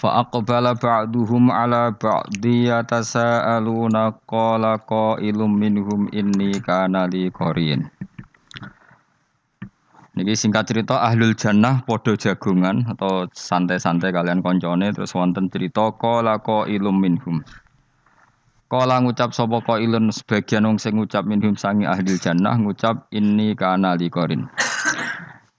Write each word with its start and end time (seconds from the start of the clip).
فأقبل 0.00 0.64
بعضهم 0.74 1.44
على 1.50 1.82
بعض 2.04 2.44
يتساءلون 2.46 3.96
قال 4.32 4.64
قائل 4.92 5.38
منهم 5.62 6.00
إني 6.08 6.52
كان 6.64 6.94
لي 7.12 7.28
قرين 7.28 7.82
Niki 10.10 10.34
singkat 10.36 10.68
cerita 10.68 11.00
ahlul 11.06 11.32
jannah 11.38 11.80
podo 11.86 12.12
jagungan 12.12 12.82
atau 12.92 13.30
santai-santai 13.30 14.10
kalian 14.12 14.42
koncone 14.44 14.92
terus 14.92 15.16
wonten 15.16 15.48
cerita 15.48 15.96
qala 15.96 16.36
qailum 16.42 16.98
minhum. 16.98 17.40
Kala 18.68 19.00
ngucap 19.00 19.32
sapa 19.32 19.62
qailun 19.64 20.12
sebagian 20.12 20.66
wong 20.66 20.76
sing 20.82 20.98
ngucap 20.98 21.24
minhum 21.24 21.56
sangi 21.56 21.88
ahlul 21.88 22.20
jannah 22.20 22.58
ngucap 22.58 23.06
inni 23.14 23.54
kana 23.56 23.96
liqorin. 23.96 24.50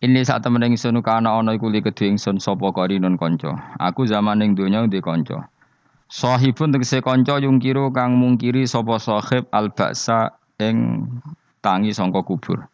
Ini 0.06 0.22
saat 0.22 0.46
temen 0.46 0.62
ingsun 0.62 1.02
kana 1.02 1.34
ana 1.34 1.58
iku 1.58 1.66
li 1.66 1.82
kedhe 1.82 2.06
ingsun 2.06 2.38
sapa 2.38 2.70
qarinun 2.70 3.18
kanca. 3.18 3.58
Aku 3.82 4.06
zaman 4.06 4.38
ning 4.38 4.54
donya 4.54 4.86
ndek 4.86 5.02
kanca. 5.02 5.50
Sahibun 6.06 6.70
tegese 6.70 7.02
kanca 7.02 7.42
yungkiru 7.42 7.90
kang 7.90 8.14
mungkiri 8.14 8.70
sapa 8.70 9.02
sahib 9.02 9.50
al 9.50 9.74
baksa 9.74 10.30
ing 10.62 11.02
tangi 11.58 11.90
sangka 11.90 12.22
kubur. 12.22 12.70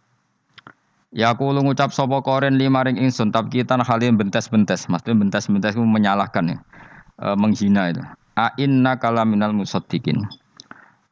Ya 1.09 1.33
aku 1.33 1.57
lu 1.57 1.65
ngucap 1.65 1.97
sapa 1.97 2.21
koren 2.21 2.61
lima 2.61 2.85
ring 2.85 3.01
ingsun 3.01 3.33
tabkitan 3.33 3.81
halim 3.81 4.21
bentes-bentes. 4.21 4.93
Maksudnya 4.93 5.25
bentes-bentes 5.25 5.73
menyalahkan 5.81 6.53
ya. 6.53 6.59
E, 7.17 7.33
menghina 7.33 7.97
itu. 7.97 8.05
A 8.37 8.53
inna 8.61 9.01
kalaminal 9.01 9.57
musaddiqin. 9.57 10.21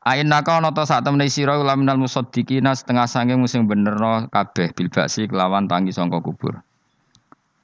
Aina 0.01 0.41
ka 0.41 0.57
ana 0.57 0.73
ta 0.73 0.89
sak 0.89 1.05
temene 1.05 1.29
sira 1.29 1.61
laminal 1.61 2.01
musaddiqina 2.01 2.73
setengah 2.73 3.05
sange 3.05 3.37
musim 3.37 3.69
benerno 3.69 4.33
kabeh 4.33 4.73
bil 4.73 4.89
baksi 4.89 5.29
kelawan 5.29 5.69
tangi 5.69 5.93
sangka 5.93 6.25
kubur. 6.25 6.57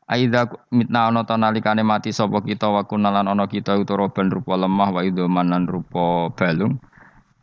Aida 0.05 0.45
mitna 0.69 1.09
ana 1.09 1.25
ta 1.25 1.41
nalikane 1.41 1.81
mati 1.81 2.13
sapa 2.13 2.45
kita 2.45 2.69
wa 2.69 2.85
kunalan 2.85 3.25
ana 3.25 3.49
kita 3.49 3.81
utaraban 3.81 4.29
rupa 4.29 4.53
lemah 4.53 4.89
wa 4.93 5.01
idoman 5.01 5.49
lan 5.49 5.65
rupa 5.65 6.29
balung. 6.37 6.77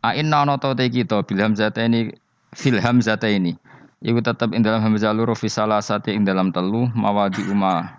Aina 0.06 0.46
ana 0.46 0.62
ta 0.62 0.78
te 0.78 0.86
kita 0.86 1.26
bil 1.26 1.42
hamzataini 1.42 2.14
fil 2.54 2.78
hamzataini. 2.78 3.58
Iku 3.98 4.22
tetep 4.22 4.54
ing 4.54 4.62
dalam 4.62 4.78
hamzah 4.78 5.10
loro 5.10 5.34
fi 5.34 5.50
salasati 5.50 6.14
ing 6.14 6.22
dalam 6.22 6.54
telu 6.54 6.86
mawadi 6.94 7.42
umma. 7.50 7.98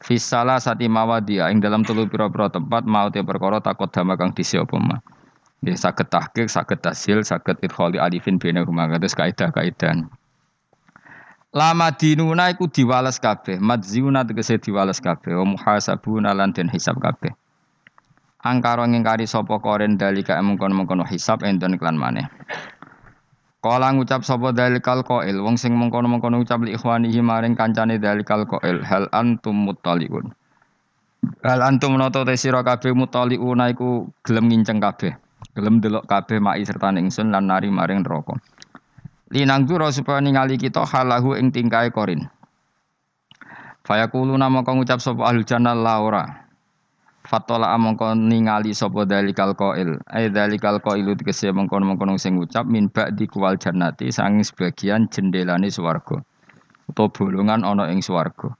Fi 0.00 0.16
salasati 0.16 0.88
mawadi 0.88 1.36
ing 1.52 1.60
dalam 1.60 1.84
telu 1.84 2.08
pira-pira 2.08 2.48
tempat 2.48 2.88
mau 2.88 3.12
te 3.12 3.20
perkara 3.20 3.60
takut 3.60 3.92
dama 3.92 4.16
kang 4.16 4.32
mah. 4.80 5.19
Ya 5.60 5.76
sakit 5.76 6.08
tahqiq, 6.08 6.48
sakit 6.48 6.80
tasil, 6.80 7.20
sakit 7.20 7.60
idkhali 7.60 8.00
alifin 8.00 8.40
bina 8.40 8.64
rumah 8.64 8.88
kados 8.88 9.12
kaidah-kaidah. 9.12 10.08
Lama 11.52 11.88
dinuna 11.92 12.48
iku 12.48 12.64
diwales 12.64 13.20
kabeh, 13.20 13.60
madziuna 13.60 14.24
tegese 14.24 14.56
diwales 14.56 15.04
kabeh, 15.04 15.36
wa 15.36 15.44
muhasabuna 15.44 16.32
lan 16.32 16.56
den 16.56 16.72
hisab 16.72 16.96
kabeh. 16.96 17.36
Angkara 18.40 18.88
ngingkari 18.88 19.28
sapa 19.28 19.60
koren 19.60 20.00
dalika 20.00 20.40
mengkon-mengkon 20.40 21.04
hisab 21.04 21.44
enten 21.44 21.76
klan 21.76 22.00
maneh. 22.00 22.24
Kala 23.60 23.92
ngucap 23.92 24.24
sapa 24.24 24.56
dalikal 24.56 25.04
qail, 25.04 25.44
wong 25.44 25.60
sing 25.60 25.76
mengkono-mengkono 25.76 26.40
ucap 26.40 26.64
li 26.64 26.72
ikhwanihi 26.72 27.20
maring 27.20 27.52
kancane 27.52 28.00
dalikal 28.00 28.48
qail, 28.48 28.80
hal 28.80 29.12
antum 29.12 29.68
muttaliun. 29.68 30.32
Hal 31.44 31.60
antum 31.60 32.00
noto 32.00 32.24
te 32.24 32.40
sira 32.40 32.64
kabeh 32.64 32.96
muttaliuna 32.96 33.68
iku 33.68 34.08
gelem 34.24 34.48
nginceng 34.48 34.80
kabeh. 34.80 35.12
Gelem 35.56 35.82
delok 35.82 36.06
kabeh 36.06 36.38
mai 36.38 36.62
serta 36.62 36.94
ingsun 36.94 37.34
lan 37.34 37.50
nari 37.50 37.72
maring 37.72 38.06
neraka. 38.06 38.38
Linang 39.30 39.66
dura 39.66 39.94
supaya 39.94 40.18
ningali 40.18 40.58
kita 40.58 40.82
halahu 40.82 41.38
ing 41.38 41.54
tingkae 41.54 41.94
korin. 41.94 42.26
Fayaqulu 43.86 44.34
nama 44.34 44.62
kang 44.66 44.78
ngucap 44.78 44.98
sapa 44.98 45.26
ahlul 45.26 45.46
jannah 45.46 45.74
la 45.74 46.02
ora. 46.02 46.24
Fatola 47.26 47.70
amangka 47.70 48.10
ningali 48.14 48.74
sapa 48.74 49.06
dalikal 49.06 49.54
qail. 49.54 50.02
Ai 50.10 50.30
dalikal 50.34 50.82
qailu 50.82 51.14
tegese 51.14 51.54
mengkon-mengkon 51.54 52.18
sing 52.18 52.38
ngucap 52.38 52.66
min 52.66 52.90
ba'di 52.90 53.30
kuwal 53.30 53.54
jannati 53.54 54.10
sanging 54.10 54.42
sebagian 54.42 55.06
jendelane 55.10 55.70
swarga. 55.70 56.22
Utawa 56.90 57.10
bolongan 57.14 57.62
ana 57.62 57.86
ing 57.90 58.02
swarga. 58.02 58.50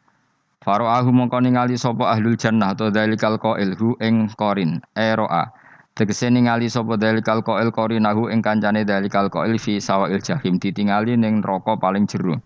Faro'ahu 0.63 1.11
mongko 1.11 1.43
ningali 1.43 1.75
sapa 1.75 2.15
ahlul 2.15 2.39
jannah 2.39 2.79
atau 2.79 2.95
dalikal 2.95 3.43
qail 3.43 3.75
hu 3.75 3.99
ing 3.99 4.31
korin. 4.39 4.79
Ero'a. 4.95 5.60
Tegese 6.01 6.33
ningali 6.33 6.73
sapa 6.73 6.97
dalikal 6.97 7.45
qail 7.45 7.69
qarinahu 7.69 8.33
ing 8.33 8.41
kancane 8.41 8.89
dalikal 8.89 9.29
qail 9.29 9.61
fi 9.61 9.77
sawail 9.85 10.17
jahim 10.17 10.57
ditingali 10.57 11.13
ning 11.13 11.45
neraka 11.45 11.77
paling 11.77 12.09
jero. 12.09 12.41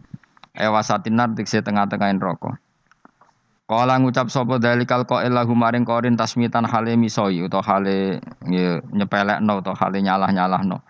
Ewasatinar 0.58 1.38
tegese 1.38 1.62
tengah-tengah 1.62 2.18
neraka. 2.18 2.58
Kala 3.70 4.02
ngucap 4.02 4.26
sapa 4.26 4.58
dalikal 4.58 5.06
qail 5.06 5.30
lahu 5.30 5.54
maring 5.54 5.86
qarin 5.86 6.18
tasmitan 6.18 6.66
hale 6.66 6.98
misoi 6.98 7.46
utawa 7.46 7.62
hale 7.78 8.18
nyepelekno 8.90 9.62
utawa 9.62 9.78
hale 9.86 10.02
nyalah-nyalahno. 10.02 10.82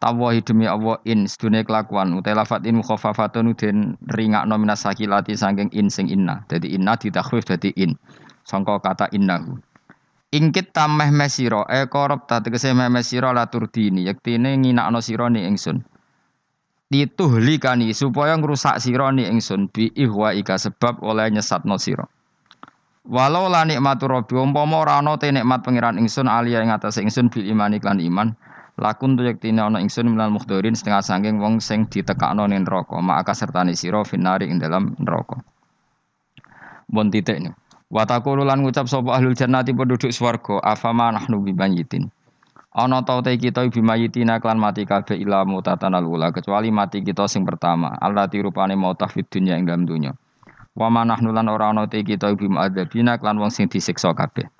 Tawahi 0.00 0.40
demi 0.40 0.64
Allah 0.64 0.96
in 1.04 1.28
sedune 1.28 1.68
kelakuan 1.68 2.16
utai 2.16 2.32
lafat 2.32 2.64
in 2.64 2.80
mukhaffafatun 2.80 3.52
den 3.60 4.00
ringakno 4.08 4.56
minas 4.56 4.88
sakilati 4.88 5.36
saking 5.36 5.68
in 5.76 5.92
sing 5.92 6.08
inna. 6.08 6.48
Dadi 6.48 6.72
inna 6.72 6.96
ditakhfif 6.96 7.44
dadi 7.44 7.76
in. 7.76 7.92
Sangka 8.48 8.80
kata 8.80 9.12
innahu. 9.12 9.60
Ingkit 10.34 10.74
tameh 10.74 11.14
mesiro 11.14 11.62
e 11.70 11.86
korob 11.86 12.26
ta 12.26 12.42
tegese 12.42 12.74
mesiro 12.74 13.30
la 13.30 13.46
turdini 13.46 14.02
yektine 14.10 14.58
nginakno 14.58 14.98
sira 14.98 15.30
ni 15.30 15.46
ingsun. 15.46 15.86
Dituhlikani 16.90 17.94
supaya 17.94 18.34
ngrusak 18.34 18.82
sira 18.82 19.14
ni 19.14 19.22
ingsun 19.26 19.70
bi 19.70 19.90
ihwa 19.94 20.34
ika 20.34 20.58
sebab 20.58 20.98
oleh 21.02 21.30
nyesatno 21.30 21.78
sira. 21.78 22.10
Walau 23.06 23.46
la 23.46 23.62
nikmatu 23.62 24.10
rabbi 24.10 24.34
umpama 24.34 24.82
ora 24.82 24.98
ana 24.98 25.14
te 25.14 25.30
nikmat 25.30 25.62
pangeran 25.62 25.94
ingsun 25.94 26.26
alia 26.26 26.58
ing 26.58 26.74
atase 26.74 27.06
ingsun 27.06 27.30
bil 27.30 27.46
iman 27.46 27.78
iklan 27.78 28.02
iman 28.02 28.34
lakun 28.82 29.14
tu 29.14 29.22
yektine 29.22 29.62
ana 29.62 29.78
ingsun 29.78 30.10
minal 30.10 30.34
mukhdorin 30.34 30.74
setengah 30.74 31.06
sangking 31.06 31.38
wong 31.38 31.62
sing 31.62 31.86
ditekakno 31.86 32.50
ning 32.50 32.66
neraka 32.66 32.98
maka 32.98 33.30
sertane 33.30 33.78
sira 33.78 34.02
finari 34.02 34.50
ing 34.50 34.58
dalam. 34.58 34.98
Bon 36.90 37.06
titik 37.10 37.38
nih. 37.38 37.54
Watakulu 37.86 38.42
lan 38.42 38.66
ngucap 38.66 38.90
sapa 38.90 39.14
ahlul 39.14 39.38
jannati 39.38 39.70
penduduk 39.70 40.10
swarga 40.10 40.58
afama 40.58 41.14
nahnu 41.14 41.38
bimayitin. 41.46 42.10
Ana 42.74 42.98
ta 43.06 43.22
te 43.22 43.38
kita 43.38 43.62
bimayitina 43.70 44.42
klan 44.42 44.58
mati 44.58 44.82
kabeh 44.82 45.14
ila 45.22 45.46
mutatan 45.46 45.94
ula 46.02 46.34
kecuali 46.34 46.74
mati 46.74 47.00
kita 47.00 47.30
sing 47.30 47.46
pertama 47.46 47.94
Allah 48.02 48.26
rupane 48.26 48.74
mautah 48.74 49.06
fid 49.06 49.30
dunya 49.30 49.54
ing 49.54 49.70
dalam 49.70 49.86
dunya. 49.86 50.12
Wa 50.74 50.90
manahnu 50.90 51.30
lan 51.30 51.46
ora 51.46 51.70
ana 51.70 51.86
te 51.86 52.02
kita 52.02 52.34
bimuadzabina 52.34 53.22
klan 53.22 53.38
wong 53.38 53.54
sing 53.54 53.70
disiksa 53.70 54.10
kabeh. 54.12 54.50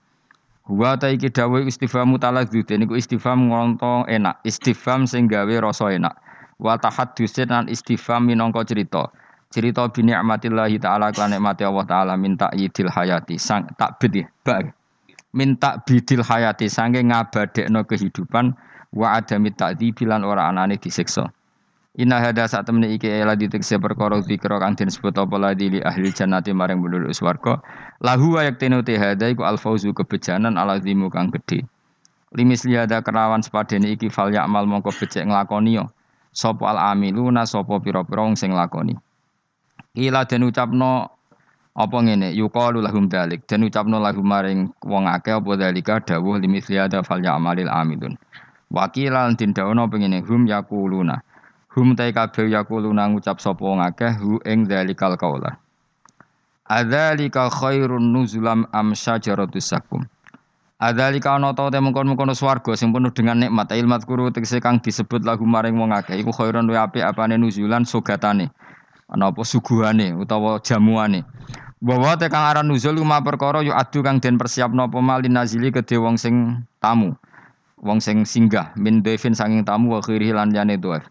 Wa 0.71 0.95
ta 0.95 1.11
iki 1.11 1.27
dawuh 1.27 1.67
istifham 1.67 2.15
taladzud 2.23 2.71
niku 2.79 2.95
istifham 2.95 3.51
ngonto 3.51 4.07
enak, 4.07 4.39
istifham 4.47 5.03
sing 5.03 5.27
gawe 5.27 5.67
rasa 5.67 5.91
enak. 5.91 6.15
Wa 6.63 6.79
tahaddusin 6.79 7.51
lan 7.51 7.67
istifham 7.67 8.31
minangka 8.31 8.63
cerita 8.63 9.11
cerita 9.51 9.87
bi 9.91 10.07
ni'matillahi 10.07 10.77
taala 10.83 11.13
kan 11.15 11.31
nikmati 11.31 11.63
Allah 11.65 11.87
taala 11.87 12.15
minta 12.19 12.51
yidil 12.55 12.91
hayati. 12.91 13.39
Sang 13.39 13.71
takbid 13.79 14.25
ya 14.25 14.27
minta 15.37 15.77
bidil 15.85 16.25
hayati 16.25 16.73
sange 16.73 17.05
ngabadekno 17.05 17.85
kehidupan 17.85 18.57
wa 18.97 19.21
adami 19.21 19.53
ta'dzibi 19.53 20.09
lan 20.09 20.25
ora 20.25 20.49
anane 20.49 20.81
disiksa. 20.81 21.29
Inna 21.97 22.21
hada 22.21 22.45
saat 22.45 22.69
temene 22.69 22.93
iki 22.93 23.09
ela 23.09 23.37
ditekse 23.37 23.81
perkara 23.81 24.21
zikra 24.21 24.61
kang 24.61 24.77
den 24.77 24.93
sebut 24.93 25.17
apa 25.17 25.37
ladi 25.41 25.77
li 25.77 25.81
ahli 25.81 26.13
jannati 26.13 26.53
maring 26.53 26.81
penduduk 26.81 27.13
swarga. 27.13 27.61
Lahu 28.05 28.37
ayak 28.37 28.61
tenu 28.61 28.85
te 28.85 29.01
hada 29.01 29.33
iku 29.33 29.49
al 29.49 29.57
fauzu 29.57 29.97
kebejanan 29.97 30.61
ala 30.61 30.77
zimu 30.77 31.09
kang 31.09 31.33
gedhe. 31.33 31.65
Limis 32.37 32.69
liada 32.69 33.01
kerawan 33.01 33.41
sepadene 33.41 33.97
iki 33.97 34.13
fal 34.13 34.29
ya'mal 34.29 34.69
mongko 34.69 34.93
becek 34.93 35.25
nglakoni 35.25 35.81
yo. 35.81 35.89
Sapa 36.37 36.69
al 36.69 36.93
amiluna 36.93 37.49
sapa 37.49 37.81
pira-pira 37.81 38.29
sing 38.37 38.53
nglakoni 38.53 38.93
Ila 39.97 40.29
den 40.29 40.45
ucapno 40.45 41.09
apa 41.77 41.97
ngene? 42.05 42.37
Yuqalu 42.37 42.85
lahum 42.85 43.09
dalik. 43.09 43.49
Den 43.49 43.65
ucapno 43.65 43.97
lahum 43.97 44.25
maring 44.29 44.73
wong 44.85 45.09
akeh 45.09 45.41
apa 45.41 45.51
dalika? 45.57 46.01
Dawuh 46.05 46.37
limithli 46.37 46.77
ada 46.77 47.01
fal 47.01 47.25
ya'malil 47.25 47.73
amilun 47.73 48.15
wakilan 48.71 49.39
tin 49.39 49.55
dawono 49.55 49.87
pengene 49.87 50.23
hum 50.27 50.47
yaquluna 50.47 51.23
hum 51.75 51.95
ta 51.95 52.11
kabeh 52.11 52.51
yaquluna 52.51 53.07
ngucap 53.09 53.39
sapa 53.39 53.63
wong 53.63 53.81
akeh 53.83 54.13
hu 54.19 54.43
ing 54.43 54.67
dalikal 54.67 55.15
qaula 55.17 55.59
Adzalika 56.67 57.47
khairun 57.47 58.11
nuzulam 58.11 58.67
am 58.75 58.91
syajaratus 58.91 59.71
sakum. 59.71 60.03
Adzalika 60.83 61.39
ana 61.39 61.55
ta 61.55 61.71
te 61.71 61.79
swarga 62.35 62.75
sing 62.75 62.91
penuh 62.91 63.15
dengan 63.15 63.39
nikmat. 63.39 63.71
Ilmat 63.71 64.03
kuru 64.03 64.35
tegese 64.35 64.59
kang 64.59 64.83
disebut 64.83 65.23
lagu 65.23 65.47
maring 65.47 65.79
wong 65.79 65.95
akeh. 65.95 66.19
Iku 66.19 66.35
khairon 66.35 66.67
wa 66.67 66.91
apik 66.91 67.07
apane 67.07 67.39
nuzulan 67.39 67.87
sogatane 67.87 68.51
ana 69.11 69.31
apa? 69.31 69.43
Suguhane 69.47 70.15
utawa 70.15 70.59
jamuane. 70.63 71.25
Bahwa 71.83 72.17
te 72.17 72.27
kang 72.33 72.49
aran 72.49 72.67
nuzul 72.67 72.99
ma 73.05 73.21
perkara 73.21 73.63
yu 73.63 73.71
adu 73.71 74.03
kang 74.03 74.19
den 74.19 74.39
persiapno 74.41 74.89
apa 74.89 74.99
malin 74.99 75.37
nazili 75.37 75.71
kedhe 75.71 76.01
wong 76.01 76.17
sing 76.17 76.65
tamu 76.81 77.15
wong 77.79 78.01
sing 78.01 78.25
singgah. 78.25 78.73
Min 78.75 79.05
devin 79.05 79.37
sanging 79.37 79.63
tamu 79.63 79.95
wa 79.95 80.01
khiri 80.01 80.33
lan 80.33 80.51
yane 80.51 80.81
doef 80.81 81.05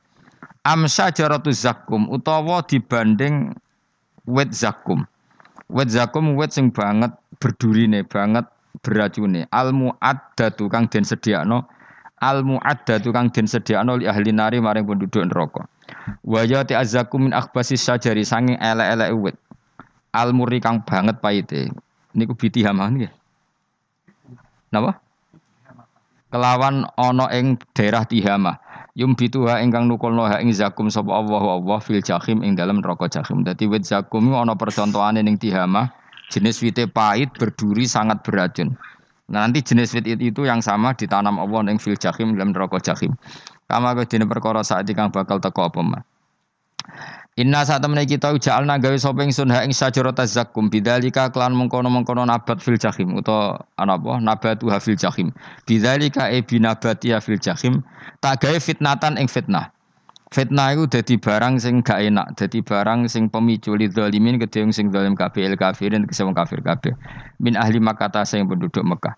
am 0.65 0.89
syajaratu 0.89 1.53
zakum 1.53 2.09
utawa 2.09 2.65
dibanding 2.65 3.53
wit 4.25 4.49
zakum 4.49 5.05
wit 5.69 5.93
zakum 5.93 6.33
wit 6.33 6.49
sing 6.49 6.73
banget 6.73 7.13
berdurine 7.37 8.01
banget 8.01 8.49
beracune. 8.81 9.45
Al 9.53 9.71
muaddatu 9.71 10.67
kang 10.67 10.89
den 10.89 11.05
sediakno 11.05 11.69
al 12.19 12.41
muaddatu 12.41 13.13
kang 13.13 13.29
den 13.29 13.45
sediakno 13.45 14.01
li 14.01 14.09
ahli 14.09 14.33
nari 14.33 14.57
maring 14.57 14.89
penduduk 14.89 15.29
neraka 15.29 15.69
wa 16.25 16.41
ti 16.45 16.73
azzakum 16.73 17.29
min 17.29 17.33
akhbasi 17.33 17.77
sajari 17.79 18.23
sange 18.25 18.57
elek-elek 18.57 19.09
wit 19.15 19.37
al 20.15 20.31
muri 20.31 20.63
kang 20.63 20.83
banget 20.85 21.19
paite. 21.19 21.71
Niku 22.15 22.33
biti 22.37 22.63
hamah 22.63 22.87
nggih. 22.95 23.11
Napa? 24.71 24.97
Kelawan 26.31 26.87
ana 26.95 27.25
ing 27.31 27.59
daerah 27.75 28.03
Tihamah 28.03 28.59
yum 28.95 29.15
bituha 29.15 29.59
ingkang 29.59 29.91
nukulno 29.91 30.23
ha 30.23 30.39
ing 30.39 30.51
zakum 30.55 30.87
sapa 30.87 31.11
Allah 31.11 31.59
Allah 31.59 31.79
fil 31.83 31.99
jahim 31.99 32.43
ing 32.43 32.55
dalam 32.55 32.79
neraka 32.79 33.11
jahim 33.11 33.43
dadi 33.43 33.67
wit 33.67 33.83
zakum 33.83 34.31
ana 34.31 34.55
percontohane 34.55 35.19
ning 35.23 35.35
Tihamah 35.35 35.91
Jenis 36.29 36.57
wite 36.65 36.89
pahit, 36.89 37.29
berduri, 37.37 37.85
sangat 37.85 38.25
beracun. 38.25 38.73
Nah, 39.29 39.45
nanti 39.45 39.61
jenis 39.61 39.93
wit 39.93 40.05
itu 40.05 40.41
yang 40.45 40.61
sama 40.61 40.93
ditanam 40.93 41.37
Allah 41.41 41.65
yang 41.69 41.81
fil 41.81 41.97
jahim 41.97 42.37
dalam 42.37 42.53
neraka 42.53 42.81
jahim. 42.81 43.13
Kama 43.65 43.97
dene 44.05 44.29
perkara 44.29 44.61
saat 44.61 44.85
kang 44.93 45.09
bakal 45.09 45.41
teko 45.41 45.65
apa 45.65 45.81
mah. 45.81 46.03
Inna 47.35 47.67
saat 47.67 47.83
temen 47.83 47.99
kita 48.07 48.31
uja'alna 48.31 48.79
gawe 48.79 48.95
sapa 48.95 49.19
ingsun 49.19 49.51
ha 49.51 49.59
ing 49.67 49.75
sajarata 49.75 50.23
zakum 50.23 50.71
bidzalika 50.71 51.27
klan 51.35 51.51
mengkono-mengkono 51.51 52.23
nabat 52.23 52.63
fil 52.63 52.79
jahim 52.79 53.19
utawa 53.19 53.59
ana 53.75 53.99
apa 53.99 54.23
nabatu 54.23 54.71
fil 54.79 54.95
jahim. 54.95 55.35
Bidzalika 55.67 56.31
e 56.31 56.39
binabati 56.39 57.11
fil 57.19 57.35
jahim 57.35 57.83
tak 58.23 58.47
fitnatan 58.63 59.19
ing 59.19 59.27
fitnah. 59.27 59.75
Fitnah 60.31 60.73
itu 60.73 60.87
jadi 60.87 61.15
barang 61.19 61.59
sing 61.59 61.85
gak 61.85 62.01
enak, 62.01 62.39
jadi 62.39 62.59
barang 62.59 63.07
sing 63.11 63.29
pemicu 63.29 63.77
li 63.77 63.91
zalimin 63.91 64.39
ke 64.41 64.47
sing 64.51 64.91
zalim 64.91 65.15
el 65.15 65.55
kafirin 65.55 66.03
ke 66.07 66.13
wong 66.23 66.35
kafir 66.35 66.59
kabeh. 66.59 66.91
Min 67.43 67.55
ahli 67.55 67.83
Makkah 67.83 68.09
ta 68.09 68.23
sing 68.23 68.47
penduduk 68.47 68.83
Mekah. 68.83 69.15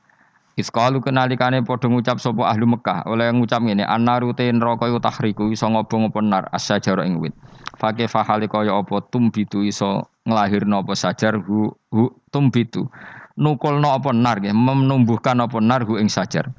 Iskalu 0.58 1.06
kenalikane 1.06 1.62
padha 1.62 1.86
ngucap 1.86 2.18
sapa 2.18 2.50
ahli 2.50 2.66
Mekah 2.66 3.06
oleh 3.06 3.30
ngucap 3.30 3.62
ngene 3.62 3.86
annaru 3.86 4.34
te 4.34 4.50
neraka 4.50 4.90
iku 4.90 4.98
tahriku 4.98 5.54
iso 5.54 5.70
ngobong 5.70 6.10
apa 6.10 6.20
nar 6.26 6.44
asyajar 6.50 6.98
ing 7.06 7.22
wit. 7.22 7.38
Fake 7.78 8.10
fahali 8.10 8.50
kaya 8.50 8.74
apa 8.74 9.06
tumbitu 9.14 9.62
iso 9.62 10.10
nglahirno 10.26 10.82
apa 10.82 10.98
sajar 10.98 11.38
hu, 11.38 11.70
hu 11.94 12.10
tumbitu. 12.34 12.90
Nukulno 13.38 13.94
apa 13.94 14.10
nar 14.10 14.42
nggih 14.42 14.58
menumbuhkan 14.58 15.38
apa 15.46 15.62
nar 15.62 15.86
hu 15.86 16.02
ing 16.02 16.10
sajar. 16.10 16.50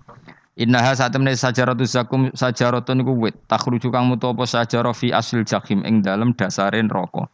Innaha 0.55 0.95
saat 0.95 1.19
temne 1.19 1.35
sajaratu 1.35 1.83
zakum 1.83 2.31
sajaratun 2.39 3.03
iku 3.03 3.19
wit 3.19 3.35
takhruju 3.51 3.91
kang 3.91 4.07
mutu 4.07 4.31
apa 4.31 4.47
sajarah 4.47 4.95
fi 4.95 5.11
asil 5.11 5.43
jahim 5.43 5.83
ing 5.83 6.07
dalem 6.07 6.31
dasare 6.39 6.79
neraka. 6.79 7.27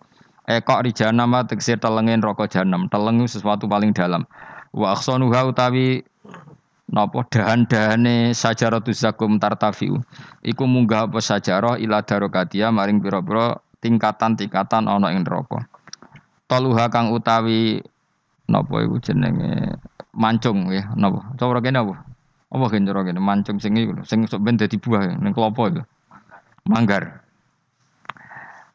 Ekok 0.49 0.88
rijana 0.88 1.28
ma 1.28 1.44
teksir 1.44 1.76
telengen 1.76 2.25
neraka 2.25 2.49
jahanam, 2.49 2.88
teleng 2.88 3.20
sesuatu 3.28 3.69
paling 3.69 3.93
dalam. 3.93 4.25
Wa 4.72 4.96
akhsanuha 4.96 5.52
utawi 5.52 6.05
napa 6.94 7.26
dahan-dahane 7.26 8.31
sajaratu 8.31 8.94
zakum 8.94 9.43
tartafiu. 9.43 9.99
Iku 10.46 10.62
munggah 10.64 11.11
apa 11.11 11.19
sajarah 11.19 11.82
ila 11.82 12.06
darokatia 12.06 12.70
maring 12.70 13.02
pira-pira 13.02 13.58
tingkatan-tingkatan 13.82 14.87
ana 14.87 15.11
ing 15.11 15.26
neraka. 15.26 15.67
Toluha 16.46 16.87
kang 16.94 17.11
utawi 17.11 17.82
napa 18.46 18.75
iku 18.87 19.02
jenenge 19.02 19.75
mancung 20.14 20.70
ya 20.70 20.94
napa? 20.94 21.35
Cara 21.35 21.58
kene 21.58 21.82
apa? 21.82 21.94
Apa 22.55 22.64
gen 22.70 22.87
cara 22.87 23.02
kene 23.02 23.19
mancung 23.19 23.58
sing 23.58 23.75
iku 23.75 24.06
sing 24.06 24.31
sok 24.31 24.46
ben 24.46 24.55
dadi 24.55 24.79
buah 24.79 25.19
ning 25.19 25.35
klopo 25.35 25.67
iku. 25.67 25.82
Manggar. 26.70 27.26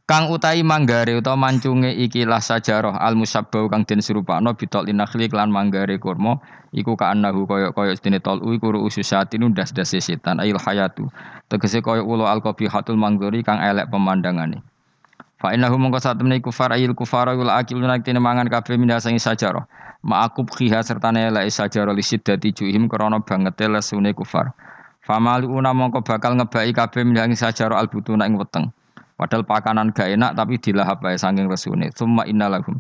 Kang 0.10 0.34
utai 0.34 0.66
manggare 0.66 1.22
utawa 1.22 1.38
mancunge 1.38 1.94
ikilah 1.94 2.42
sajarah 2.42 2.98
al 2.98 3.14
musabbau 3.14 3.70
kang 3.70 3.86
den 3.86 4.02
serupakno 4.02 4.58
bitol 4.58 4.90
inakhli 4.90 5.30
lan 5.30 5.54
manggare 5.54 6.02
kurma 6.02 6.42
iku 6.76 6.94
kaanahu 6.94 7.46
kaya 7.50 7.68
kaya 7.74 7.94
sedene 7.98 8.20
tol 8.22 8.40
iku 8.54 8.74
ususatin 8.78 9.50
ndas 9.50 9.74
das 9.74 9.94
setan 9.94 10.40
ail 10.40 10.58
hayatu 10.58 11.10
tegese 11.50 11.82
al 11.84 12.40
qabihatul 12.42 12.98
manggori 12.98 13.42
kang 13.42 13.62
elek 13.62 13.90
pemandangane 13.90 14.62
Fa 15.40 15.56
innahu 15.56 15.80
mongko 15.80 16.04
sak 16.04 16.20
temene 16.20 16.44
kufar 16.44 16.76
ayil 16.76 16.92
kufara 16.92 17.32
wal 17.32 17.48
akiluna 17.48 18.04
kene 18.04 18.20
mangan 18.20 18.52
kabeh 18.52 18.76
minha 18.76 19.00
sing 19.00 19.16
sajarah 19.16 19.64
ma'akub 20.04 20.48
khiha 20.52 20.84
sertane 20.84 21.32
la 21.32 21.44
isajara 21.44 21.96
li 21.96 22.04
siddati 22.04 22.52
juhim 22.52 22.88
krana 22.92 23.20
bangete 23.20 23.68
lesune 23.68 24.14
kufar. 24.14 24.52
una 25.10 25.74
mongko 25.74 26.04
bakal 26.04 26.36
ngebaki 26.36 26.74
kabeh 26.76 27.04
milang 27.04 27.36
sajaro 27.36 27.76
albutuna 27.76 28.28
ing 28.28 28.38
weteng. 28.38 28.72
Padahal 29.20 29.44
pakanan 29.44 29.92
gak 29.92 30.16
enak 30.16 30.40
tapi 30.40 30.56
dilahap 30.56 31.04
bae 31.04 31.20
saking 31.20 31.52
resune. 31.52 31.92
Summa 31.92 32.24
innalahum. 32.24 32.80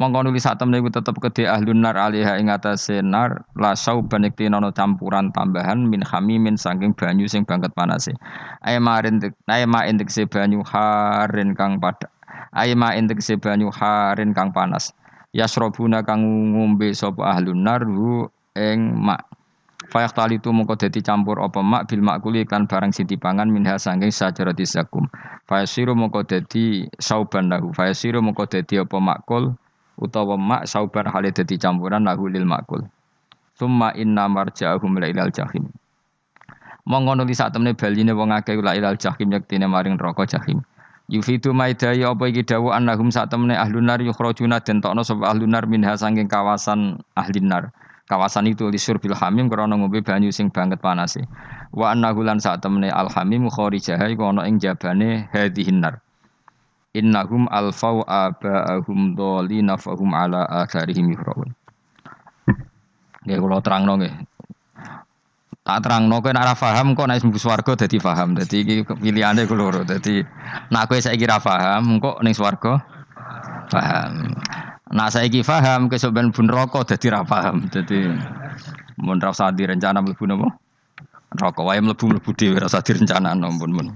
Mongko 0.00 0.24
nuli 0.24 0.40
sak 0.40 0.56
temne 0.56 0.80
tetep 0.80 1.12
kedhe 1.20 1.44
ahlun 1.44 1.84
nar 1.84 2.00
alaiha 2.00 2.40
ing 2.40 2.48
atase 2.48 3.04
nar 3.04 3.44
la 3.60 3.76
sauban 3.76 4.24
nono 4.24 4.72
campuran 4.72 5.28
tambahan 5.36 5.84
min 5.84 6.00
hamimin 6.00 6.56
saking 6.56 6.96
banyu 6.96 7.28
sing 7.28 7.44
banget 7.44 7.68
panase. 7.76 8.16
Ayma 8.64 9.04
rentek 9.04 9.36
ayma 9.44 9.84
entek 9.84 10.08
se 10.08 10.24
banyu 10.24 10.64
harin 10.64 11.52
kang 11.52 11.76
pada. 11.76 12.08
Ayma 12.56 12.96
entek 12.96 13.20
se 13.20 13.36
banyu 13.36 13.68
harin 13.68 14.32
kang 14.32 14.56
panas 14.56 14.96
yasrobuna 15.34 16.06
kang 16.06 16.22
ngombe 16.54 16.94
sapa 16.94 17.34
ahlun 17.34 17.66
nar 17.66 17.82
hu 17.82 18.30
ing 18.54 18.94
mak 18.94 19.33
Fayak 19.94 20.10
tali 20.10 20.42
tu 20.42 20.50
mongko 20.50 20.74
dadi 20.74 21.06
campur 21.06 21.38
apa 21.38 21.62
mak 21.62 21.86
bil 21.86 22.02
makuli 22.02 22.42
kan 22.42 22.66
barang 22.66 22.90
sing 22.90 23.06
dipangan 23.06 23.46
minha 23.46 23.78
saking 23.78 24.10
sajarati 24.10 24.66
zakum. 24.66 25.06
Fayasiru 25.46 25.94
mongko 25.94 26.26
dadi 26.26 26.90
sauban 26.98 27.46
lahu. 27.46 27.70
Fayasiru 27.70 28.18
mongko 28.18 28.50
dadi 28.50 28.82
apa 28.82 28.98
makul 28.98 29.54
utawa 29.94 30.34
mak 30.34 30.66
sauban 30.66 31.06
hale 31.06 31.30
dadi 31.30 31.54
campuran 31.62 32.02
lahu 32.02 32.26
lil 32.26 32.42
makul. 32.42 32.82
Summa 33.54 33.94
inna 33.94 34.26
marja'ahum 34.26 34.98
la 34.98 35.06
ilal 35.14 35.30
jahim. 35.30 35.70
Monggo 36.90 37.14
nuli 37.14 37.30
sak 37.30 37.54
temne 37.54 37.78
baline 37.78 38.18
wong 38.18 38.34
akeh 38.34 38.58
la 38.58 38.74
ilal 38.74 38.98
jahim 38.98 39.30
yektine 39.30 39.70
maring 39.70 39.94
neraka 39.94 40.26
jahim. 40.26 40.66
Yufidu 41.06 41.54
maidai 41.54 42.02
apa 42.02 42.34
iki 42.34 42.42
dawu 42.42 42.74
annahum 42.74 43.14
sak 43.14 43.30
temene 43.30 43.54
ahlun 43.54 43.86
nar 43.86 44.02
yukhrajuna 44.02 44.58
den 44.58 44.82
tokno 44.82 45.06
sapa 45.06 45.38
nar 45.38 45.70
minha 45.70 45.94
saking 45.94 46.26
kawasan 46.26 46.98
ahlin 47.14 47.46
nar. 47.46 47.70
Kawasan 48.14 48.46
itu 48.46 48.70
lisur 48.70 49.02
bil 49.02 49.10
hamim 49.18 49.50
krana 49.50 49.74
ngombe 49.74 49.98
banyu 49.98 50.30
sing 50.30 50.46
banget 50.46 50.78
panase. 50.78 51.26
Wa 51.74 51.90
annahu 51.90 52.22
lan 52.22 52.38
sak 52.38 52.62
temene 52.62 52.86
al 52.86 53.10
hamim 53.10 53.50
kharijaha 53.50 54.06
iku 54.14 54.30
ana 54.30 54.46
ing 54.46 54.62
jabane 54.62 55.26
hadhihin 55.34 55.82
nar. 55.82 55.98
Innahum 56.94 57.50
alfau 57.50 58.06
aba'ahum 58.06 59.18
dhalina 59.18 59.74
fahum 59.74 60.14
ala 60.14 60.46
akharihim 60.46 61.10
yuhraun. 61.10 61.58
Nggih 63.26 63.38
kula 63.42 63.58
terangno 63.58 63.98
nggih. 63.98 64.14
tak 65.64 65.80
terang 65.80 66.12
no 66.12 66.20
nek 66.20 66.44
ora 66.44 66.52
paham 66.52 66.92
kok 66.92 67.08
nek 67.08 67.24
mlebu 67.24 67.40
swarga 67.40 67.72
dadi 67.74 67.98
paham. 67.98 68.38
Dadi 68.38 68.62
iki 68.62 68.86
pilihane 68.86 69.48
ku 69.50 69.58
loro. 69.58 69.82
Dadi 69.82 70.22
nek 70.70 70.86
kowe 70.86 71.00
saiki 71.02 71.26
ra 71.26 71.42
paham 71.42 71.98
kok 71.98 72.22
ning 72.22 72.30
swarga 72.30 72.78
paham. 73.74 74.38
Nah 74.94 75.10
saiki 75.10 75.42
paham 75.42 75.90
kesuk 75.90 76.14
ben 76.14 76.30
bun 76.30 76.46
neraka 76.46 76.86
dadi 76.86 77.10
ra 77.10 77.26
paham. 77.26 77.66
Dadi 77.66 78.14
mun 79.02 79.18
ra 79.18 79.34
usah 79.34 79.50
direncana 79.50 79.98
mlebu 79.98 80.22
napa? 80.30 80.54
Neraka 81.34 81.60
wae 81.66 81.82
mlebu-mlebu 81.82 82.30
dhewe 82.38 82.62
ra 82.62 82.70
usah 82.70 82.78
direncana 82.78 83.34
ampun 83.34 83.74
mun. 83.74 83.88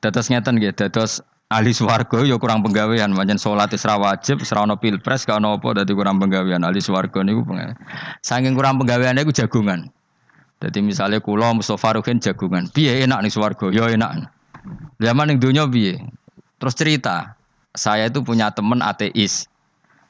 Dados 0.00 0.32
ngeten 0.32 0.56
nggih, 0.56 0.72
dados 0.72 1.20
ahli 1.52 1.76
swarga 1.76 2.24
ya 2.24 2.40
kurang 2.40 2.64
penggawean. 2.64 3.12
Pancen 3.12 3.36
salat 3.36 3.68
wis 3.76 3.84
wajib 3.84 4.40
wis 4.40 4.56
ono 4.56 4.80
pilpres 4.80 5.28
gak 5.28 5.36
ono 5.36 5.60
apa 5.60 5.84
dadi 5.84 5.92
kurang 5.92 6.16
penggawean. 6.16 6.64
Ahli 6.64 6.80
swarga 6.80 7.20
niku 7.20 7.44
saking 8.24 8.56
kurang 8.56 8.80
penggaweane 8.80 9.20
iku 9.20 9.36
jagungan. 9.36 9.92
Jadi 10.64 10.80
misalnya 10.80 11.20
kula 11.20 11.52
Mustofa 11.52 12.00
Ruhin 12.00 12.24
jagungan. 12.24 12.72
Piye 12.72 13.04
enak 13.04 13.20
nih 13.20 13.28
swarga? 13.28 13.68
Ya 13.68 13.84
enak. 13.84 14.32
Zaman 14.96 15.28
ning 15.28 15.36
donya 15.44 15.68
piye? 15.68 16.00
Terus 16.56 16.72
cerita 16.72 17.36
saya 17.74 18.08
itu 18.08 18.22
punya 18.22 18.50
teman 18.54 18.80
ateis 18.80 19.50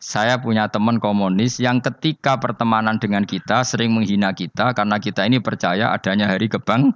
saya 0.04 0.36
punya 0.36 0.68
teman 0.68 1.00
komunis 1.00 1.56
yang 1.56 1.80
ketika 1.80 2.36
pertemanan 2.36 3.00
dengan 3.00 3.24
kita 3.24 3.64
sering 3.64 3.96
menghina 3.96 4.36
kita 4.36 4.76
karena 4.76 5.00
kita 5.00 5.24
ini 5.24 5.40
percaya 5.40 5.96
adanya 5.96 6.28
hari 6.28 6.44
kebang 6.44 6.92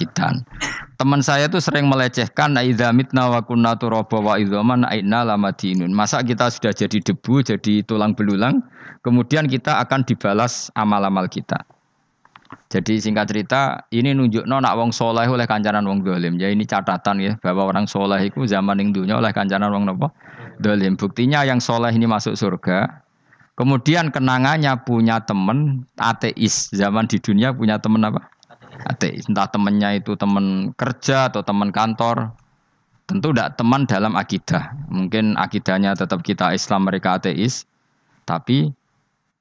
kita. 0.00 0.40
Teman 0.96 1.20
saya 1.20 1.52
itu 1.52 1.60
sering 1.60 1.84
melecehkan 1.84 2.56
idza 2.56 2.88
mitna 2.96 3.28
wa 3.28 3.44
kunna 3.44 3.76
wa 3.76 4.34
idzaman 4.40 4.88
aina 4.88 5.20
lamadinun. 5.28 5.92
Masa 5.92 6.24
kita 6.24 6.48
sudah 6.48 6.72
jadi 6.72 6.98
debu, 7.04 7.44
jadi 7.44 7.84
tulang 7.84 8.16
belulang, 8.16 8.64
kemudian 9.04 9.44
kita 9.52 9.76
akan 9.84 10.08
dibalas 10.08 10.72
amal-amal 10.72 11.28
kita. 11.28 11.60
Jadi 12.66 12.98
singkat 12.98 13.30
cerita, 13.30 13.86
ini 13.94 14.10
nunjuk 14.14 14.46
nak 14.46 14.74
wong 14.74 14.90
soleh 14.90 15.26
oleh 15.26 15.46
kancanan 15.46 15.86
wong 15.86 16.02
dolim. 16.02 16.38
Ya 16.38 16.50
ini 16.50 16.66
catatan 16.66 17.18
ya 17.22 17.32
bahwa 17.42 17.70
orang 17.70 17.86
soleh 17.86 18.26
itu 18.26 18.46
zaman 18.46 18.78
yang 18.82 18.90
dunia 18.90 19.18
oleh 19.18 19.30
kancanan 19.30 19.70
wong 19.70 19.86
nopo 19.86 20.10
dolim. 20.58 20.94
Buktinya 20.98 21.42
yang 21.46 21.62
soleh 21.62 21.90
ini 21.94 22.06
masuk 22.06 22.34
surga. 22.34 23.02
Kemudian 23.56 24.12
kenangannya 24.12 24.84
punya 24.84 25.24
teman 25.24 25.88
ateis 25.96 26.68
zaman 26.76 27.08
di 27.08 27.16
dunia 27.16 27.56
punya 27.56 27.80
teman 27.80 28.04
apa? 28.04 28.28
Ateis. 28.84 29.24
Entah 29.26 29.48
temannya 29.48 30.04
itu 30.04 30.12
teman 30.14 30.76
kerja 30.76 31.32
atau 31.32 31.40
teman 31.40 31.72
kantor. 31.72 32.36
Tentu 33.06 33.32
tidak 33.32 33.56
teman 33.56 33.86
dalam 33.88 34.18
akidah. 34.18 34.74
Mungkin 34.92 35.38
akidahnya 35.40 35.96
tetap 35.96 36.20
kita 36.20 36.52
Islam 36.52 36.84
mereka 36.84 37.16
ateis. 37.16 37.64
Tapi 38.28 38.74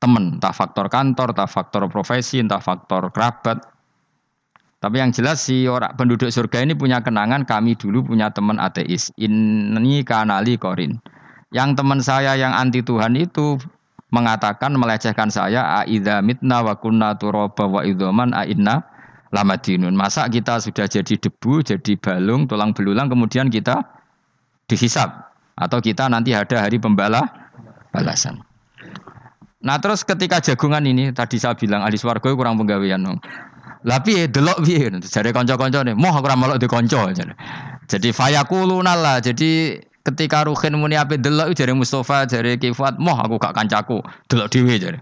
teman, 0.05 0.37
entah 0.37 0.53
faktor 0.53 0.85
kantor, 0.85 1.33
entah 1.33 1.49
faktor 1.49 1.89
profesi, 1.89 2.37
entah 2.37 2.61
faktor 2.61 3.09
kerabat. 3.09 3.57
Tapi 4.77 5.01
yang 5.01 5.09
jelas 5.09 5.41
si 5.41 5.65
orang 5.65 5.97
penduduk 5.97 6.29
surga 6.29 6.61
ini 6.61 6.77
punya 6.77 7.01
kenangan 7.01 7.41
kami 7.41 7.73
dulu 7.73 8.05
punya 8.05 8.29
teman 8.29 8.61
ateis. 8.61 9.09
Ini 9.17 10.05
kanali 10.05 10.61
korin. 10.61 11.01
Yang 11.49 11.81
teman 11.81 12.05
saya 12.05 12.37
yang 12.37 12.53
anti 12.53 12.85
Tuhan 12.85 13.17
itu 13.17 13.57
mengatakan 14.13 14.77
melecehkan 14.77 15.33
saya 15.33 15.81
aidza 15.81 16.21
mitna 16.21 16.61
wa 16.61 16.77
kunna 16.77 17.17
wa 17.17 17.81
idzaman 17.81 18.37
inna 18.45 18.85
lamadinun. 19.33 19.97
Masa 19.97 20.29
kita 20.29 20.61
sudah 20.61 20.85
jadi 20.85 21.17
debu, 21.17 21.65
jadi 21.65 21.97
balung, 21.97 22.45
tulang 22.45 22.69
belulang 22.77 23.09
kemudian 23.09 23.49
kita 23.49 23.81
dihisap 24.69 25.33
atau 25.57 25.81
kita 25.81 26.05
nanti 26.13 26.37
ada 26.37 26.61
hari 26.61 26.77
pembala 26.77 27.25
balasan. 27.89 28.37
Nah 29.63 29.79
terus 29.79 30.03
ketika 30.03 30.43
jagungan 30.43 30.83
ini 30.83 31.15
tadi 31.15 31.39
saya 31.39 31.55
bilang 31.55 31.85
ahli 31.85 31.95
swarga 31.95 32.35
kurang 32.35 32.59
penggawean. 32.59 33.07
Lah 33.85 34.01
piye 34.01 34.25
delok 34.27 34.65
piye 34.65 34.89
jare 35.05 35.29
kanca-kancane, 35.29 35.93
moh 35.93 36.09
aku 36.09 36.25
ora 36.25 36.35
melok 36.35 36.57
di 36.57 36.65
kanca 36.65 37.05
Jadi 37.85 38.09
fayakuluna 38.09 38.97
lah. 38.97 39.17
Jadi 39.21 39.77
ketika 40.01 40.41
Ruhin 40.49 40.73
muni 40.81 40.97
ape 40.97 41.21
delok 41.21 41.53
jare 41.53 41.71
Mustafa, 41.77 42.25
jare 42.25 42.57
Kifat, 42.57 42.97
moh 42.97 43.13
aku 43.13 43.37
gak 43.37 43.53
kancaku, 43.53 44.01
delok 44.25 44.49
dhewe 44.49 44.75
jare. 44.81 44.99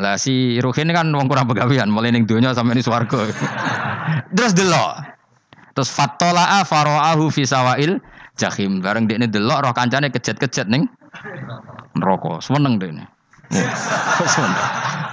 Lah 0.00 0.16
si 0.16 0.56
Ruhin 0.64 0.88
kan 0.96 1.12
wong 1.12 1.28
kurang 1.28 1.44
penggawean, 1.44 1.92
mulai 1.92 2.08
ning 2.08 2.24
donya 2.24 2.56
sampai 2.56 2.80
ning 2.80 2.84
swarga. 2.84 3.28
Terus 4.36 4.56
delok. 4.56 5.04
Terus 5.76 5.92
fatola'a 5.92 6.64
faro'ahu 6.64 7.28
fi 7.28 7.44
sawail 7.44 8.00
jahim. 8.40 8.80
Bareng 8.80 9.04
dekne 9.04 9.28
delok 9.28 9.60
roh 9.60 9.72
kancane 9.76 10.08
kejet-kejet 10.08 10.72
ning 10.72 10.88
neraka. 11.98 12.40
Seneng 12.40 12.80
dekne. 12.80 13.17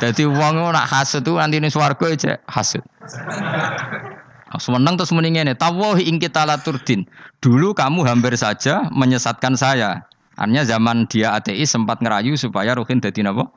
Jadi 0.03 0.27
uang 0.27 0.75
nak 0.75 0.87
hasud 0.91 1.23
tuh 1.23 1.39
nanti 1.39 1.57
ini 1.59 1.71
swargo 1.71 2.11
aja 2.11 2.35
hasud. 2.51 2.83
Semenang 4.55 4.95
terus 4.95 5.11
mendingin 5.11 5.51
ini. 5.51 6.15
Kita 6.19 6.47
laturdin. 6.47 7.03
Dulu 7.43 7.75
kamu 7.75 8.07
hampir 8.07 8.35
saja 8.39 8.87
menyesatkan 8.91 9.59
saya. 9.59 10.07
Artinya 10.35 10.63
zaman 10.67 11.07
dia 11.07 11.35
ateis 11.35 11.71
sempat 11.71 12.03
ngerayu 12.03 12.35
supaya 12.35 12.75
Ruhin 12.75 12.99
jadi 12.99 13.23
napa? 13.23 13.47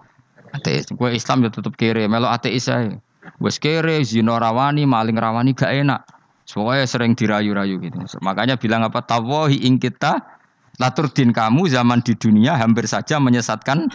Ateis. 0.55 0.87
Gue 0.91 1.15
Islam 1.15 1.47
ya 1.47 1.51
tutup 1.51 1.75
kiri. 1.75 2.07
Melo 2.07 2.31
ateis 2.31 2.71
saya. 2.71 2.99
Gue 3.39 3.53
kiri, 3.55 4.03
zino 4.07 4.39
rawani, 4.39 4.87
maling 4.87 5.19
rawani 5.19 5.55
gak 5.55 5.71
enak. 5.71 6.07
Soalnya 6.47 6.87
sering 6.87 7.13
dirayu-rayu 7.19 7.79
gitu. 7.83 7.99
Makanya 8.23 8.59
bilang 8.59 8.87
apa? 8.87 9.03
Tawahi 9.03 9.67
ing 9.67 9.79
kita 9.79 10.19
laturdin 10.79 11.35
kamu 11.35 11.67
zaman 11.67 12.03
di 12.03 12.15
dunia 12.15 12.55
hampir 12.59 12.87
saja 12.87 13.19
menyesatkan 13.19 13.91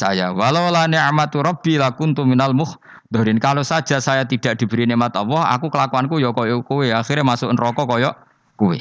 saya. 0.00 0.32
Walau 0.32 0.72
la 0.72 0.88
ni'matu 0.88 1.44
rabbi 1.44 1.76
lakuntu 1.76 2.24
minal 2.24 2.56
muhdharin. 2.56 3.36
Kalau 3.36 3.60
saja 3.60 4.00
saya 4.00 4.24
tidak 4.24 4.56
diberi 4.56 4.88
nikmat 4.88 5.12
Allah, 5.12 5.52
aku 5.52 5.68
kelakuanku 5.68 6.16
ya 6.16 6.32
koyo 6.32 6.64
kowe. 6.64 6.88
Akhirnya 6.88 7.28
masuk 7.28 7.52
neraka 7.52 7.84
koyo 7.84 8.16
kowe. 8.56 8.80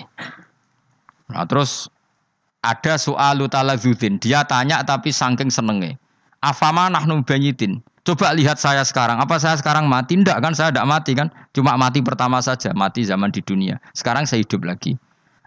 Nah, 1.28 1.44
terus 1.44 1.92
ada 2.64 2.96
soal 2.96 3.44
talazudin. 3.52 4.16
Dia 4.24 4.48
tanya 4.48 4.80
tapi 4.88 5.12
saking 5.12 5.52
senenge. 5.52 6.00
Afama 6.40 6.88
nahnu 6.88 7.20
banyitin. 7.28 7.84
Coba 8.08 8.32
lihat 8.32 8.56
saya 8.58 8.82
sekarang. 8.88 9.20
Apa 9.20 9.38
saya 9.38 9.60
sekarang 9.60 9.86
mati? 9.86 10.16
Tidak 10.16 10.40
kan 10.40 10.56
saya 10.56 10.72
tidak 10.72 10.88
mati 10.88 11.12
kan. 11.14 11.28
Cuma 11.52 11.76
mati 11.76 12.00
pertama 12.00 12.40
saja. 12.40 12.72
Mati 12.72 13.04
zaman 13.04 13.30
di 13.30 13.44
dunia. 13.44 13.78
Sekarang 13.92 14.24
saya 14.24 14.42
hidup 14.42 14.64
lagi. 14.64 14.96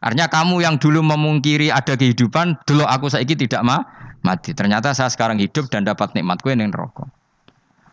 Artinya 0.02 0.26
kamu 0.26 0.66
yang 0.66 0.82
dulu 0.82 0.98
memungkiri 1.06 1.70
ada 1.70 1.94
kehidupan, 1.94 2.58
dulu 2.66 2.82
aku 2.82 3.06
saiki 3.06 3.38
tidak 3.38 3.62
ma 3.62 3.86
mati. 4.26 4.50
Ternyata 4.50 4.90
saya 4.98 5.06
sekarang 5.06 5.38
hidup 5.38 5.70
dan 5.70 5.86
dapat 5.86 6.10
nikmat 6.18 6.42
kue 6.42 6.58
neng 6.58 6.74
rokok. 6.74 7.06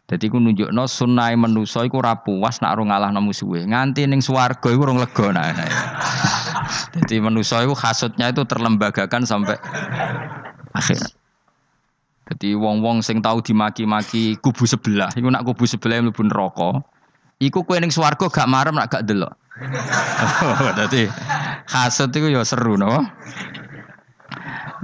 Jadi 0.09 0.25
ku 0.33 0.41
no 0.41 0.89
sunai 0.89 1.37
menuso 1.37 1.85
iku 1.85 2.01
ora 2.01 2.17
puas 2.17 2.65
nak 2.65 2.73
ora 2.73 2.97
ngalahno 2.97 3.21
musuhe. 3.21 3.61
Nganti 3.61 4.09
ning 4.09 4.25
swarga 4.25 4.73
iku 4.73 4.89
ora 4.89 5.05
lega 5.05 5.27
nah. 5.29 5.53
Jadi 6.97 7.21
menuso 7.21 7.61
iku 7.61 7.77
hasutnya 7.77 8.33
itu 8.33 8.41
terlembagakan 8.41 9.29
sampai 9.29 9.61
akhir. 10.73 11.13
Jadi 12.29 12.57
wong-wong 12.57 13.05
sing 13.05 13.21
tahu 13.21 13.41
dimaki-maki 13.41 14.37
kubu 14.41 14.65
sebelah, 14.65 15.09
iku 15.13 15.29
nak 15.29 15.45
kubu 15.45 15.65
sebelah 15.65 16.01
mlebu 16.01 16.25
neraka. 16.25 16.81
Iku 17.39 17.63
kowe 17.63 17.79
ning 17.79 17.87
swarga 17.87 18.27
gak 18.27 18.51
marem 18.51 18.75
nak 18.75 18.91
gak 18.91 19.07
delok. 19.07 19.31
Dadi 20.75 21.07
hasud 21.71 22.11
itu 22.11 22.27
ya 22.27 22.43
seru 22.43 22.75
no. 22.75 23.07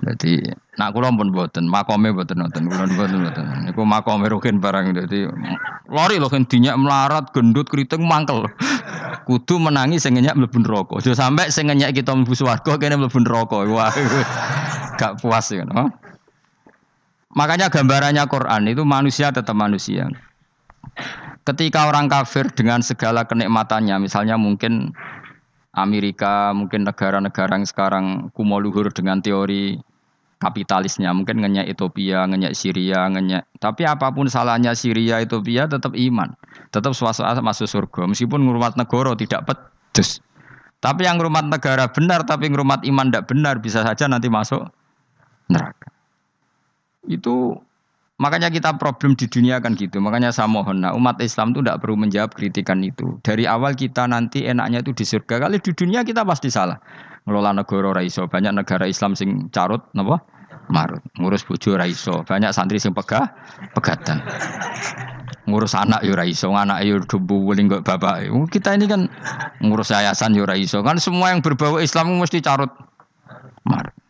Jadi 0.07 0.39
nak 0.79 0.95
kula 0.95 1.11
pun 1.11 1.35
mboten, 1.35 1.67
makome 1.67 2.15
mboten 2.15 2.39
nonton, 2.39 2.71
kula 2.71 2.87
mboten 2.87 3.27
mboten. 3.27 3.45
Niku 3.67 3.83
makome 3.83 4.31
rukin 4.31 4.63
barang 4.63 4.95
dadi 4.95 5.27
lori 5.91 6.15
kan 6.31 6.47
dinyak 6.47 6.79
melarat, 6.79 7.27
gendut, 7.35 7.67
keriting 7.67 8.07
mangkel. 8.07 8.47
Kudu 9.27 9.59
menangi 9.59 9.99
sing 9.99 10.15
ngenyak 10.15 10.39
mlebu 10.39 10.63
neraka. 10.63 11.03
Aja 11.03 11.11
sampe 11.11 11.51
sing 11.51 11.67
kita 11.67 12.15
mlebu 12.15 12.39
swarga 12.39 12.79
kene 12.79 12.95
mlebu 12.95 13.19
neraka. 13.19 13.67
Wah, 13.67 13.91
gak 14.95 15.19
puas 15.19 15.51
ya 15.51 15.67
no. 15.67 15.91
Makanya 17.35 17.67
gambarannya 17.67 18.23
Quran 18.31 18.63
itu 18.71 18.87
manusia 18.87 19.27
tetap 19.35 19.59
manusia. 19.59 20.07
Ketika 21.45 21.85
orang 21.85 22.09
kafir 22.09 22.49
dengan 22.49 22.81
segala 22.81 23.21
kenikmatannya, 23.29 24.01
misalnya 24.01 24.33
mungkin 24.33 24.97
Amerika, 25.77 26.49
mungkin 26.57 26.87
negara-negara 26.87 27.61
yang 27.61 27.67
sekarang 27.69 28.05
kumo 28.33 28.57
luhur 28.57 28.89
dengan 28.89 29.21
teori 29.21 29.77
kapitalisnya, 30.41 31.13
mungkin 31.13 31.45
ngenyak 31.45 31.69
Ethiopia, 31.69 32.25
ngenyak 32.25 32.57
Syria, 32.57 33.05
ngenyak. 33.11 33.45
Tapi 33.61 33.85
apa 33.85 34.09
pun 34.09 34.25
salahnya 34.25 34.73
Syria, 34.73 35.21
Ethiopia 35.21 35.69
tetap 35.69 35.93
iman, 35.93 36.33
tetap 36.73 36.97
suasana 36.97 37.37
masuk 37.39 37.69
surga, 37.69 38.09
meskipun 38.09 38.41
ngurmat 38.41 38.73
negara 38.73 39.13
tidak 39.13 39.45
pedes. 39.45 40.19
Tapi 40.81 41.05
yang 41.07 41.21
ngurmat 41.21 41.45
negara 41.49 41.89
benar, 41.89 42.25
tapi 42.25 42.49
ngurmat 42.51 42.81
iman 42.85 43.09
tidak 43.09 43.25
benar, 43.29 43.55
bisa 43.61 43.81
saja 43.81 44.05
nanti 44.09 44.29
masuk 44.29 44.69
neraka. 45.49 45.89
Itu 47.05 47.61
Makanya 48.15 48.47
kita 48.47 48.79
problem 48.79 49.11
di 49.19 49.27
dunia 49.27 49.59
kan 49.59 49.75
gitu. 49.75 49.99
Makanya 49.99 50.31
saya 50.31 50.47
mohon, 50.47 50.79
nah, 50.79 50.95
umat 50.95 51.19
Islam 51.19 51.51
itu 51.51 51.59
tidak 51.59 51.83
perlu 51.83 51.99
menjawab 51.99 52.31
kritikan 52.31 52.79
itu. 52.79 53.19
Dari 53.19 53.43
awal 53.43 53.75
kita 53.75 54.07
nanti 54.07 54.47
enaknya 54.47 54.79
itu 54.79 54.95
di 54.95 55.03
surga. 55.03 55.43
Kali 55.43 55.59
di 55.59 55.75
dunia 55.75 56.07
kita 56.07 56.23
pasti 56.23 56.47
salah. 56.47 56.79
Ngelola 57.27 57.51
negara 57.51 57.91
raiso. 57.91 58.23
Banyak 58.31 58.55
negara 58.55 58.87
Islam 58.87 59.19
sing 59.19 59.51
carut, 59.51 59.83
napa? 59.91 60.23
Marut. 60.71 61.03
Ngurus 61.19 61.43
bojo 61.43 61.75
raiso. 61.75 62.23
Banyak 62.23 62.55
santri 62.55 62.79
sing 62.79 62.95
pegah, 62.95 63.35
pegatan. 63.75 64.23
Ngurus 65.45 65.75
anak 65.75 65.99
yo 66.07 66.15
raiso, 66.15 66.55
anak 66.55 66.87
yo 66.87 67.03
debu 67.03 67.51
wuling 67.51 67.67
kok 67.67 67.83
bapak. 67.83 68.31
Kita 68.47 68.79
ini 68.79 68.87
kan 68.87 69.11
ngurus 69.59 69.91
yayasan 69.91 70.31
yo 70.39 70.47
raiso. 70.47 70.79
Kan 70.87 71.03
semua 71.03 71.35
yang 71.35 71.43
berbau 71.43 71.83
Islam 71.83 72.15
mesti 72.15 72.39
carut, 72.39 72.71
marut. 73.67 74.04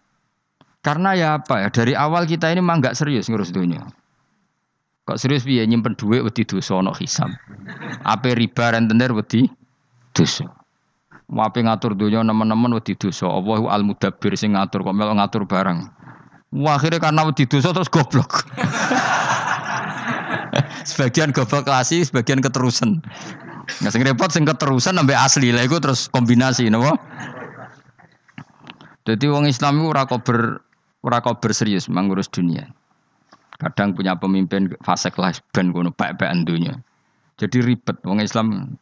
Karena 0.85 1.17
ya 1.17 1.41
apa 1.41 1.65
ya 1.65 1.69
dari 1.73 1.97
awal 1.97 2.29
kita 2.29 2.53
ini 2.53 2.61
mah 2.61 2.77
nggak 2.77 2.93
serius 2.93 3.25
ngurus 3.25 3.49
dunia. 3.49 3.81
Kok 5.09 5.17
serius 5.17 5.41
biaya 5.41 5.65
nyimpen 5.65 5.97
duit 5.97 6.21
wedi 6.21 6.45
dosa 6.45 6.77
ono 6.77 6.93
hisab. 6.93 7.33
Apa 8.05 8.37
riba 8.37 8.69
rentenir 8.69 9.09
wedi 9.09 9.49
dosa. 10.13 10.45
Wape 11.25 11.65
ngatur 11.65 11.97
dunia 11.97 12.21
nemen-nemen 12.21 12.77
wedi 12.77 12.93
dosa. 12.93 13.25
Allah 13.25 13.65
al 13.73 13.81
mudabbir 13.81 14.37
sing 14.37 14.53
ngatur 14.53 14.85
kok 14.85 14.93
melo 14.93 15.17
ngatur 15.17 15.49
barang. 15.49 15.89
Wah, 16.53 16.77
akhirnya 16.77 17.01
karena 17.01 17.25
wedi 17.25 17.49
dosa 17.49 17.73
terus 17.73 17.89
goblok. 17.89 18.45
sebagian 20.89 21.33
goblok 21.33 21.65
klasik, 21.65 22.05
sebagian 22.05 22.45
keterusan. 22.45 23.01
Nggak 23.81 23.91
sing 23.91 24.05
repot 24.05 24.29
sing 24.29 24.45
keterusan 24.45 25.01
sampai 25.01 25.17
asli 25.17 25.49
lah 25.49 25.65
itu 25.65 25.81
terus 25.81 26.13
kombinasi, 26.13 26.69
napa? 26.69 26.93
Jadi 29.05 29.25
wong 29.29 29.45
Islam 29.45 29.81
itu 29.81 29.85
ora 29.93 30.09
ber 30.09 30.64
ora 31.05 31.21
kau 31.21 31.37
berserius 31.37 31.85
mengurus 31.85 32.25
dunia. 32.25 32.65
Kadang 33.61 33.95
punya 33.95 34.17
pemimpin 34.17 34.73
fase 34.83 35.13
kelas 35.13 35.39
ben 35.53 35.71
kono 35.71 35.93
pek-pek 35.93 36.27
dunia. 36.43 36.75
Jadi 37.39 37.63
ribet 37.63 37.95
wong 38.03 38.19
Islam. 38.19 38.75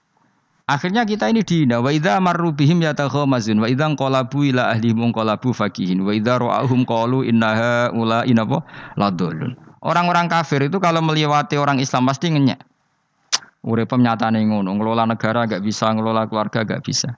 Akhirnya 0.64 1.04
kita 1.04 1.28
ini 1.28 1.44
dihina. 1.44 1.84
Wa 1.84 1.92
idza 1.92 2.18
marru 2.24 2.56
bihim 2.56 2.82
yatakhamazun 2.82 3.60
wa 3.60 3.68
idza 3.68 3.92
qalabu 4.00 4.48
ila 4.48 4.72
ahlihim 4.72 5.12
qalabu 5.12 5.52
fakihin 5.52 6.02
wa 6.08 6.16
idza 6.16 6.40
ra'ahum 6.40 6.88
qalu 6.88 7.28
innaha 7.28 7.92
ula 7.92 8.24
inapa 8.24 8.64
ladallun. 8.96 9.60
Orang-orang 9.84 10.32
kafir 10.32 10.64
itu 10.64 10.80
kalau 10.80 11.04
melewati 11.04 11.60
orang 11.60 11.84
Islam 11.84 12.08
pasti 12.08 12.32
ngenyek. 12.32 12.64
Urip 13.68 13.92
nyatane 13.92 14.44
ngono, 14.48 14.76
ngelola 14.76 15.08
negara 15.08 15.44
gak 15.48 15.64
bisa, 15.64 15.92
ngelola 15.92 16.28
keluarga 16.28 16.64
gak 16.64 16.84
bisa. 16.84 17.16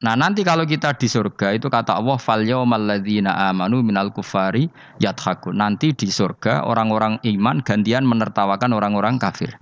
Nah 0.00 0.16
nanti 0.16 0.40
kalau 0.40 0.64
kita 0.64 0.96
di 0.96 1.04
surga 1.04 1.60
itu 1.60 1.68
kata 1.68 2.00
Allah 2.00 2.16
fal 2.16 2.40
yaumal 2.40 2.80
ladzina 2.80 3.52
amanu 3.52 3.84
minal 3.84 4.08
kufari 4.08 4.72
yadhakun. 4.96 5.60
Nanti 5.60 5.92
di 5.92 6.08
surga 6.08 6.64
orang-orang 6.64 7.20
iman 7.20 7.60
gantian 7.60 8.08
menertawakan 8.08 8.72
orang-orang 8.72 9.20
kafir. 9.20 9.60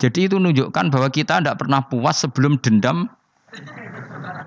Jadi 0.00 0.32
itu 0.32 0.40
menunjukkan 0.40 0.88
bahwa 0.88 1.12
kita 1.12 1.44
tidak 1.44 1.60
pernah 1.60 1.84
puas 1.84 2.24
sebelum 2.24 2.56
dendam 2.64 3.12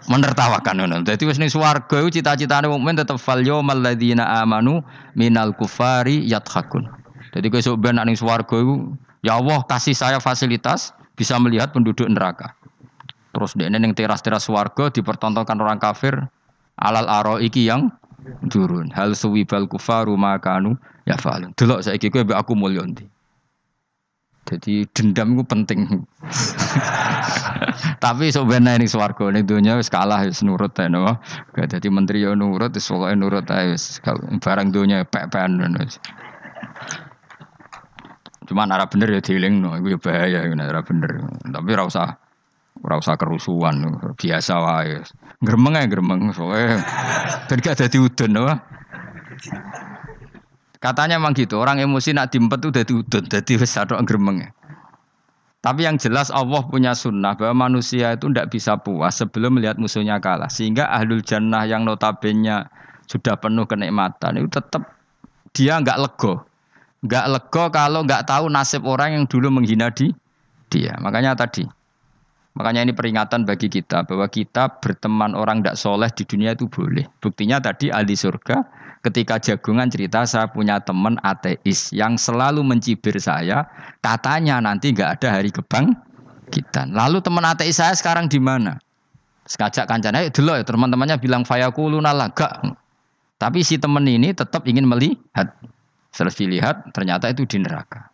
menertawakan 0.10 0.82
ngono. 0.82 1.06
Dadi 1.06 1.30
wis 1.30 1.38
ning 1.38 1.54
swarga 1.54 2.02
iku 2.02 2.10
cita-citane 2.10 2.66
mukmin 2.66 2.98
tetep 2.98 3.22
fal 3.22 3.38
yaumal 3.38 3.78
ladzina 3.78 4.42
amanu 4.42 4.82
minal 5.14 5.54
kufari 5.54 6.26
yadhakun. 6.26 6.90
Jadi 7.38 7.54
kowe 7.54 7.62
sok 7.62 7.78
ben 7.86 8.02
ning 8.02 8.18
swarga 8.18 8.58
ya 9.22 9.38
Allah 9.38 9.62
kasih 9.70 9.94
saya 9.94 10.18
fasilitas 10.18 10.98
bisa 11.14 11.38
melihat 11.38 11.70
penduduk 11.70 12.10
neraka. 12.10 12.58
Terus 13.32 13.56
dia 13.56 13.72
neng 13.72 13.96
teras-teras 13.96 14.44
warga 14.52 14.92
dipertontonkan 14.92 15.56
orang 15.56 15.80
kafir 15.80 16.28
alal 16.80 17.08
aro 17.08 17.40
iki 17.40 17.68
yang 17.68 17.92
turun. 18.52 18.92
Hal 18.92 19.16
suwibal 19.16 19.72
kufaru 19.72 20.20
makanu 20.20 20.76
ya 21.08 21.16
falun. 21.16 21.56
Delok 21.56 21.88
kowe 21.88 22.22
mbek 22.28 22.38
aku 22.38 22.54
mulya 22.54 22.84
Jadi 24.42 24.90
dendam 24.92 25.38
itu 25.38 25.44
penting. 25.46 25.80
Tapi 28.04 28.34
sebenarnya 28.34 28.82
ini 28.82 28.90
swarga 28.90 29.30
ini 29.30 29.46
dunia 29.46 29.78
wis 29.78 29.88
kalah 29.88 30.26
wis 30.26 30.42
nurut 30.42 30.74
ya 30.74 30.90
no. 30.90 31.22
Jadi 31.56 31.88
menteri 31.94 32.26
yo 32.26 32.34
nurut 32.34 32.74
wis 32.74 32.90
pokoke 32.90 33.14
nurut 33.14 33.46
ae 33.54 33.78
wis 33.78 34.02
barang 34.42 34.74
dunia 34.74 35.06
pek-pekan 35.06 35.62
Cuman 38.50 38.74
arah 38.74 38.90
bener 38.90 39.16
ya 39.16 39.22
dieling 39.24 39.64
no, 39.64 39.78
itu 39.78 39.96
ya 39.96 40.00
bahaya 40.02 40.40
arah 40.50 40.84
bener. 40.84 41.22
Tapi 41.46 41.70
ora 41.72 41.86
usah 41.88 42.18
Ora 42.82 42.98
usah 42.98 43.14
kerusuhan, 43.14 43.78
biasa 44.18 44.54
wae. 44.58 45.06
Gremeng 45.42 45.78
ae 45.78 45.86
gremeng 45.86 46.34
soalnya 46.34 46.82
ben 47.46 47.58
gak 47.62 47.78
dadi 47.78 47.98
udun 48.02 48.42
apa. 48.42 48.54
Katanya 50.82 51.22
emang 51.22 51.38
gitu, 51.38 51.62
orang 51.62 51.78
emosi 51.78 52.18
nak 52.18 52.34
dimpet 52.34 52.58
tuh 52.58 52.74
dadi 52.74 52.94
udun, 52.98 53.30
dadi 53.30 53.54
wis 53.54 53.78
adok 53.78 54.02
gremeng. 54.02 54.50
Tapi 55.62 55.86
yang 55.86 56.02
jelas 56.02 56.34
Allah 56.34 56.66
punya 56.66 56.98
sunnah 56.98 57.38
bahwa 57.38 57.70
manusia 57.70 58.18
itu 58.18 58.34
tidak 58.34 58.50
bisa 58.50 58.82
puas 58.82 59.14
sebelum 59.14 59.62
melihat 59.62 59.78
musuhnya 59.78 60.18
kalah. 60.18 60.50
Sehingga 60.50 60.90
ahlul 60.90 61.22
jannah 61.22 61.70
yang 61.70 61.86
notabene 61.86 62.66
sudah 63.06 63.38
penuh 63.38 63.70
kenikmatan 63.70 64.42
itu 64.42 64.50
tetap 64.58 64.90
dia 65.54 65.78
nggak 65.78 66.02
lego. 66.02 66.42
Nggak 67.06 67.26
lego 67.30 67.64
kalau 67.70 68.02
nggak 68.02 68.26
tahu 68.26 68.50
nasib 68.50 68.82
orang 68.90 69.22
yang 69.22 69.26
dulu 69.30 69.54
menghina 69.54 69.94
di 69.94 70.10
dia. 70.74 70.98
Makanya 70.98 71.38
tadi 71.38 71.62
Makanya 72.52 72.84
ini 72.84 72.92
peringatan 72.92 73.48
bagi 73.48 73.72
kita 73.72 74.04
bahwa 74.04 74.28
kita 74.28 74.84
berteman 74.84 75.32
orang 75.32 75.64
tidak 75.64 75.80
soleh 75.80 76.12
di 76.12 76.28
dunia 76.28 76.52
itu 76.52 76.68
boleh. 76.68 77.08
Buktinya 77.24 77.64
tadi 77.64 77.88
ahli 77.88 78.12
surga 78.12 78.60
ketika 79.08 79.40
jagungan 79.40 79.88
cerita 79.88 80.28
saya 80.28 80.52
punya 80.52 80.84
teman 80.84 81.16
ateis 81.24 81.96
yang 81.96 82.20
selalu 82.20 82.60
mencibir 82.60 83.16
saya. 83.24 83.64
Katanya 84.04 84.60
nanti 84.60 84.92
nggak 84.92 85.22
ada 85.22 85.40
hari 85.40 85.50
kebang 85.50 85.96
kita. 86.52 86.92
Lalu 86.92 87.24
teman 87.24 87.48
ateis 87.48 87.80
saya 87.80 87.96
sekarang 87.96 88.28
di 88.28 88.38
mana? 88.38 88.76
Sekajak 89.48 89.88
kancana, 89.88 90.28
dulu 90.28 90.54
ya 90.60 90.64
teman-temannya 90.68 91.18
bilang 91.24 91.48
fayakuluna 91.48 92.12
laga. 92.12 92.62
Tapi 93.40 93.64
si 93.66 93.80
teman 93.80 94.06
ini 94.06 94.36
tetap 94.36 94.68
ingin 94.68 94.86
melihat. 94.86 95.56
Selesai 96.12 96.44
lihat 96.44 96.76
ternyata 96.92 97.32
itu 97.32 97.48
di 97.48 97.64
neraka. 97.64 98.11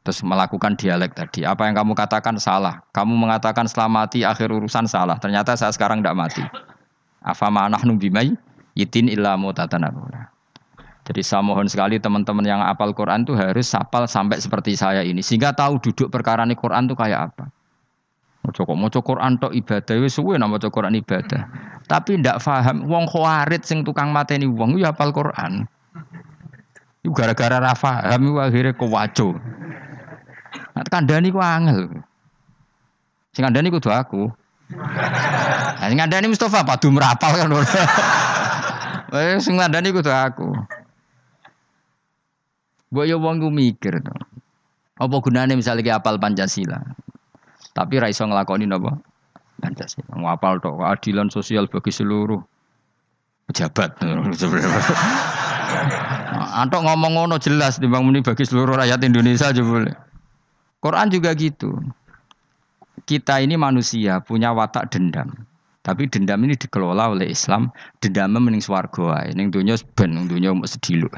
Terus 0.00 0.24
melakukan 0.24 0.80
dialek 0.80 1.12
tadi. 1.12 1.44
Apa 1.44 1.68
yang 1.68 1.76
kamu 1.76 1.92
katakan 1.92 2.40
salah. 2.40 2.80
Kamu 2.96 3.12
mengatakan 3.20 3.68
setelah 3.68 4.04
mati 4.04 4.24
akhir 4.24 4.48
urusan 4.48 4.88
salah. 4.88 5.20
Ternyata 5.20 5.52
saya 5.60 5.70
sekarang 5.76 6.00
tidak 6.00 6.16
mati. 6.16 6.42
Afama 7.20 7.68
nahnu 7.68 8.00
bimai 8.00 8.32
yitin 8.72 9.12
illa 9.12 9.36
mutatanabuna. 9.36 10.32
Jadi 11.04 11.20
saya 11.20 11.44
mohon 11.44 11.68
sekali 11.68 12.00
teman-teman 12.00 12.44
yang 12.44 12.60
apal 12.64 12.96
Quran 12.96 13.28
itu 13.28 13.36
harus 13.36 13.68
sapal 13.68 14.08
sampai 14.08 14.40
seperti 14.40 14.72
saya 14.72 15.04
ini. 15.04 15.20
Sehingga 15.20 15.52
tahu 15.52 15.76
duduk 15.80 16.08
perkara 16.08 16.48
ini 16.48 16.56
Quran 16.56 16.88
itu 16.88 16.96
kayak 16.96 17.34
apa. 17.34 17.44
Mau 18.40 18.56
kok 18.56 18.72
mau 18.72 18.88
Quran 18.88 19.36
tok 19.36 19.52
ibadah 19.52 19.96
wis 20.00 20.16
suwe 20.16 20.40
nama 20.40 20.56
Quran 20.56 20.96
ibadah. 20.96 21.44
Tapi 21.84 22.24
ndak 22.24 22.40
paham 22.40 22.88
wong 22.88 23.04
khawarit 23.04 23.68
sing 23.68 23.84
tukang 23.84 24.16
mateni 24.16 24.48
wong 24.48 24.80
ya 24.80 24.96
apal 24.96 25.12
Quran. 25.12 25.68
Itu 27.04 27.12
gara-gara 27.12 27.60
ra 27.60 27.76
paham 27.76 28.40
akhirnya 28.40 28.72
kewaco. 28.72 29.36
Nah, 30.80 30.88
kandani 30.88 31.28
ku 31.28 31.36
angel. 31.44 31.92
Sing 33.36 33.44
kandani 33.44 33.68
kudu 33.68 33.92
aku. 33.92 34.32
Nah, 34.72 35.84
sing 35.92 36.00
kandani 36.00 36.32
Mustafa 36.32 36.64
padu 36.64 36.88
merapal 36.88 37.36
kan. 37.36 37.52
Eh 39.10 39.36
sing 39.44 39.60
kandani 39.60 39.92
kudu 39.92 40.08
aku. 40.08 40.56
Mbok 42.88 43.04
yo 43.04 43.20
wong 43.20 43.44
mikir 43.52 44.00
to. 44.00 44.14
Apa 44.96 45.20
gunane 45.20 45.52
misalnya 45.52 45.84
ki 45.84 45.92
apal 45.92 46.16
Pancasila. 46.16 46.80
Tapi 47.76 48.00
ra 48.00 48.08
iso 48.08 48.24
nglakoni 48.24 48.64
napa? 48.64 48.96
Pancasila. 49.60 50.16
Ngapal 50.16 50.64
tok 50.64 50.80
keadilan 50.80 51.28
sosial 51.28 51.68
bagi 51.68 51.92
seluruh 51.92 52.40
pejabat. 53.52 54.00
Antok 56.64 56.88
ngomong 56.88 57.20
ngono 57.20 57.36
jelas 57.36 57.76
timbang 57.76 58.08
muni 58.08 58.24
bagi 58.24 58.48
seluruh 58.48 58.80
rakyat 58.80 59.04
Indonesia 59.04 59.52
aja 59.52 59.60
boleh. 59.60 60.09
Quran 60.80 61.12
juga 61.12 61.36
gitu. 61.36 61.76
Kita 63.04 63.40
ini 63.40 63.56
manusia 63.60 64.20
punya 64.24 64.52
watak 64.56 64.92
dendam. 64.92 65.32
Tapi 65.80 66.08
dendam 66.08 66.40
ini 66.44 66.56
dikelola 66.56 67.12
oleh 67.12 67.32
Islam. 67.32 67.72
Dendamnya 68.04 68.40
mending 68.40 68.64
swarga 68.64 69.28
Ini 69.28 69.48
dunia 69.48 69.76
ben, 69.96 70.28
dunia 70.28 70.52
sedilu. 70.64 71.08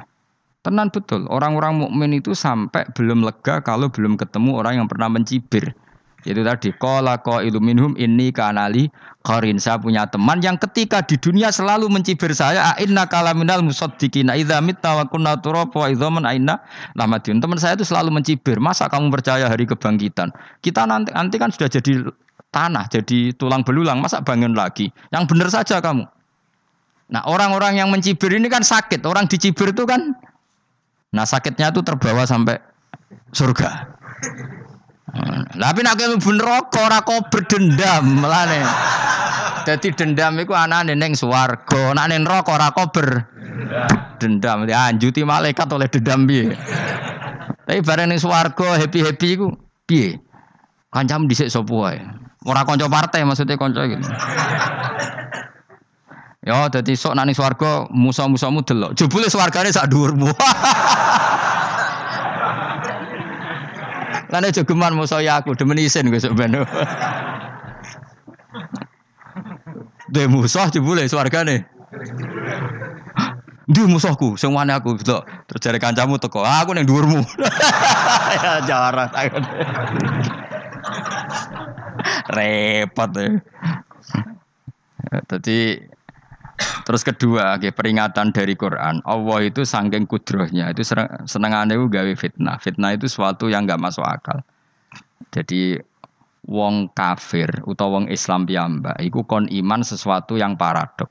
Tenan 0.63 0.95
betul, 0.95 1.27
orang-orang 1.27 1.83
mukmin 1.83 2.23
itu 2.23 2.39
sampai 2.39 2.87
belum 2.95 3.27
lega 3.27 3.59
kalau 3.67 3.91
belum 3.91 4.15
ketemu 4.15 4.63
orang 4.63 4.79
yang 4.79 4.87
pernah 4.87 5.11
mencibir. 5.11 5.75
Itu 6.23 6.47
tadi 6.47 6.71
qala 6.79 7.19
qailu 7.19 7.59
minhum 7.59 7.99
inni 7.99 8.31
kanali 8.31 8.87
qarin. 9.27 9.59
Saya 9.59 9.83
punya 9.83 10.07
teman 10.07 10.39
yang 10.39 10.55
ketika 10.55 11.03
di 11.03 11.19
dunia 11.19 11.51
selalu 11.51 11.91
mencibir 11.91 12.31
saya, 12.31 12.79
inna 12.79 13.11
kalaminal 13.11 13.59
musaddiqina 13.67 14.39
idza 14.39 14.63
mitta 14.63 14.95
wa 14.95 15.05
kunna 15.11 15.35
idzaman 15.39 16.23
aina. 16.23 16.63
Teman 16.95 17.59
saya 17.59 17.75
itu 17.75 17.83
selalu 17.83 18.15
mencibir, 18.15 18.63
masa 18.63 18.87
kamu 18.87 19.11
percaya 19.11 19.51
hari 19.51 19.67
kebangkitan? 19.67 20.31
Kita 20.63 20.87
nanti 20.87 21.11
nanti 21.11 21.43
kan 21.43 21.51
sudah 21.51 21.67
jadi 21.67 22.07
tanah, 22.55 22.87
jadi 22.87 23.35
tulang 23.35 23.67
belulang, 23.67 23.99
masa 23.99 24.23
bangun 24.23 24.55
lagi? 24.55 24.95
Yang 25.11 25.25
benar 25.27 25.49
saja 25.51 25.83
kamu. 25.83 26.07
Nah, 27.13 27.23
orang-orang 27.29 27.83
yang 27.83 27.91
mencibir 27.91 28.33
ini 28.33 28.47
kan 28.49 28.65
sakit. 28.65 29.03
Orang 29.05 29.27
dicibir 29.27 29.75
itu 29.75 29.85
kan 29.85 30.15
nah 31.13 31.29
sakitnya 31.29 31.69
itu 31.69 31.85
terbawa 31.85 32.25
sampai 32.25 32.57
surga. 33.37 34.01
Tapi 35.53 35.81
nak 35.85 36.01
mlebu 36.01 36.31
neraka 36.41 36.89
ora 36.89 37.05
kok 37.05 37.29
berdendam 37.29 38.25
melane. 38.25 38.65
Jadi 39.63 39.93
dendam 39.93 40.41
iku 40.41 40.57
anane 40.57 40.97
ning 40.97 41.13
swarga, 41.13 41.93
nak 41.93 42.09
ning 42.09 42.25
neraka 42.25 42.57
ora 42.57 42.73
kok 42.73 42.97
berdendam. 42.97 44.65
Dianjuti 44.65 45.21
malaikat 45.23 45.69
oleh 45.69 45.87
dendam 45.93 46.25
piye. 46.25 46.57
Tapi 47.69 47.81
bareng 47.85 48.09
ning 48.09 48.19
swarga 48.19 48.81
happy-happy 48.81 49.29
iku 49.37 49.53
piye? 49.85 50.17
Kancamu 50.89 51.29
dhisik 51.29 51.53
sapa 51.53 51.73
wae. 51.73 52.01
Ora 52.49 52.67
partai 52.67 53.23
maksudnya 53.23 53.61
kanca 53.61 53.87
gitu. 53.87 54.09
Ya, 56.43 56.67
dadi 56.67 56.99
sok 56.99 57.15
nak 57.15 57.31
ning 57.31 57.39
swarga 57.39 57.87
musa-musamu 57.93 58.67
delok. 58.67 58.99
Jebule 58.99 59.31
swargane 59.31 59.71
sak 59.71 59.87
dhuwurmu. 59.93 60.27
Lane 64.33 64.49
jogeman 64.49 64.97
musa 64.97 65.21
ya 65.21 65.45
aku 65.45 65.53
demen 65.53 65.77
isin 65.77 66.09
gue 66.09 66.17
sebenarnya. 66.17 66.65
Dhe 70.09 70.25
musuh 70.25 70.73
jebule 70.73 71.05
swargane. 71.05 71.69
Ndi 73.69 73.81
musuhku 73.85 74.41
sing 74.41 74.57
mana 74.57 74.81
aku 74.81 74.97
gitu. 74.97 75.21
Terus 75.49 75.61
jare 75.61 75.79
kancamu 75.79 76.17
teko, 76.17 76.41
ah, 76.45 76.65
aku 76.65 76.73
ning 76.73 76.89
dhuwurmu. 76.89 77.21
ya 78.41 78.65
jarang 78.65 79.13
takon. 79.13 79.45
Repot 82.33 83.11
ya. 83.13 83.31
Tadi 85.29 85.77
Terus 86.83 87.03
kedua, 87.07 87.57
okay, 87.57 87.71
peringatan 87.71 88.35
dari 88.35 88.59
Quran. 88.59 89.01
Allah 89.07 89.39
itu 89.47 89.63
sanggeng 89.63 90.05
kudrohnya, 90.05 90.75
itu 90.75 90.83
senengannya 91.29 91.79
itu 91.79 91.87
gawe 91.87 92.13
fitnah. 92.19 92.59
Fitnah 92.59 92.99
itu 92.99 93.07
sesuatu 93.07 93.47
yang 93.47 93.65
nggak 93.69 93.79
masuk 93.79 94.03
akal. 94.03 94.43
Jadi 95.33 95.79
wong 96.45 96.91
kafir 96.91 97.49
utawa 97.71 98.03
wong 98.03 98.11
Islam 98.11 98.43
piyambak 98.45 98.99
iku 98.99 99.23
kon 99.23 99.47
iman 99.47 99.81
sesuatu 99.87 100.35
yang 100.35 100.59
paradok. 100.59 101.09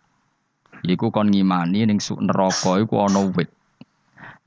Iku 0.83 1.13
kon 1.13 1.31
ngimani 1.31 1.87
ning 1.87 1.99
neraka 2.01 2.81
iku 2.81 3.05
ana 3.07 3.31
wit. 3.31 3.49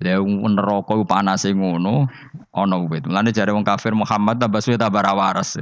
Lah 0.02 0.20
neraka 0.20 0.92
iku 0.92 1.04
panase 1.06 1.56
ngono 1.56 2.10
ana 2.52 2.76
wit. 2.84 3.06
Mulane 3.08 3.32
jare 3.32 3.54
wong 3.54 3.64
kafir 3.64 3.96
Muhammad 3.96 4.38
tambah 4.38 4.60
suwe 4.60 4.76
tambah 4.76 5.02
waras. 5.02 5.56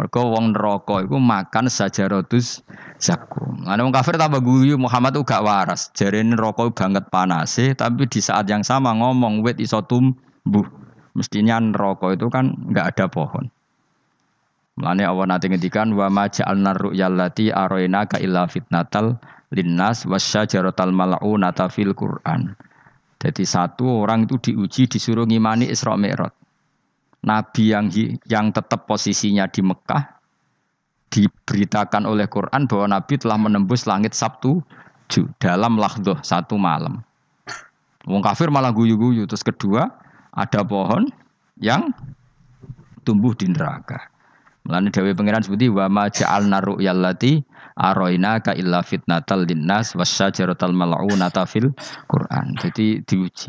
Mergo 0.00 0.32
wong 0.32 0.56
neraka 0.56 1.04
iku 1.04 1.20
makan 1.20 1.68
sajarotus 1.68 2.64
zakum. 2.96 3.60
Mulane 3.60 3.84
wong 3.84 3.92
kafir 3.92 4.16
tambah 4.16 4.40
guyu 4.40 4.80
Muhammad 4.80 5.12
tuh 5.12 5.28
gak 5.28 5.44
waras. 5.44 5.92
Jare 5.92 6.24
neraka 6.24 6.72
banget 6.72 7.04
panase 7.12 7.76
tapi 7.76 8.08
di 8.08 8.24
saat 8.24 8.48
yang 8.48 8.64
sama 8.64 8.96
ngomong 8.96 9.44
wit 9.44 9.60
iso 9.60 9.84
tumbuh. 9.84 10.64
Mestinya 11.12 11.60
neraka 11.60 12.16
itu 12.16 12.32
kan 12.32 12.56
nggak 12.72 12.96
ada 12.96 13.12
pohon. 13.12 13.52
Mulane 14.80 15.04
Allah 15.04 15.36
nanti 15.36 15.52
ngendikan 15.52 15.92
wa 15.92 16.08
ma 16.08 16.32
ja'alna 16.32 16.72
ru'yallati 16.80 17.52
aroina 17.52 18.08
ka 18.08 18.16
illa 18.16 18.48
fitnatal 18.48 19.20
linnas 19.52 20.08
wasyajaratal 20.08 20.96
mal'unata 20.96 21.68
fil 21.68 21.92
Qur'an. 21.92 22.56
Jadi 23.20 23.44
satu 23.44 24.00
orang 24.00 24.24
itu 24.24 24.40
diuji 24.40 24.88
disuruh 24.88 25.28
ngimani 25.28 25.68
Isra 25.68 25.92
Mi'raj. 25.92 26.39
Nabi 27.20 27.72
yang 27.76 27.92
yang 28.24 28.48
tetap 28.48 28.88
posisinya 28.88 29.44
di 29.48 29.60
Mekah 29.60 30.20
diberitakan 31.10 32.06
oleh 32.08 32.30
Quran 32.30 32.64
bahwa 32.64 32.86
Nabi 32.96 33.14
telah 33.20 33.36
menembus 33.36 33.84
langit 33.84 34.16
Sabtu 34.16 34.62
dalam 35.42 35.76
lahdoh 35.76 36.16
satu 36.22 36.56
malam. 36.56 37.02
Wong 38.08 38.24
kafir 38.24 38.48
malah 38.48 38.72
guyu-guyu. 38.72 39.28
Terus 39.28 39.44
kedua 39.44 39.90
ada 40.32 40.64
pohon 40.64 41.10
yang 41.60 41.92
tumbuh 43.04 43.36
di 43.36 43.50
neraka. 43.50 44.00
Mulane 44.64 44.88
Dewi 44.92 45.12
Pangeran 45.12 45.42
seperti 45.44 45.72
wa 45.72 45.88
ma 45.90 46.08
ja'alna 46.08 46.62
ru'yallati 46.62 47.42
aroina 47.80 48.40
ka 48.40 48.52
illa 48.54 48.84
fitnatal 48.84 49.48
linnas 49.48 49.96
wasyajaratal 49.96 50.72
mal'unata 50.72 51.44
fil 51.44 51.72
Quran. 52.08 52.56
Jadi 52.60 53.02
diuji. 53.04 53.48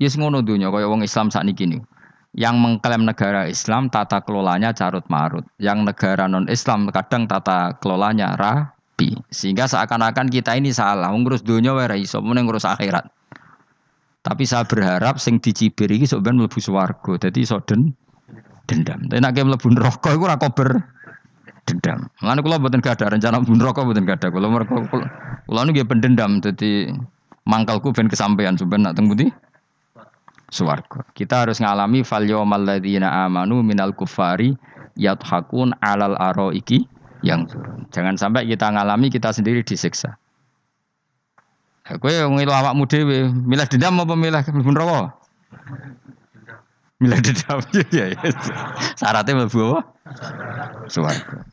Yes 0.00 0.16
ngono 0.16 0.40
dunya 0.40 0.72
kaya 0.72 0.88
wong 0.88 1.04
Islam 1.04 1.28
sakniki 1.28 1.68
niku. 1.68 1.84
Yang 2.30 2.54
mengklaim 2.62 3.02
negara 3.02 3.50
Islam 3.50 3.90
tata 3.90 4.22
kelolanya 4.22 4.70
carut 4.70 5.02
marut. 5.10 5.42
Yang 5.58 5.90
negara 5.90 6.30
non 6.30 6.46
Islam 6.46 6.86
kadang 6.94 7.26
tata 7.26 7.74
kelolanya 7.82 8.38
rapi. 8.38 9.18
Sehingga 9.34 9.66
seakan-akan 9.66 10.30
kita 10.30 10.54
ini 10.54 10.70
salah. 10.70 11.10
Ngurus 11.10 11.42
dunia 11.42 11.74
wae 11.74 12.06
iso, 12.06 12.22
ngurus 12.22 12.62
akhirat. 12.62 13.10
Tapi 14.20 14.44
saya 14.44 14.62
berharap 14.68 15.16
sing 15.16 15.40
dicibir 15.40 15.88
iki 15.90 16.06
sok 16.06 16.22
ben 16.22 16.38
mlebu 16.38 16.60
swarga. 16.60 17.18
Dadi 17.18 17.42
iso 17.42 17.58
den 17.66 17.96
dendam. 18.70 19.10
Tapi 19.10 19.18
nek 19.18 19.34
mlebu 19.34 19.68
neraka 19.74 20.14
iku 20.14 20.30
ora 20.30 20.38
kober 20.38 20.86
dendam. 21.66 22.06
Mulane 22.22 22.40
kula 22.44 22.60
mboten 22.60 22.84
gak 22.84 23.00
ada 23.00 23.16
rencana 23.16 23.42
mlebu 23.42 23.54
neraka 23.58 23.80
mboten 23.82 24.04
ada. 24.06 24.28
Kula 24.30 24.46
mergo 24.46 24.76
kula 25.48 25.60
niku 25.66 25.82
pendendam 25.88 26.38
dadi 26.38 26.92
mangkalku 27.48 27.90
ben 27.90 28.06
kesampaian 28.06 28.54
sampeyan 28.54 28.86
nak 28.86 28.94
teng 28.94 29.08
pundi? 29.08 29.32
Swarga. 30.50 31.06
Kita 31.14 31.46
harus 31.46 31.62
ngalami 31.62 32.02
fal 32.02 32.26
yawmal 32.26 32.66
ladzina 32.66 33.24
amanu 33.26 33.62
minal 33.62 33.94
kufari 33.94 34.58
yadhakun 34.98 35.72
alal 35.78 36.18
iki 36.50 36.90
yang 37.22 37.46
jangan 37.94 38.18
sampai 38.18 38.50
kita 38.50 38.66
ngalami 38.74 39.08
kita 39.14 39.30
sendiri 39.30 39.62
disiksa. 39.62 40.18
Kowe 41.86 42.10
ngilu 42.10 42.52
awakmu 42.54 42.86
dhewe, 42.86 43.30
milih 43.34 43.66
dendam 43.66 43.98
apa 43.98 44.14
milih 44.14 44.42
mlebu 44.46 44.70
neraka? 44.70 45.10
Milih 47.02 47.18
dendam. 47.18 47.58
Ya 47.96 48.14
ya. 48.14 48.20
Syaratnya 48.94 49.42
mlebu 49.42 49.58
apa? 49.74 49.80
Swarga. 50.86 51.46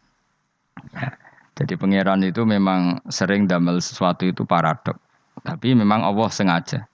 Ya. 0.93 1.09
Jadi 1.57 1.73
pangeran 1.73 2.21
itu 2.21 2.45
memang 2.45 3.01
sering 3.09 3.49
damel 3.49 3.81
sesuatu 3.81 4.29
itu 4.29 4.45
paradok. 4.45 4.93
Tapi 5.41 5.73
memang 5.73 6.05
Allah 6.05 6.29
sengaja. 6.29 6.85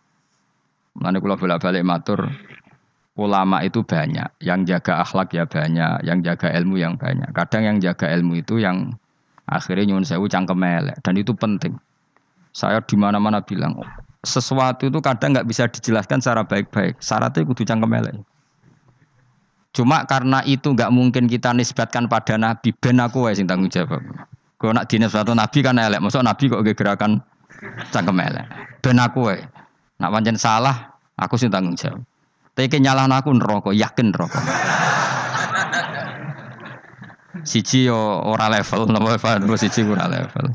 Mana 0.93 1.17
kula 1.17 1.35
bolak-balik 1.35 1.81
matur 1.81 2.29
ulama 3.13 3.61
itu 3.61 3.85
banyak, 3.85 4.25
yang 4.41 4.65
jaga 4.65 5.05
akhlak 5.05 5.33
ya 5.33 5.45
banyak, 5.45 6.01
yang 6.05 6.25
jaga 6.25 6.49
ilmu 6.53 6.81
yang 6.81 6.97
banyak. 6.97 7.29
Kadang 7.33 7.63
yang 7.65 7.77
jaga 7.77 8.09
ilmu 8.09 8.41
itu 8.41 8.57
yang 8.57 8.93
akhirnya 9.45 9.93
nyuwun 9.93 10.05
sewu 10.05 10.25
cangkem 10.25 10.61
dan 11.01 11.13
itu 11.17 11.33
penting. 11.37 11.77
Saya 12.53 12.81
di 12.85 12.93
mana-mana 12.97 13.41
bilang, 13.41 13.81
sesuatu 14.21 14.89
itu 14.89 15.01
kadang 15.01 15.33
nggak 15.33 15.49
bisa 15.49 15.65
dijelaskan 15.69 16.21
secara 16.21 16.45
baik-baik. 16.45 17.01
Syaratnya 17.01 17.41
kudu 17.45 17.65
cangkem. 17.65 18.21
Cuma 19.73 20.05
karena 20.05 20.45
itu 20.45 20.69
nggak 20.69 20.93
mungkin 20.93 21.25
kita 21.25 21.49
nisbatkan 21.53 22.05
pada 22.05 22.37
Nabi, 22.37 22.69
ben 22.77 23.01
aku 23.01 23.25
sing 23.33 23.49
tanggung 23.49 23.73
jawab. 23.73 24.05
Kalau 24.61 24.73
nak 24.73 24.85
dinisbatkan 24.85 25.33
Nabi 25.37 25.59
kan 25.65 25.81
elek, 25.81 26.01
maksud 26.01 26.21
Nabi 26.21 26.45
kok 26.49 26.61
gerakan 26.61 27.25
cangkem. 27.89 28.21
Ben 28.85 28.97
aku 29.01 29.33
Nak 30.03 30.11
pancen 30.11 30.35
salah, 30.35 30.99
aku 31.15 31.39
sing 31.39 31.47
tanggung 31.47 31.79
jawab. 31.79 32.03
Tapi 32.59 32.67
kenyalaan 32.67 33.15
aku 33.15 33.31
neraka, 33.31 33.71
yakin 33.71 34.11
neraka. 34.11 34.35
Siji 37.47 37.87
yo 37.87 38.19
ora 38.27 38.51
level, 38.51 38.91
napa 38.91 39.15
siji 39.55 39.87
ora 39.87 40.11
level. 40.11 40.51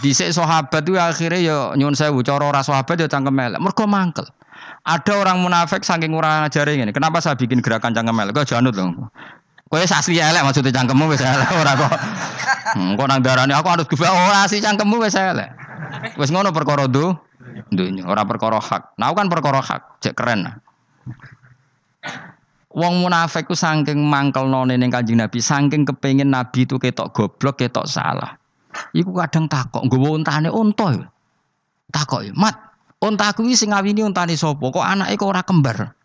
Dhisik 0.00 0.32
sahabat 0.32 0.82
itu 0.88 0.96
akhirnya 0.96 1.38
ya 1.40 1.58
nyun 1.76 1.94
sewu 1.94 2.24
cara 2.24 2.48
ora 2.48 2.64
sahabat 2.64 2.96
ya 2.96 3.08
cangkem 3.12 3.36
elek. 3.38 3.60
Mergo 3.60 3.84
mangkel. 3.84 4.24
Ada 4.88 5.20
orang 5.20 5.44
munafik 5.44 5.84
saking 5.84 6.16
ora 6.16 6.48
ngajari 6.48 6.80
ngene. 6.80 6.96
Kenapa 6.96 7.20
saya 7.20 7.38
bikin 7.38 7.60
gerakan 7.62 7.92
cangkem 7.92 8.16
elek? 8.18 8.34
Kok 8.34 8.56
janut 8.56 8.72
lho. 8.72 9.08
Kowe 9.68 9.82
asli 9.82 10.18
elek 10.18 10.42
maksudnya 10.42 10.74
cangkemmu 10.74 11.10
wis 11.12 11.22
elek 11.22 11.48
ora 11.54 11.72
kok. 11.76 11.92
Hmm, 12.76 12.98
nang 12.98 13.20
darane 13.22 13.54
aku 13.54 13.68
harus 13.68 13.86
gue 13.86 14.08
ora 14.08 14.48
asli 14.48 14.58
cangkemmu 14.64 14.96
wis 15.00 15.14
elek. 15.14 15.48
Wis 16.18 16.34
ngono 16.34 16.50
perkara 16.50 16.90
do 16.90 17.14
dunya, 17.72 18.04
ora 18.04 18.26
perkara 18.28 18.60
hak. 18.60 18.98
Nah 19.00 19.12
kan 19.16 19.28
perkara 19.28 19.60
hak, 19.62 20.02
cek 20.04 20.14
keren. 20.16 20.48
Wong 22.76 23.00
munafik 23.00 23.48
ku 23.48 23.56
saking 23.56 24.04
mangkel 24.04 24.52
none 24.52 24.76
ning 24.76 24.92
Kanjeng 24.92 25.16
Nabi, 25.16 25.40
saking 25.40 25.88
kepengin 25.88 26.28
Nabi 26.28 26.68
itu 26.68 26.76
ketok 26.76 27.08
goblok, 27.16 27.56
ketok 27.56 27.88
salah. 27.88 28.36
Iku 28.92 29.16
kadang 29.16 29.48
takok, 29.48 29.88
nggawa 29.88 30.08
untane 30.20 30.52
unta. 30.52 30.92
Takok 31.88 32.28
"Mat, 32.36 32.52
unta 33.00 33.32
kuwi 33.32 33.56
sing 33.56 33.72
ngawini 33.72 34.04
untane 34.04 34.36
sapa? 34.36 34.60
Kok 34.60 34.84
anake 34.84 35.16
kok 35.16 35.30
ora 35.32 35.40
kembar?" 35.40 35.96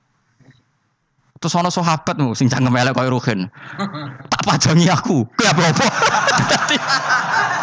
Terus 1.41 1.57
ana 1.57 1.73
sahabatmu 1.73 2.37
sing 2.37 2.47
cangkem 2.47 2.77
elek 2.77 2.93
koyo 2.93 3.17
Ruhin. 3.17 3.49
Tak 4.31 4.41
pajangi 4.45 4.87
aku. 4.87 5.25
Kuwi 5.25 5.45
apa-apa. 5.49 5.85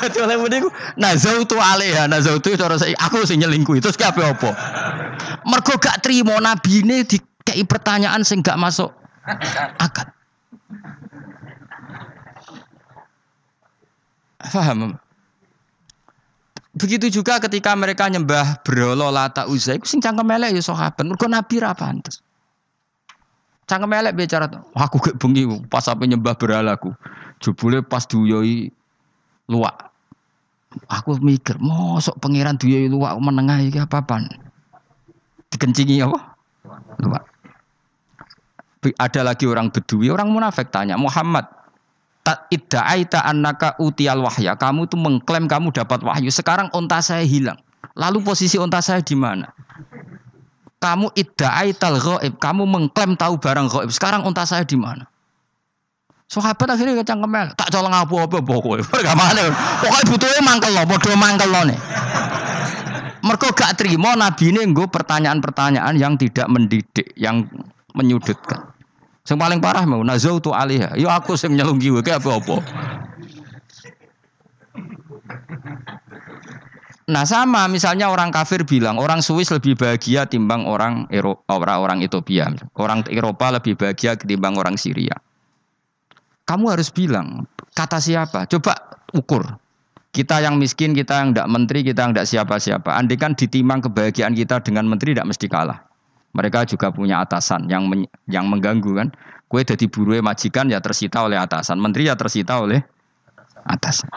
Dadi 0.00 0.18
oleh 0.22 0.36
muni 0.40 0.64
ku 0.64 0.70
nazautu 0.96 1.60
alaiha, 1.60 2.08
nazautu 2.08 2.56
cara 2.56 2.76
aku 2.78 3.26
sing 3.28 3.42
nyelingkuh. 3.42 3.76
Terus 3.82 3.98
ki 3.98 4.06
apa-apa. 4.06 4.50
Mergo 5.44 5.74
gak 5.76 6.00
trimo 6.00 6.36
nabine 6.40 7.04
dikei 7.04 7.62
pertanyaan 7.68 8.24
sing 8.24 8.40
gak 8.40 8.56
masuk 8.56 8.92
akad. 9.76 10.08
Faham? 14.40 14.96
Begitu 16.80 17.20
juga 17.20 17.36
ketika 17.44 17.76
mereka 17.76 18.08
nyembah 18.08 18.64
berolo 18.64 19.12
lata 19.12 19.44
uzai, 19.44 19.76
itu 19.76 19.84
sing 19.84 20.00
cangkem 20.00 20.32
elek 20.32 20.56
ya 20.56 20.62
sahabat. 20.64 21.04
Mergo 21.04 21.28
Nabi 21.28 21.60
ra 21.60 21.76
pantes. 21.76 22.24
Cangkem 23.68 23.92
elek 23.92 24.16
bicara, 24.16 24.48
aku 24.74 24.96
gak 24.98 25.16
bengi 25.20 25.44
pas 25.68 25.84
apa 25.92 26.02
nyembah 26.08 26.34
beralaku. 26.40 26.96
Jebule 27.40 27.80
pas 27.80 28.04
duyoi 28.04 28.68
luak. 29.48 29.90
Aku 30.86 31.18
mikir, 31.18 31.58
mosok 31.58 32.20
pangeran 32.22 32.54
duyoi 32.60 32.86
luak 32.86 33.16
menengah 33.18 33.58
iki 33.64 33.82
apa-apaan. 33.82 34.30
Dikencingi 35.50 36.04
apa? 36.04 36.36
Luak. 37.02 37.24
Ada 38.96 39.26
lagi 39.26 39.44
orang 39.44 39.68
bedui, 39.68 40.08
orang 40.08 40.30
munafik 40.32 40.72
tanya, 40.72 40.96
Muhammad, 40.96 41.44
idda'aita 42.28 43.26
annaka 43.26 43.74
utial 43.82 44.22
wahya. 44.22 44.54
Kamu 44.54 44.86
tuh 44.86 45.00
mengklaim 45.00 45.50
kamu 45.50 45.74
dapat 45.74 46.04
wahyu. 46.06 46.30
Sekarang 46.30 46.70
onta 46.70 47.02
saya 47.02 47.26
hilang. 47.26 47.58
Lalu 47.98 48.22
posisi 48.22 48.54
onta 48.60 48.78
saya 48.78 49.02
di 49.02 49.18
mana? 49.18 49.50
Kamu 50.78 51.12
idda'aital 51.18 51.98
ghaib. 51.98 52.32
Kamu 52.38 52.62
mengklaim 52.64 53.18
tahu 53.18 53.36
barang 53.42 53.66
ghaib. 53.68 53.90
Sekarang 53.90 54.22
onta 54.22 54.46
saya 54.46 54.62
di 54.62 54.78
mana? 54.78 55.09
Sahabat 56.30 56.78
akhirnya 56.78 56.94
kecang 57.02 57.18
kemel. 57.26 57.50
Tak 57.58 57.74
colong 57.74 57.90
apa-apa 57.90 58.38
pokoknya. 58.38 58.86
Gak 59.10 59.18
mana. 59.18 59.50
Pokoknya 59.82 60.04
butuhnya 60.06 60.40
mangkel 60.46 60.70
loh. 60.70 60.84
Bodoh 60.86 61.16
mangkel 61.18 61.48
loh 61.50 61.62
nih. 61.66 61.78
Mereka 63.20 63.52
gak 63.52 63.82
terima 63.82 64.16
Nabi 64.16 64.54
ini 64.54 64.64
pertanyaan-pertanyaan 64.70 65.92
yang 65.98 66.14
tidak 66.16 66.46
mendidik, 66.46 67.12
yang 67.18 67.50
menyudutkan. 67.92 68.72
Yang 69.26 69.38
paling 69.42 69.60
parah 69.60 69.84
mau 69.84 70.00
nazautu 70.06 70.54
alaiha. 70.54 70.94
Yo 70.96 71.10
aku 71.10 71.34
sing 71.34 71.58
nyelunggi 71.58 71.90
wae 71.92 72.06
apa-apa. 72.06 72.62
Nah 77.10 77.26
sama 77.26 77.66
misalnya 77.66 78.06
orang 78.06 78.30
kafir 78.30 78.62
bilang 78.62 79.02
orang 79.02 79.18
Swiss 79.18 79.50
lebih 79.50 79.74
bahagia 79.74 80.30
timbang 80.30 80.62
orang 80.62 81.10
Eropa, 81.10 81.58
orang 81.58 82.06
Ethiopia, 82.06 82.54
orang 82.78 83.02
Eropa 83.10 83.50
lebih 83.50 83.74
bahagia 83.74 84.14
ketimbang 84.14 84.54
orang 84.54 84.78
Syria. 84.78 85.18
Kamu 86.50 86.66
harus 86.66 86.90
bilang 86.90 87.46
kata 87.78 88.02
siapa? 88.02 88.50
Coba 88.50 88.74
ukur. 89.14 89.46
Kita 90.10 90.42
yang 90.42 90.58
miskin, 90.58 90.90
kita 90.90 91.22
yang 91.22 91.30
tidak 91.30 91.46
menteri, 91.46 91.86
kita 91.86 92.02
yang 92.02 92.10
tidak 92.10 92.26
siapa-siapa. 92.26 92.90
Andai 92.90 93.14
kan 93.14 93.38
ditimang 93.38 93.78
kebahagiaan 93.78 94.34
kita 94.34 94.58
dengan 94.58 94.90
menteri 94.90 95.14
tidak 95.14 95.30
mesti 95.30 95.46
kalah. 95.46 95.78
Mereka 96.34 96.66
juga 96.66 96.90
punya 96.90 97.22
atasan 97.22 97.70
yang 97.70 97.86
men, 97.86 98.10
yang 98.26 98.50
mengganggu 98.50 98.90
kan. 98.98 99.14
Kue 99.46 99.62
jadi 99.62 99.86
buruh 99.86 100.18
majikan 100.18 100.66
ya 100.66 100.82
tersita 100.82 101.22
oleh 101.22 101.38
atasan, 101.38 101.78
menteri 101.78 102.10
ya 102.10 102.18
tersita 102.18 102.58
oleh 102.58 102.82
atasan 103.62 104.10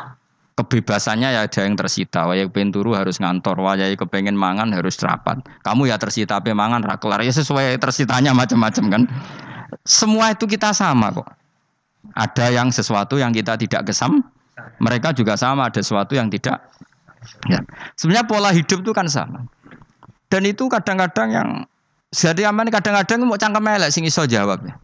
kebebasannya 0.54 1.34
ya 1.34 1.42
ada 1.46 1.62
yang 1.66 1.74
tersita. 1.78 2.30
Wayai 2.30 2.50
pengen 2.50 2.74
turu 2.74 2.94
harus 2.94 3.18
ngantor, 3.18 3.58
wayai 3.58 3.98
kepengen 3.98 4.38
mangan 4.38 4.70
harus 4.70 4.98
rapat. 5.02 5.42
Kamu 5.66 5.90
ya 5.90 5.98
tersita 5.98 6.38
pe 6.42 6.54
mangan 6.54 6.86
rakelar 6.86 7.26
ya 7.26 7.34
sesuai 7.34 7.78
tersitanya 7.82 8.34
macam-macam 8.38 8.86
kan. 8.90 9.04
Semua 9.84 10.32
itu 10.32 10.46
kita 10.46 10.70
sama 10.72 11.10
kok. 11.10 11.43
Ada 12.12 12.52
yang 12.52 12.68
sesuatu 12.70 13.16
yang 13.16 13.32
kita 13.32 13.56
tidak 13.56 13.88
kesam, 13.88 14.20
mereka 14.84 15.16
juga 15.16 15.40
sama 15.40 15.72
ada 15.72 15.80
sesuatu 15.80 16.14
yang 16.14 16.28
tidak. 16.28 16.60
Ya. 17.48 17.64
Sebenarnya 17.96 18.28
pola 18.28 18.52
hidup 18.52 18.84
itu 18.84 18.92
kan 18.92 19.08
sama. 19.08 19.48
Dan 20.28 20.44
itu 20.44 20.68
kadang-kadang 20.68 21.30
yang 21.32 21.50
jadi 22.14 22.52
aman 22.52 22.70
kadang-kadang 22.70 23.26
mau 23.26 23.40
cangkem 23.40 23.66
elek 23.66 23.90
sing 23.90 24.04
iso 24.06 24.28
jawab 24.30 24.62
ya. 24.68 24.76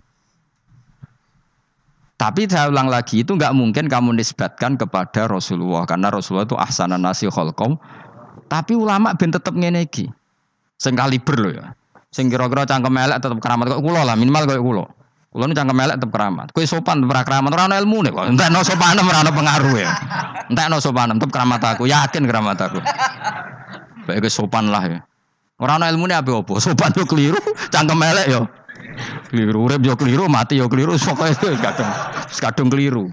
Tapi 2.20 2.52
saya 2.52 2.68
ulang 2.68 2.92
lagi 2.92 3.24
itu 3.24 3.32
nggak 3.32 3.56
mungkin 3.56 3.88
kamu 3.88 4.12
nisbatkan 4.20 4.76
kepada 4.76 5.30
Rasulullah 5.32 5.88
karena 5.88 6.12
Rasulullah 6.12 6.44
itu 6.44 6.58
ahsanan 6.60 7.00
nasi 7.00 7.32
kholkom. 7.32 7.80
Tapi 8.52 8.76
ulama 8.76 9.16
ben 9.16 9.32
tetep 9.32 9.56
ngene 9.56 9.88
iki. 9.88 10.12
Sing 10.76 11.00
kaliber 11.00 11.36
lho 11.40 11.50
ya. 11.56 11.72
Sing 12.12 12.28
kira-kira 12.28 12.68
cangkem 12.68 12.92
elek 12.92 13.24
tetep 13.24 13.40
keramat 13.40 13.72
kok 13.72 13.82
kula 13.86 14.04
lah 14.04 14.20
minimal 14.20 14.44
kok 14.50 14.60
kula. 14.60 14.86
Kula 15.30 15.46
nu 15.46 15.54
cangkem 15.54 15.78
elek 15.78 16.02
tetep 16.02 16.10
keramat. 16.10 16.50
Kowe 16.50 16.65
sopan 16.65 17.06
tetep 17.06 17.22
keramat 17.22 17.54
ora 17.54 17.70
ono 17.70 17.76
ilmune 17.78 18.10
kok. 18.10 18.26
Entekno 18.34 18.65
sopan 18.65 18.98
ora 18.98 19.22
ono 19.22 19.32
pengaruh 19.32 19.76
ya. 19.78 19.89
Entekno 20.50 20.82
sopan 20.82 21.13
tetep 21.13 21.30
keramat 21.30 21.62
aku, 21.62 21.86
yakin 21.86 22.26
keramat 22.26 22.58
aku. 22.58 22.82
Baik 24.10 24.26
sopan 24.26 24.74
lah 24.74 24.84
ya. 24.89 25.00
Ora 25.62 25.78
ono 25.78 25.86
ilmune 25.86 26.18
apa 26.18 26.34
opo? 26.34 26.58
Sopan 26.58 26.98
yo 26.98 27.06
keliru, 27.06 27.38
cangkem 27.70 28.02
elek 28.02 28.28
yo 28.34 28.50
keliru 29.30 29.70
urip 29.70 29.82
yo 29.86 29.94
keliru 29.96 30.26
mati 30.28 30.60
yo 30.60 30.68
keliru 30.68 30.98
pokoke 30.98 31.56
kadung 31.62 31.92
kadung 32.42 32.70
keliru 32.72 33.06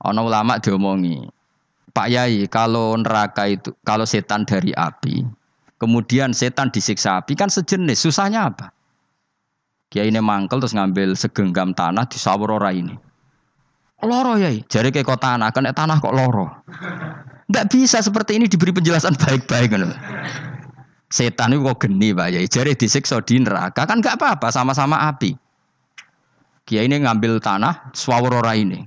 ana 0.00 0.20
ulama 0.20 0.58
diomongi 0.58 1.28
Pak 1.90 2.06
Yai 2.06 2.46
kalau 2.46 2.94
neraka 2.94 3.50
itu 3.50 3.74
kalau 3.82 4.06
setan 4.06 4.46
dari 4.46 4.70
api 4.74 5.26
kemudian 5.80 6.34
setan 6.34 6.70
disiksa 6.70 7.20
api 7.20 7.34
kan 7.34 7.50
sejenis 7.50 7.98
susahnya 7.98 8.50
apa 8.52 8.72
Kiai 9.90 10.06
ini 10.06 10.22
mangkel 10.22 10.62
terus 10.62 10.72
ngambil 10.72 11.18
segenggam 11.18 11.74
tanah 11.74 12.06
di 12.06 12.14
sawur 12.14 12.54
ora 12.54 12.70
ini 12.70 12.94
loro 14.00 14.40
ya 14.40 14.48
jari 14.70 14.88
ke 14.88 15.04
kota 15.04 15.36
tanah 15.36 15.52
kan 15.52 15.66
tanah 15.66 16.00
kok 16.00 16.14
loro 16.14 16.48
nggak 17.50 17.68
bisa 17.68 18.00
seperti 18.00 18.40
ini 18.40 18.46
diberi 18.48 18.72
penjelasan 18.72 19.12
baik-baik 19.18 19.68
kan 19.74 19.92
Setan 21.10 21.50
itu 21.50 21.66
kok 21.66 21.82
geni 21.82 22.14
Pak 22.14 22.28
ya. 22.30 22.38
Jari 22.46 22.78
disiksa 22.78 23.18
di 23.18 23.42
neraka 23.42 23.82
kan 23.82 23.98
gak 23.98 24.14
apa-apa 24.14 24.54
sama-sama 24.54 25.10
api. 25.10 25.34
Kiai 26.62 26.86
ini 26.86 27.02
ngambil 27.02 27.42
tanah 27.42 27.90
swawur 27.90 28.38
ora 28.38 28.54
ini. 28.54 28.78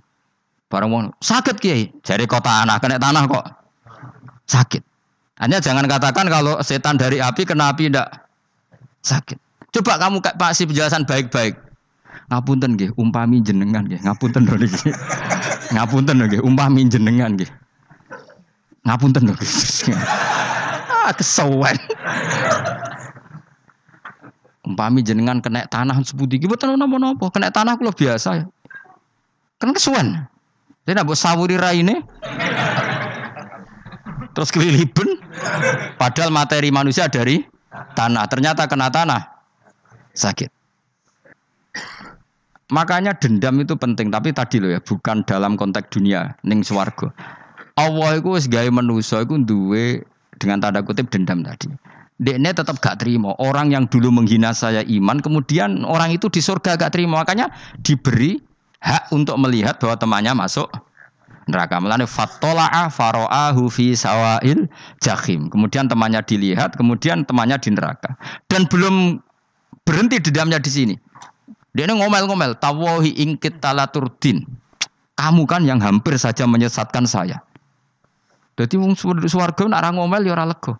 Barang 0.71 0.87
mau 0.87 1.03
sakit 1.19 1.59
Kiai. 1.59 1.91
Jari 1.99 2.23
kota 2.23 2.63
tanah 2.63 2.79
kena 2.79 2.95
tanah 2.95 3.27
kok 3.27 3.45
sakit. 4.47 4.79
Hanya 5.43 5.59
jangan 5.59 5.83
katakan 5.83 6.31
kalau 6.31 6.63
setan 6.63 6.95
dari 6.95 7.19
api 7.19 7.43
kena 7.43 7.75
api 7.75 7.91
ndak 7.91 8.07
sakit. 9.03 9.42
Coba 9.73 9.97
kamu 9.97 10.21
kasih 10.21 10.69
penjelasan 10.69 11.01
baik-baik. 11.09 11.57
Ngapunten 12.29 12.77
nggih, 12.77 12.93
umpami 12.93 13.41
jenengan 13.41 13.81
nggih. 13.89 14.05
Ngapunten 14.05 14.45
lho 14.45 14.55
niki. 14.61 14.93
Ngapunten 15.73 16.13
lho 16.21 16.25
nggih, 16.29 16.41
umpami 16.45 16.85
jenengan 16.85 17.33
nggih. 17.33 17.49
Ngapunten 18.85 19.33
lho. 19.33 19.35
kesawan. 21.17 21.75
Umpami 24.63 25.03
jenengan 25.03 25.41
kena 25.43 25.67
tanah 25.67 25.99
seputi 26.05 26.39
iki 26.39 26.47
mboten 26.47 26.77
napa-napa, 26.77 27.27
kena 27.33 27.49
tanah 27.49 27.75
kula 27.75 27.91
biasa. 27.91 28.29
ya. 28.39 28.45
Kan 29.57 29.73
kesuwen. 29.73 30.23
Jadi 30.85 30.95
nak 30.95 31.09
sawuri 31.17 31.57
raine. 31.57 32.05
Terus 34.37 34.53
keliliben. 34.53 35.17
Padahal 35.97 36.29
materi 36.29 36.69
manusia 36.69 37.09
dari 37.09 37.41
tanah. 37.97 38.29
Ternyata 38.31 38.69
kena 38.69 38.87
tanah 38.87 39.32
sakit. 40.13 40.49
Makanya 42.73 43.13
dendam 43.13 43.61
itu 43.61 43.77
penting, 43.77 44.09
tapi 44.09 44.33
tadi 44.33 44.57
loh 44.57 44.73
ya, 44.73 44.81
bukan 44.81 45.21
dalam 45.27 45.53
konteks 45.53 45.93
dunia, 45.93 46.33
ning 46.41 46.65
swarga. 46.65 47.13
Allah 47.77 48.17
itu 48.17 48.33
wis 48.33 48.45
gawe 48.49 48.69
manusa 48.69 49.21
iku 49.25 49.37
duwe 49.41 50.01
dengan 50.37 50.61
tanda 50.61 50.81
kutip 50.81 51.09
dendam 51.13 51.45
tadi. 51.45 51.69
Dekne 52.21 52.53
tetap 52.53 52.77
gak 52.79 53.01
terima. 53.01 53.33
Orang 53.41 53.73
yang 53.73 53.89
dulu 53.89 54.13
menghina 54.13 54.53
saya 54.53 54.85
iman, 54.85 55.19
kemudian 55.19 55.81
orang 55.83 56.13
itu 56.13 56.29
di 56.29 56.39
surga 56.39 56.77
gak 56.77 56.93
terima. 56.93 57.25
Makanya 57.25 57.49
diberi 57.81 58.37
hak 58.79 59.09
untuk 59.11 59.35
melihat 59.41 59.81
bahwa 59.81 59.97
temannya 59.97 60.33
masuk 60.37 60.69
neraka. 61.49 61.81
Melane 61.81 62.05
fatola'a 62.05 62.87
faro'ahu 62.93 63.67
fi 63.67 63.97
sawail 63.97 64.69
jahim. 65.01 65.49
Kemudian 65.49 65.89
temannya 65.89 66.21
dilihat, 66.21 66.77
kemudian 66.77 67.25
temannya 67.25 67.57
di 67.57 67.69
neraka. 67.73 68.15
Dan 68.45 68.69
belum 68.69 69.19
berhenti 69.83 70.19
dendamnya 70.19 70.59
di 70.59 70.71
sini. 70.71 70.95
Dia 71.73 71.89
ini 71.89 71.97
ngomel-ngomel, 71.99 72.59
tawahi 72.59 73.17
ingkit 73.17 73.59
talaturdin. 73.59 74.45
Kamu 75.13 75.45
kan 75.45 75.65
yang 75.65 75.77
hampir 75.81 76.17
saja 76.17 76.45
menyesatkan 76.49 77.05
saya. 77.05 77.41
Jadi 78.57 78.77
wong 78.77 78.93
swarga 79.25 79.65
nak 79.65 79.93
ngomel 79.97 80.25
ya 80.29 80.37
ora 80.37 80.45
lega. 80.45 80.77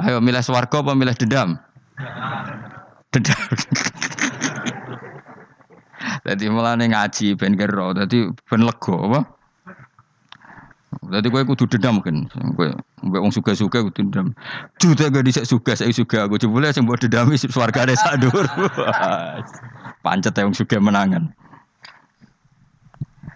Ayo 0.00 0.20
milih 0.20 0.44
swarga 0.44 0.84
apa 0.84 0.92
milih 0.92 1.16
dendam? 1.16 1.56
Dendam. 3.12 3.40
Jadi 6.26 6.44
mulane 6.50 6.90
ngaji 6.90 7.38
ben 7.38 7.54
kero, 7.56 7.94
dadi 7.96 8.28
ben 8.50 8.62
lega 8.66 8.94
apa? 8.94 9.20
Dadi 11.12 11.28
kowe 11.28 11.44
kudu 11.44 11.68
dendam 11.68 12.00
kan. 12.00 12.24
Kowe 12.56 12.72
mbek 13.04 13.20
wong 13.20 13.32
suga-suga 13.36 13.84
kudu 13.84 14.08
dendam. 14.08 14.32
Jute 14.80 15.12
gak 15.12 15.20
dhisik 15.28 15.44
suga, 15.44 15.76
saya 15.76 15.92
suga 15.92 16.24
aku 16.24 16.40
jebule 16.40 16.72
sing 16.72 16.88
mbok 16.88 17.04
dendami 17.04 17.36
swargane 17.36 17.92
sak 17.92 18.24
dhuwur. 18.24 18.48
Pancet 20.04 20.40
wong 20.40 20.56
suga 20.56 20.80
menangan. 20.80 21.28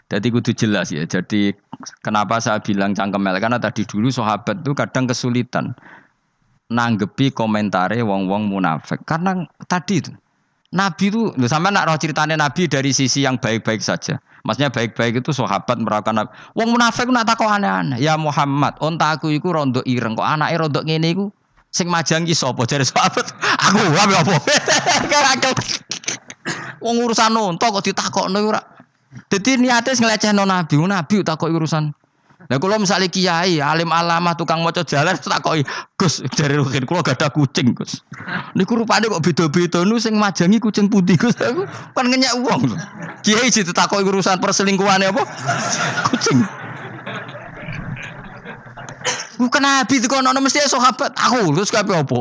Jadi 0.09 0.27
kudu 0.33 0.57
jelas 0.57 0.89
ya. 0.89 1.05
Jadi 1.05 1.53
kenapa 2.01 2.41
saya 2.41 2.65
bilang 2.65 2.97
cangkemel 2.97 3.37
karena 3.45 3.61
tadi 3.61 3.85
dulu 3.85 4.09
sahabat 4.09 4.65
itu 4.65 4.73
kadang 4.73 5.05
kesulitan 5.05 5.77
nanggepi 6.73 7.31
komentare 7.31 8.03
wong-wong 8.03 8.51
munafik 8.51 9.05
karena 9.07 9.47
tadi 9.71 10.03
itu 10.03 10.11
Nabi 10.75 11.15
itu, 11.15 11.31
lu 11.39 11.47
sama 11.47 11.71
nak 11.71 11.87
roh 11.87 11.99
ceritanya 11.99 12.35
Nabi 12.35 12.67
dari 12.67 12.91
sisi 12.91 13.23
yang 13.23 13.39
baik-baik 13.39 13.79
saja. 13.79 14.19
Maksudnya 14.43 14.71
baik-baik 14.71 15.23
itu 15.23 15.31
sahabat 15.31 15.79
merasakan 15.79 16.27
Nabi. 16.27 16.31
Wong 16.59 16.75
munafik 16.75 17.07
nak 17.11 17.27
takut 17.27 17.47
aneh-aneh. 17.47 17.99
Ya 18.03 18.19
Muhammad, 18.19 18.75
onta 18.83 19.15
aku 19.15 19.31
iku 19.31 19.55
rondo 19.55 19.83
ireng 19.87 20.19
kok 20.19 20.27
anaknya 20.27 20.67
rondo 20.67 20.81
ngene 20.83 21.09
iku 21.15 21.27
sing 21.71 21.87
majangi 21.87 22.35
sapa 22.35 22.67
jare 22.67 22.89
sahabat. 22.89 23.27
Aku 23.69 23.79
wae 23.93 24.15
apa? 24.17 24.35
Wong 26.85 27.05
urusan 27.05 27.37
onta 27.37 27.69
kok 27.69 27.85
ditakokno 27.85 28.39
ora 28.41 28.77
jadi 29.33 29.57
niatnya 29.57 29.97
ngelecehno 29.97 30.45
nabi, 30.45 30.77
nabi 30.85 31.15
kok 31.25 31.41
urusan. 31.41 31.93
Nah 32.47 32.57
kalau 32.63 32.79
misalnya 32.79 33.11
kiai, 33.11 33.59
alim 33.59 33.91
alamah, 33.91 34.39
tukang 34.39 34.63
moco 34.63 34.83
jalan, 34.87 35.19
tak 35.19 35.43
kok 35.43 35.59
Gus 35.99 36.23
dari 36.39 36.55
rukin, 36.55 36.87
kalau 36.87 37.03
gak 37.03 37.19
ada 37.19 37.29
kucing 37.35 37.75
Gus. 37.75 38.07
Niku 38.55 38.79
rupanya 38.79 39.11
kok 39.11 39.23
beda-beda, 39.23 39.83
nu 39.83 39.99
sing 39.99 40.15
majangi 40.15 40.63
kucing 40.63 40.87
putih 40.87 41.19
Gus, 41.19 41.35
aku 41.43 41.67
kan 41.95 42.07
ngenyak 42.07 42.39
uang. 42.39 42.79
Kiai 43.27 43.51
sih 43.51 43.67
tak 43.67 43.91
kok 43.91 43.99
urusan 44.07 44.39
perselingkuhan 44.39 45.03
apa? 45.03 45.23
Kucing. 46.15 46.39
Bukan 49.37 49.61
nabi 49.61 50.01
itu 50.01 50.09
kono 50.09 50.33
mesti 50.33 50.65
sahabat 50.65 51.13
aku, 51.13 51.53
terus 51.53 51.69
kape 51.69 51.93
apa? 51.93 52.21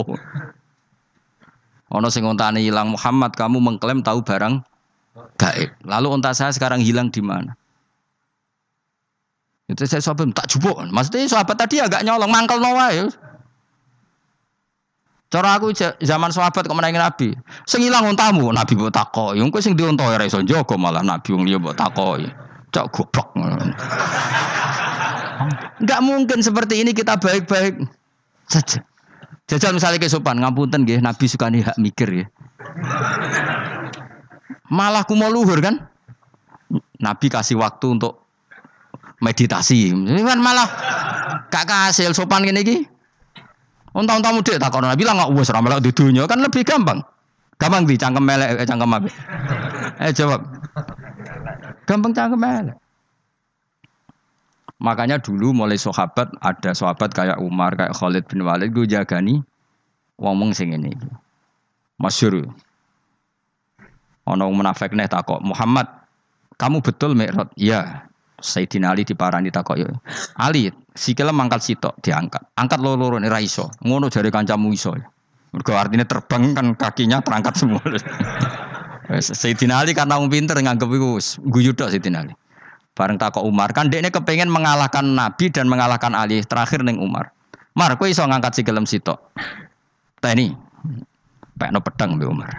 Ono 1.96 2.08
sing 2.12 2.26
ontane 2.28 2.60
hilang 2.60 2.92
Muhammad, 2.92 3.38
kamu 3.38 3.62
mengklaim 3.62 4.04
tahu 4.04 4.20
barang 4.26 4.60
gaib. 5.40 5.70
Lalu 5.88 6.08
unta 6.12 6.36
saya 6.36 6.52
sekarang 6.52 6.84
hilang 6.84 7.08
di 7.14 7.24
mana? 7.24 7.56
Itu 9.66 9.82
saya 9.90 10.02
sahabat 10.02 10.34
tak 10.38 10.46
jubuk. 10.54 10.78
Maksudnya 10.94 11.26
sahabat 11.26 11.58
tadi 11.58 11.82
agak 11.82 12.06
nyolong 12.06 12.30
mangkel 12.30 12.62
nawa 12.62 12.94
ya. 12.94 13.06
Cara 15.34 15.58
aku 15.58 15.74
zaman 16.00 16.30
sahabat 16.30 16.70
kok 16.70 16.78
menangi 16.78 17.02
Nabi. 17.02 17.34
Sing 17.66 17.82
ilang 17.82 18.06
untamu, 18.06 18.54
Nabi 18.54 18.78
mbok 18.78 18.94
takoki. 18.94 19.42
Engko 19.42 19.58
sing 19.60 19.74
diunta 19.74 20.06
ora 20.06 20.24
iso 20.24 20.40
malah 20.78 21.02
Nabi 21.02 21.30
wong 21.34 21.44
liya 21.50 21.58
mbok 21.58 21.74
takoki. 21.74 22.30
Cok 22.70 22.88
goblok. 22.94 23.28
Enggak 25.82 26.00
mungkin 26.06 26.40
seperti 26.46 26.86
ini 26.86 26.94
kita 26.94 27.18
baik-baik 27.18 27.84
saja. 28.48 28.80
Jajal 29.46 29.78
misalnya 29.78 30.02
ke 30.02 30.10
sopan, 30.10 30.42
ngapunten 30.42 30.90
nggih, 30.90 31.06
Nabi 31.06 31.26
suka 31.30 31.54
nih 31.54 31.62
hak 31.62 31.78
mikir 31.78 32.10
ya. 32.10 32.26
Malah 34.74 35.06
ku 35.06 35.14
mau 35.14 35.30
luhur 35.30 35.62
kan? 35.62 35.86
Nabi 36.98 37.30
kasih 37.30 37.62
waktu 37.62 37.94
untuk 37.94 38.25
meditasi. 39.24 39.94
Ini 39.96 40.22
kan 40.24 40.40
malah 40.40 40.68
gak 41.52 41.70
hasil 41.70 42.12
sopan 42.12 42.44
gini 42.44 42.62
gini. 42.64 42.84
Untung 43.96 44.20
tamu 44.20 44.44
dia 44.44 44.60
tak 44.60 44.76
Nabi 44.76 45.08
bilang 45.08 45.16
nggak 45.16 45.32
wes 45.40 45.48
ramelak 45.48 45.80
di 45.80 45.96
dunia 45.96 46.28
kan 46.28 46.44
lebih 46.44 46.68
gampang. 46.68 47.00
Gampang 47.56 47.88
di 47.88 47.96
cangkem 47.96 48.28
melek, 48.28 48.60
eh, 48.60 48.68
cangkem 48.68 48.92
apa? 48.92 49.08
Eh 50.04 50.12
jawab. 50.12 50.44
Gampang 51.88 52.12
cangkem 52.12 52.36
melek. 52.36 52.76
Makanya 54.84 55.24
dulu 55.24 55.56
mulai 55.56 55.80
sahabat 55.80 56.36
ada 56.44 56.76
sahabat 56.76 57.16
kayak 57.16 57.40
Umar, 57.40 57.80
kayak 57.80 57.96
Khalid 57.96 58.28
bin 58.28 58.44
Walid 58.44 58.76
gue 58.76 58.84
jagani 58.84 59.40
ngomong 60.20 60.52
sing 60.52 60.76
ini. 60.76 60.92
Masyur. 61.96 62.44
Ono 64.28 64.46
munafik 64.52 64.92
nih 64.92 65.08
takok 65.08 65.40
Muhammad, 65.40 65.88
kamu 66.60 66.84
betul 66.84 67.16
Mi'raj? 67.16 67.48
Iya. 67.56 68.05
Sayyidina 68.46 68.94
Ali 68.94 69.02
diparani 69.02 69.50
takok 69.50 69.82
ya. 69.82 69.90
Ali, 70.38 70.70
sikile 70.94 71.34
mangkat 71.34 71.66
sitok 71.66 71.98
diangkat. 72.06 72.46
Angkat 72.54 72.78
loro-loro 72.78 73.18
ora 73.18 73.42
iso. 73.42 73.74
Ngono 73.82 74.14
jare 74.14 74.30
kancamu 74.30 74.70
iso. 74.70 74.94
Mergo 75.50 75.72
artinya 75.74 76.06
terbang 76.06 76.54
kan 76.54 76.68
kakinya 76.78 77.18
terangkat 77.26 77.58
semua. 77.58 77.82
Sayyidina 79.42 79.82
Ali 79.82 79.98
karena 79.98 80.22
wong 80.22 80.30
pinter 80.30 80.58
nganggep 80.58 80.90
iku 80.90 81.18
guyu 81.50 81.74
tok 81.74 81.90
Sayyidina 81.90 82.30
Ali. 82.30 82.34
Bareng 82.96 83.20
takok 83.20 83.44
Umar, 83.44 83.76
kan 83.76 83.92
dekne 83.92 84.08
kepengen 84.08 84.48
mengalahkan 84.48 85.04
Nabi 85.04 85.52
dan 85.52 85.68
mengalahkan 85.68 86.16
Ali. 86.16 86.40
Terakhir 86.48 86.80
neng 86.80 87.04
Umar. 87.04 87.36
Mar, 87.76 88.00
kowe 88.00 88.08
iso 88.08 88.24
ngangkat 88.24 88.56
sikilem 88.56 88.88
sitok. 88.88 89.20
Ta 90.24 90.32
ini. 90.32 90.56
Pekno 91.60 91.84
pedang 91.84 92.16
mbek 92.16 92.32
Umar. 92.32 92.52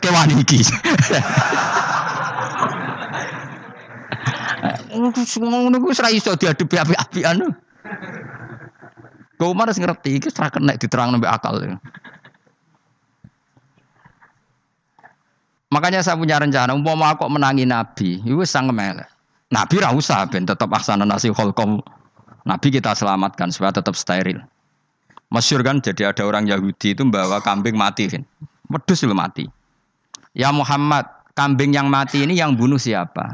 Kewan 0.00 0.32
iki. 0.32 0.64
Ngono 4.92 5.76
ku 5.80 5.88
ora 5.88 6.12
iso 6.12 6.36
diadepi 6.36 6.76
api-apian. 6.76 7.40
Kau 9.40 9.56
harus 9.56 9.80
ngerti, 9.80 10.20
iki 10.20 10.28
ora 10.36 10.52
kena 10.52 10.76
diterang 10.76 11.16
mbek 11.16 11.32
akal. 11.32 11.56
Makanya 15.72 16.04
saya 16.04 16.20
punya 16.20 16.36
rencana, 16.36 16.76
umpama 16.76 17.16
aku 17.16 17.24
menangi 17.32 17.64
Nabi, 17.64 18.20
itu 18.20 18.44
sang 18.44 18.68
melek. 18.68 19.08
Nabi 19.48 19.80
ra 19.80 19.92
ben 20.28 20.44
tetap 20.44 20.68
aksana 20.68 21.08
nasi 21.08 21.32
holkom. 21.32 21.80
Nabi 22.44 22.68
kita 22.68 22.92
selamatkan 22.92 23.48
supaya 23.48 23.72
tetap 23.72 23.96
steril. 23.96 24.40
Masyur 25.32 25.64
kan 25.64 25.80
jadi 25.80 26.12
ada 26.12 26.28
orang 26.28 26.44
Yahudi 26.44 26.92
itu 26.92 27.00
membawa 27.00 27.40
kambing 27.40 27.72
mati 27.72 28.04
kan. 28.04 28.24
Wedus 28.68 29.00
mati. 29.08 29.48
Ya 30.36 30.52
Muhammad, 30.52 31.08
kambing 31.32 31.72
yang 31.72 31.88
mati 31.88 32.24
ini 32.24 32.36
yang 32.36 32.52
bunuh 32.52 32.76
siapa? 32.76 33.32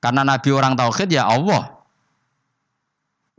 Karena 0.00 0.24
Nabi 0.24 0.48
orang 0.50 0.74
tauhid 0.74 1.12
ya 1.12 1.28
Allah. 1.28 1.76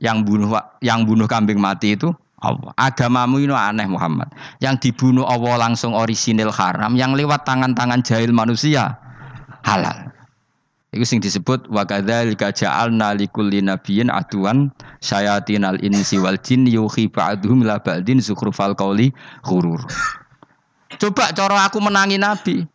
Yang 0.02 0.18
bunuh 0.26 0.50
yang 0.82 1.06
bunuh 1.06 1.30
kambing 1.30 1.62
mati 1.62 1.94
itu 1.94 2.10
Allah. 2.42 2.74
Agamamu 2.74 3.38
ini 3.38 3.54
aneh 3.54 3.86
Muhammad. 3.86 4.34
Yang 4.58 4.90
dibunuh 4.90 5.26
Allah 5.30 5.62
langsung 5.62 5.94
orisinil 5.94 6.50
haram, 6.50 6.98
yang 6.98 7.14
lewat 7.14 7.46
tangan-tangan 7.46 8.02
jahil 8.02 8.34
manusia 8.34 8.98
halal. 9.62 10.10
Itu 10.92 11.08
sing 11.08 11.24
disebut 11.24 11.72
wa 11.72 11.88
kadzalika 11.88 12.52
ja'alna 12.52 13.16
likulli 13.16 13.64
nabiyyin 13.64 14.12
aduan 14.12 14.74
syayatinal 15.00 15.80
insi 15.80 16.20
wal 16.20 16.36
jin 16.36 16.68
yuhi 16.68 17.08
ba'dhum 17.08 17.64
la 17.64 17.80
ba'din 17.80 18.20
zukhrufal 18.20 18.76
qawli 18.76 19.16
ghurur. 19.46 19.80
Coba 21.00 21.32
cara 21.32 21.64
aku 21.64 21.80
menangi 21.80 22.20
nabi. 22.20 22.68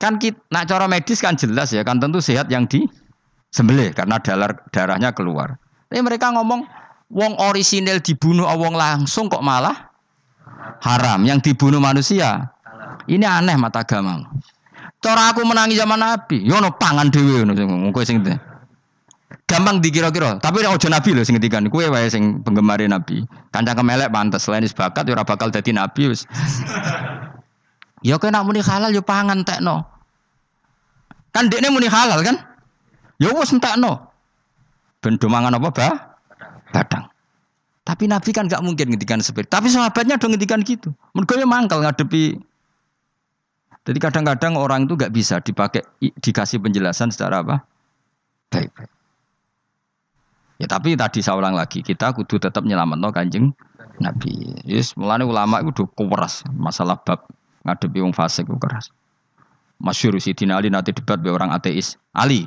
Kan 0.00 0.16
kita, 0.16 0.40
nak 0.48 0.64
cara 0.64 0.88
medis 0.88 1.20
kan 1.20 1.36
jelas 1.36 1.76
ya, 1.76 1.84
kan 1.84 2.00
tentu 2.00 2.24
sehat 2.24 2.48
yang 2.48 2.64
di 2.64 2.88
sembelih 3.52 3.92
karena 3.92 4.16
darah 4.16 4.56
darahnya 4.72 5.12
keluar. 5.12 5.60
Tapi 5.92 6.00
mereka 6.00 6.32
ngomong 6.32 6.64
Wong 7.10 7.34
orisinil 7.42 7.98
dibunuh 7.98 8.46
wong 8.46 8.78
langsung 8.78 9.26
kok 9.26 9.42
malah 9.42 9.90
haram. 10.78 11.26
Yang 11.26 11.52
dibunuh 11.52 11.82
manusia. 11.82 12.54
Ini 13.10 13.26
aneh 13.26 13.58
mata 13.58 13.82
agama. 13.82 14.30
Cara 15.02 15.34
aku 15.34 15.42
menangi 15.42 15.74
zaman 15.74 15.98
Nabi, 15.98 16.44
yo 16.44 16.60
no 16.60 16.76
pangan 16.76 17.08
dhewe 17.08 17.42
ngono 17.42 17.88
kowe 17.90 18.04
sing 18.04 18.20
gampang 19.48 19.80
dikira-kira. 19.80 20.38
Tapi 20.38 20.62
ojo 20.62 20.86
Nabi 20.92 21.16
lho 21.16 21.24
sing 21.24 21.34
ngendikan, 21.34 21.66
kowe 21.72 21.82
wae 21.88 22.06
sing 22.06 22.44
penggemar 22.44 22.78
Nabi. 22.84 23.24
Kancang 23.50 23.80
kemelek 23.80 24.12
pantes 24.12 24.46
selain 24.46 24.62
bakat 24.70 25.08
yo 25.08 25.16
ora 25.18 25.24
bakal 25.26 25.50
dadi 25.50 25.74
nabi. 25.74 26.14
Ya 28.00 28.16
kowe 28.16 28.32
nak 28.32 28.48
muni 28.48 28.64
halal 28.64 28.96
yo 28.96 29.04
pangan 29.04 29.44
tekno. 29.44 29.84
Kan 31.30 31.52
dekne 31.52 31.68
muni 31.68 31.86
halal 31.86 32.24
kan? 32.24 32.36
Ya 33.20 33.30
wis 33.36 33.52
entekno. 33.52 34.08
Ben 35.00 35.16
do 35.16 35.28
mangan 35.28 35.56
apa, 35.56 35.68
Bah? 35.72 35.96
Badang. 36.72 37.08
Tapi 37.84 38.04
Nabi 38.06 38.30
kan 38.30 38.46
gak 38.46 38.62
mungkin 38.62 38.92
ngendikan 38.92 39.18
seperti 39.18 39.50
Tapi 39.50 39.66
sahabatnya 39.72 40.20
dong 40.20 40.36
ngendikan 40.36 40.62
gitu. 40.62 40.92
Mereka 41.16 41.40
ya 41.40 41.48
mangkal 41.48 41.82
ngadepi. 41.82 42.38
Jadi 43.82 43.98
kadang-kadang 43.98 44.54
orang 44.60 44.84
itu 44.86 44.94
gak 44.94 45.10
bisa 45.10 45.40
dipakai 45.40 45.82
dikasih 45.98 46.60
penjelasan 46.60 47.10
secara 47.10 47.42
apa? 47.42 47.64
Baik-baik. 48.52 48.92
Ya 50.60 50.68
tapi 50.68 50.92
tadi 50.92 51.24
saya 51.24 51.40
ulang 51.40 51.56
lagi, 51.56 51.80
kita 51.80 52.12
kudu 52.12 52.36
tetap 52.36 52.68
nyelamat 52.68 53.00
no 53.00 53.08
kanjeng 53.08 53.56
Nabi. 53.96 54.60
Yes, 54.68 54.92
mulane 54.92 55.24
ulama 55.24 55.64
itu 55.64 55.88
udah 55.88 55.88
keras 55.88 56.44
masalah 56.52 57.00
bab 57.00 57.24
ngadepi 57.66 57.98
wong 58.00 58.14
fasik 58.16 58.48
itu 58.48 58.56
keras. 58.56 58.92
Masyur 59.80 60.16
Sidina 60.20 60.60
Ali 60.60 60.68
nanti 60.68 60.92
debat 60.92 61.20
be 61.24 61.32
orang 61.32 61.56
ateis. 61.56 61.96
Ali, 62.12 62.44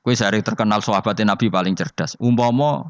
kue 0.00 0.16
sehari 0.16 0.40
terkenal 0.40 0.80
sahabatnya 0.80 1.36
Nabi 1.36 1.52
paling 1.52 1.76
cerdas. 1.76 2.16
Umpama 2.16 2.88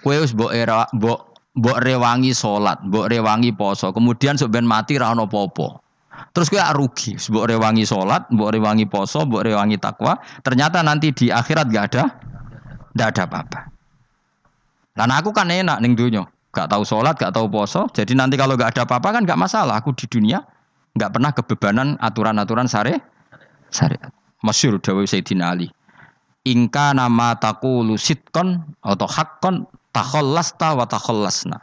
Kue 0.00 0.16
wis 0.20 0.32
mbok 0.32 0.52
era 0.52 0.88
mbok 0.96 1.36
mbok 1.54 1.78
rewangi 1.84 2.32
salat, 2.32 2.80
mbok 2.88 3.12
rewangi 3.12 3.52
poso, 3.52 3.92
kemudian 3.92 4.40
sebenarnya 4.40 4.68
mati 4.68 4.94
ra 4.96 5.12
ono 5.12 5.28
apa 5.28 5.80
Terus 6.34 6.48
kue 6.50 6.58
rugi, 6.58 7.14
mbok 7.30 7.46
rewangi 7.46 7.84
salat, 7.84 8.26
mbok 8.32 8.50
rewangi 8.54 8.88
poso, 8.88 9.28
mbok 9.28 9.44
rewangi 9.44 9.76
takwa, 9.76 10.16
ternyata 10.40 10.80
nanti 10.80 11.12
di 11.12 11.28
akhirat 11.28 11.68
gak 11.68 11.84
ada 11.92 12.04
gak 12.94 13.08
ada 13.14 13.22
apa-apa. 13.28 13.60
Dan 14.94 15.10
aku 15.10 15.34
kan 15.34 15.50
enak 15.50 15.82
ning 15.82 15.98
dunia, 15.98 16.22
gak 16.54 16.70
tahu 16.70 16.86
sholat, 16.86 17.18
gak 17.18 17.34
tahu 17.34 17.50
poso, 17.50 17.90
jadi 17.90 18.14
nanti 18.14 18.38
kalau 18.38 18.54
gak 18.54 18.78
ada 18.78 18.82
apa-apa 18.86 19.20
kan 19.20 19.22
gak 19.26 19.38
masalah. 19.38 19.82
Aku 19.82 19.92
di 19.92 20.06
dunia 20.06 20.42
gak 20.94 21.10
pernah 21.14 21.30
kebebanan 21.34 21.98
aturan-aturan 21.98 22.70
sare 22.70 23.02
syariat. 23.70 24.10
Masyur 24.44 24.76
Dawi 24.78 25.08
Sayyidina 25.08 25.56
Ali 25.56 25.72
ingka 26.44 26.92
nama 26.92 27.34
takulu 27.40 27.96
sitkon 27.96 28.60
atau 28.84 29.08
hakkon 29.08 29.64
takhallasta 29.96 30.76
wa 30.76 30.84
takhallasna. 30.84 31.58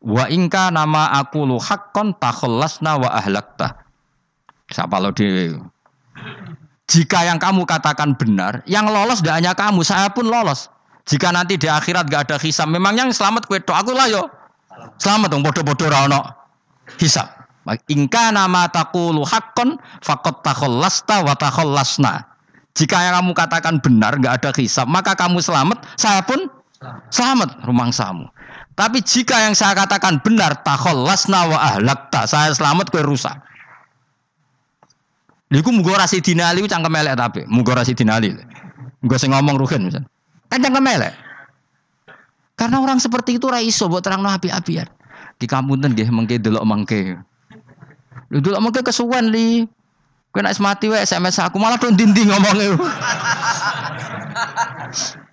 Wa 0.00 0.28
ingka 0.28 0.68
nama 0.72 1.12
aku 1.16 1.48
lu 1.48 1.56
hakkon 1.56 2.12
takhallasna 2.20 3.00
wa 3.00 3.08
ahlakta. 3.08 3.80
Siapa 4.70 5.02
lo 5.02 5.10
di 5.10 5.56
jika 6.90 7.22
yang 7.22 7.38
kamu 7.38 7.70
katakan 7.70 8.18
benar, 8.18 8.66
yang 8.66 8.90
lolos 8.90 9.22
tidak 9.22 9.38
hanya 9.38 9.52
kamu, 9.54 9.86
saya 9.86 10.10
pun 10.10 10.26
lolos. 10.26 10.66
Jika 11.06 11.30
nanti 11.30 11.54
di 11.54 11.70
akhirat 11.70 12.10
gak 12.10 12.26
ada 12.26 12.36
hisab, 12.42 12.66
memang 12.66 12.98
yang 12.98 13.14
selamat 13.14 13.46
kue 13.46 13.62
aku 13.62 13.94
lah 13.94 14.10
yo. 14.10 14.26
Selamat 14.98 15.30
dong, 15.30 15.46
bodoh-bodoh 15.46 15.86
rano 15.86 16.18
hisab. 16.98 17.39
Ingka 17.86 18.34
nama 18.34 18.66
takulu 18.66 19.22
hakkon 19.22 19.78
fakot 20.02 20.42
takhallasta 20.42 21.22
wa 21.22 21.34
takhallasna. 21.38 22.26
Jika 22.74 22.96
yang 22.98 23.14
kamu 23.22 23.32
katakan 23.34 23.74
benar, 23.82 24.18
nggak 24.18 24.42
ada 24.42 24.50
hisab, 24.58 24.86
maka 24.86 25.14
kamu 25.14 25.42
selamat, 25.42 25.82
saya 25.98 26.22
pun 26.22 26.46
selamat 27.10 27.62
rumah 27.66 27.90
samu. 27.90 28.30
Tapi 28.78 29.02
jika 29.02 29.36
yang 29.44 29.52
saya 29.52 29.76
katakan 29.76 30.22
benar, 30.22 30.56
takhollasna 30.62 31.50
wa 31.50 31.58
ahlakta, 31.58 32.24
saya 32.24 32.54
selamat 32.54 32.88
kue 32.88 33.02
rusak. 33.02 33.34
Niku 35.50 35.74
mugo 35.74 35.92
rasi 35.98 36.22
dinali 36.22 36.62
cangkem 36.70 36.94
elek 36.94 37.18
tapi, 37.18 37.40
mugo 37.50 37.74
rasi 37.74 37.90
dinali. 37.90 38.30
Gue 39.02 39.18
sing 39.18 39.34
ngomong 39.34 39.58
rugen 39.58 39.90
misal. 39.90 40.06
Kan 40.46 40.62
cangkem 40.62 40.86
elek. 40.86 41.12
Karena 42.54 42.78
orang 42.78 43.02
seperti 43.02 43.40
itu 43.40 43.50
raiso 43.50 43.90
buat 43.90 44.04
terang 44.04 44.22
api-apian. 44.22 44.86
Di 45.40 45.48
kampung 45.48 45.80
nggih 45.80 46.12
mengke 46.12 46.36
delok 46.36 46.62
mengke. 46.62 47.18
Lu 48.30 48.38
delok 48.38 48.62
mengke 48.62 48.86
kesuwen 48.86 49.34
li. 49.34 49.66
Kowe 50.30 50.46
nek 50.46 50.54
mati 50.62 50.86
wae 50.86 51.02
SMS 51.02 51.42
aku 51.42 51.58
malah 51.58 51.74
tuh 51.74 51.90
dindi 51.90 52.22
ngomongnya. 52.22 52.78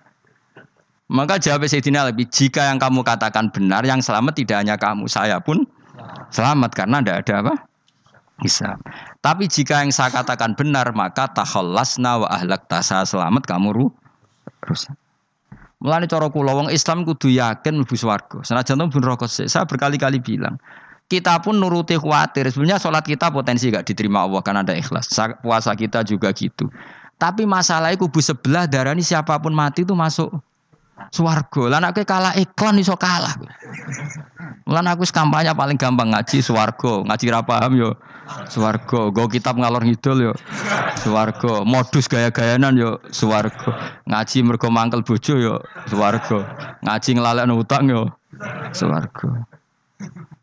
Maka 1.08 1.40
jawab 1.40 1.64
Sayyidina 1.64 2.04
lebih 2.12 2.28
jika 2.28 2.68
yang 2.68 2.76
kamu 2.76 3.00
katakan 3.00 3.48
benar, 3.48 3.80
yang 3.80 4.04
selamat 4.04 4.36
tidak 4.36 4.60
hanya 4.60 4.76
kamu, 4.76 5.08
saya 5.08 5.40
pun 5.40 5.64
selamat 6.28 6.76
karena 6.76 7.00
tidak 7.00 7.16
ada 7.24 7.34
apa? 7.40 7.54
Bisa. 8.44 8.76
Tapi 9.24 9.48
jika 9.48 9.80
yang 9.80 9.88
saya 9.88 10.12
katakan 10.12 10.52
benar, 10.52 10.92
maka 10.92 11.32
tahallasna 11.32 12.22
wa 12.22 12.28
ahlak 12.28 12.68
saya 12.84 13.08
selamat, 13.08 13.48
kamu 13.48 13.72
ru 13.72 13.86
rusak. 14.68 14.92
Mulane 15.80 16.10
cara 16.10 16.28
kula 16.28 16.58
wong 16.58 16.68
Islam 16.74 17.06
kudu 17.06 17.30
yakin 17.32 17.80
mlebu 17.80 17.94
swarga. 17.94 18.42
Senajan 18.42 18.90
pun 18.90 19.00
rokok 19.00 19.30
Saya 19.30 19.64
berkali-kali 19.64 20.18
bilang, 20.18 20.58
kita 21.08 21.40
pun 21.40 21.56
nuruti 21.56 21.96
khawatir. 21.96 22.52
Sebenarnya 22.52 22.78
sholat 22.78 23.02
kita 23.02 23.32
potensi 23.32 23.72
gak 23.72 23.88
diterima 23.88 24.28
Allah 24.28 24.44
karena 24.44 24.60
ada 24.60 24.76
ikhlas. 24.76 25.08
Puasa 25.40 25.72
kita 25.72 26.04
juga 26.04 26.30
gitu. 26.36 26.68
Tapi 27.18 27.48
masalahnya 27.48 27.98
kubu 27.98 28.22
sebelah 28.22 28.70
darah 28.70 28.94
ini 28.94 29.02
siapa 29.02 29.34
pun 29.42 29.50
mati 29.50 29.82
itu 29.82 29.96
masuk 29.96 30.30
swargo. 31.10 31.66
Lah 31.66 31.82
nek 31.82 31.98
kalah 32.06 32.36
iklan 32.38 32.78
iso 32.78 32.94
kalah. 32.94 33.34
Lan 34.68 34.86
aku 34.86 35.08
kampanye 35.08 35.50
paling 35.56 35.80
gampang 35.80 36.12
ngaji 36.12 36.44
swargo, 36.44 37.02
ngaji 37.08 37.26
ra 37.32 37.40
paham 37.40 37.72
yo 37.74 37.96
swargo, 38.52 39.08
go 39.08 39.24
kitab 39.24 39.56
ngalor 39.56 39.80
ngidul 39.80 40.30
yo 40.30 40.32
swargo, 41.00 41.64
modus 41.64 42.04
gaya-gayanan 42.04 42.76
yo 42.76 43.00
swargo. 43.08 43.72
Ngaji 44.04 44.44
mergo 44.44 44.68
mangkel 44.68 45.00
bojo 45.00 45.40
yo 45.40 45.64
swargo. 45.88 46.44
Ngaji 46.84 47.10
nglalekno 47.16 47.56
utang 47.56 47.88
yo 47.88 48.12
swargo. 48.76 49.48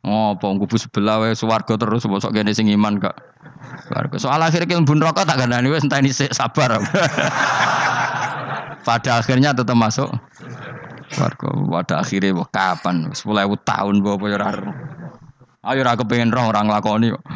Oh, 0.06 0.38
apa 0.38 0.46
kubu 0.46 0.78
sebelah 0.78 1.18
wae 1.18 1.34
swargo 1.34 1.82
terus 1.82 2.06
bosok 2.06 2.38
kene 2.38 2.54
sing 2.54 2.70
iman 2.70 3.02
kak. 3.02 3.18
Swargo. 3.90 4.22
Soal 4.22 4.38
akhirnya 4.46 4.70
kita 4.70 4.86
bun 4.86 5.02
rokok 5.02 5.26
tak 5.26 5.42
kandani 5.42 5.74
wes 5.74 5.82
entah 5.82 5.98
ini 5.98 6.14
sabar. 6.14 6.78
Pada 8.86 9.18
akhirnya 9.18 9.58
tetap 9.58 9.74
masuk 9.74 10.14
Warga 11.16 11.48
pada 11.70 11.96
akhirnya 12.02 12.36
wah, 12.36 12.50
kapan? 12.50 13.14
Sepuluh 13.14 13.46
ribu 13.46 13.58
tahun 13.62 14.02
gue 14.02 14.14
apa 14.18 14.26
ya 14.30 14.38
Ayo 15.66 15.82
aku 15.82 16.06
pengen 16.06 16.30
roh 16.30 16.50
orang 16.50 16.70
lakoni 16.70 17.10
kok. 17.10 17.24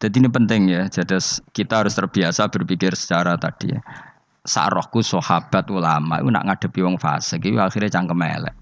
Jadi 0.00 0.16
ini 0.20 0.28
penting 0.28 0.72
ya. 0.72 0.88
Jadi 0.88 1.16
kita 1.52 1.84
harus 1.84 1.96
terbiasa 1.96 2.48
berpikir 2.48 2.96
secara 2.96 3.36
tadi 3.36 3.72
ya. 3.72 3.80
Sarohku 4.44 5.00
sahabat 5.00 5.64
ulama 5.72 6.20
itu 6.20 6.28
nak 6.28 6.44
ngadepi 6.44 6.84
wong 6.84 7.00
fase 7.00 7.40
itu 7.40 7.56
akhirnya 7.56 7.88
cangkem 7.88 8.20
elek. 8.20 8.52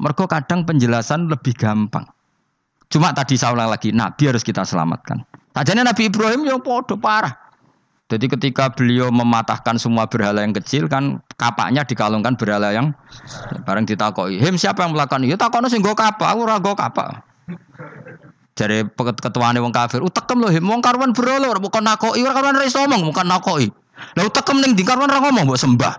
Mergo 0.00 0.24
kadang 0.24 0.64
penjelasan 0.64 1.28
lebih 1.28 1.52
gampang. 1.52 2.08
Cuma 2.88 3.12
tadi 3.12 3.36
saya 3.36 3.52
ulang 3.52 3.68
lagi, 3.68 3.92
Nabi 3.92 4.32
harus 4.32 4.40
kita 4.40 4.64
selamatkan. 4.64 5.22
Tajane 5.52 5.84
Nabi 5.84 6.08
Ibrahim 6.08 6.48
yang 6.48 6.58
podo 6.64 6.96
parah. 6.96 7.36
Jadi 8.10 8.26
ketika 8.26 8.66
beliau 8.74 9.06
mematahkan 9.14 9.78
semua 9.78 10.10
berhala 10.10 10.42
yang 10.42 10.50
kecil 10.50 10.90
kan 10.90 11.22
kapaknya 11.38 11.86
dikalungkan 11.86 12.34
berhala 12.34 12.74
yang 12.74 12.90
bareng 13.62 13.86
ditakoi. 13.86 14.42
Him 14.42 14.58
siapa 14.58 14.82
yang 14.82 14.98
melakukan 14.98 15.22
itu? 15.22 15.38
Takono 15.38 15.70
sing 15.70 15.78
go 15.78 15.94
kapak, 15.94 16.26
aku 16.26 16.42
ora 16.42 16.58
go 16.58 16.74
kapak. 16.74 17.22
Jadi 18.58 18.82
ketuane 18.98 19.62
wong 19.62 19.70
kafir, 19.70 20.02
utekem 20.02 20.42
lho 20.42 20.50
him 20.50 20.66
wong 20.66 20.82
karwan 20.82 21.14
berhala 21.14 21.54
bukan 21.62 21.86
nakoi, 21.86 22.18
ora 22.18 22.34
karwan 22.34 22.58
iso 22.66 22.82
omong, 22.82 23.06
bukan 23.14 23.30
nakoi. 23.30 23.70
Lah 24.18 24.24
utekem 24.26 24.58
ning 24.58 24.74
ndi 24.74 24.82
karwan 24.82 25.10
ora 25.10 25.20
ngomong 25.22 25.44
mbok 25.46 25.60
sembah. 25.60 25.94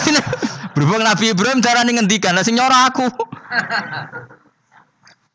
Berhubung 0.74 1.04
Nabi 1.04 1.36
Ibrahim 1.36 1.60
darane 1.60 1.92
ngendikan, 1.92 2.38
sing 2.40 2.56
nyora 2.56 2.88
aku. 2.88 3.04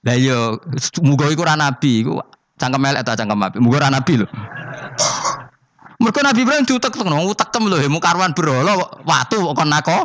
Lah 0.07 0.15
yo 0.15 0.55
muga 1.03 1.27
iku 1.27 1.43
ora 1.43 1.59
nabi, 1.59 2.07
iku 2.07 2.23
cangkem 2.55 2.79
elek 2.79 3.03
ta 3.03 3.19
cangkem 3.19 3.43
api. 3.43 3.57
Muga 3.59 3.83
ora 3.83 3.91
nabi 3.91 4.23
lho. 4.23 4.27
Mereka 6.01 6.21
Nabi 6.21 6.45
Ibrahim 6.45 6.61
diutek-utek, 6.61 7.09
utekem 7.09 7.63
lho, 7.67 7.81
mu 7.89 7.97
karwan 7.97 8.29
berhala 8.31 8.77
watu 9.01 9.49
kok 9.49 9.65
nako. 9.65 9.99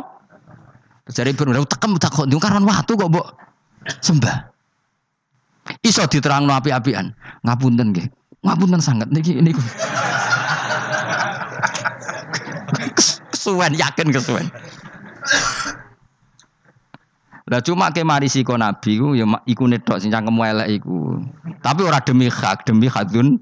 Jare 1.13 1.31
Ibrahim 1.31 1.63
utekem 1.63 1.95
tak 2.01 2.11
kok 2.11 2.27
karwan 2.27 2.65
watu 2.65 2.97
kok 2.97 3.09
mbok 3.13 3.27
sembah. 4.01 4.53
Iso 5.85 6.03
diterangno 6.03 6.51
api-apian. 6.51 7.15
Ngapunten 7.47 7.95
nggih. 7.95 8.07
Ngapunten 8.43 8.81
sangat 8.83 9.07
niki 9.13 9.39
niku. 9.39 9.61
Kesuwen 13.43 13.75
yakin 13.75 14.07
kesuwen. 14.15 14.47
Lah 17.51 17.59
cuma 17.59 17.91
ke 17.91 18.07
mari 18.07 18.31
siko 18.31 18.55
nabi 18.55 19.03
ku 19.03 19.11
ya 19.19 19.27
iku 19.43 19.67
netok 19.67 19.99
sing 19.99 20.15
cangkemmu 20.15 20.47
elek 20.47 20.79
iku. 20.79 21.19
Tapi 21.59 21.83
ora 21.83 21.99
demi 21.99 22.31
hak, 22.31 22.63
demi 22.63 22.87
hadun. 22.87 23.35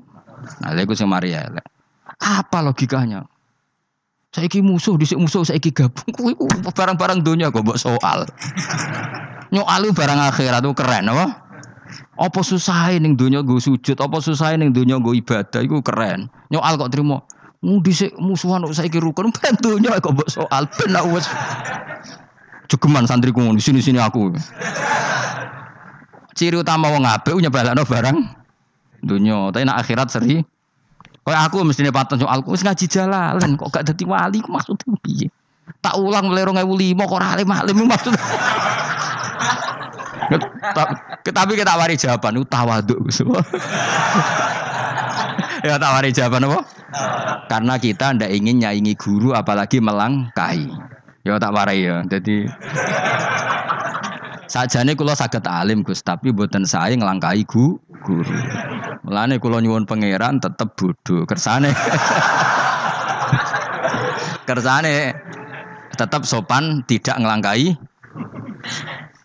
Nah, 0.66 0.74
lha 0.74 0.82
iku 0.82 0.98
sing 0.98 1.06
mari. 1.06 1.38
Apa 2.18 2.66
logikanya? 2.66 3.30
Saya 4.32 4.48
Saiki 4.48 4.64
musuh, 4.64 4.96
disik 4.96 5.20
musuh, 5.20 5.44
saiki 5.44 5.76
gabung. 5.76 6.08
Kuwi 6.18 6.34
barang-barang 6.72 7.20
dunia 7.20 7.52
kok 7.52 7.68
mbok 7.68 7.76
soal. 7.76 8.24
Nyoal 9.52 9.92
barang 9.92 10.20
akhirat 10.32 10.64
itu 10.64 10.72
keren 10.72 11.12
apa? 11.12 11.36
Apa 12.16 12.40
susah 12.40 12.96
ning 12.96 13.20
dunia 13.20 13.44
gue 13.44 13.60
sujud, 13.60 14.00
apa 14.00 14.24
susah 14.24 14.56
ning 14.56 14.72
dunia 14.72 15.04
gue 15.04 15.20
ibadah 15.20 15.60
iku 15.60 15.84
keren. 15.84 16.32
Nyoal 16.48 16.80
kok 16.80 16.96
terima. 16.96 17.20
Mu 17.62 17.78
dhisik 17.78 18.18
musuhan 18.18 18.66
kok 18.66 18.74
saiki 18.74 18.98
rukun 18.98 19.30
ben 19.30 19.54
dunia 19.62 20.02
kok 20.02 20.18
mbok 20.18 20.26
soal 20.34 20.66
ben 20.66 20.98
wis 21.14 21.30
Jogeman 22.66 23.06
santriku 23.06 23.44
di 23.54 23.62
sini-sini 23.62 24.00
aku. 24.00 24.34
Ciri 26.34 26.58
utama 26.58 26.88
wong 26.90 27.04
apik 27.04 27.36
nyebalakno 27.38 27.84
barang 27.84 28.18
dunia, 29.04 29.52
tapi 29.52 29.68
nak 29.68 29.84
akhirat 29.84 30.08
seri 30.08 30.40
Kayak 31.22 31.54
aku 31.54 31.62
mestinya 31.62 31.94
paten 31.94 32.18
soal 32.18 32.42
aku 32.42 32.58
ngaji 32.58 32.86
jalan 32.90 33.54
kok 33.54 33.70
gak 33.70 33.86
dadi 33.94 34.10
wali 34.10 34.42
maksudnya 34.50 34.98
piye? 35.06 35.30
Tak 35.86 36.02
ulang 36.02 36.34
mulai 36.34 36.50
2005 36.50 36.98
kok 36.98 37.14
ora 37.14 37.28
alim-alim 37.38 37.78
maksud. 37.86 38.14
Tapi 41.30 41.52
kita 41.54 41.78
wari 41.78 41.94
jawaban 41.94 42.42
itu 42.42 42.48
tawaduk 42.50 42.98
semua. 43.14 43.46
Ya 45.62 45.78
tak 45.78 45.92
wari 45.94 46.10
jawaban 46.14 46.48
apa? 46.50 46.60
Karena 47.48 47.76
kita 47.78 48.16
ndak 48.18 48.32
ingin 48.32 48.64
nyaingi 48.64 48.94
guru 48.98 49.36
apalagi 49.36 49.80
melangkahi. 49.80 50.72
Ya 51.22 51.38
tak 51.38 51.54
warai 51.54 51.86
ya. 51.86 52.02
Jadi 52.10 52.50
sajane 54.50 54.98
kula 54.98 55.14
saged 55.14 55.46
alim 55.46 55.86
Gus, 55.86 56.02
tapi 56.02 56.34
mboten 56.34 56.66
saya 56.66 56.98
ngelangkahi 56.98 57.46
guru 57.46 57.78
guru. 58.02 58.34
Mulane 59.06 59.38
kula 59.38 59.62
nyuwun 59.62 59.86
pangeran 59.86 60.42
tetep 60.42 60.74
bodoh. 60.74 61.24
Kersane. 61.30 61.72
Kersane 64.50 65.14
tetap 65.96 66.26
sopan 66.26 66.82
tidak 66.90 67.22
ngelangkai. 67.22 67.78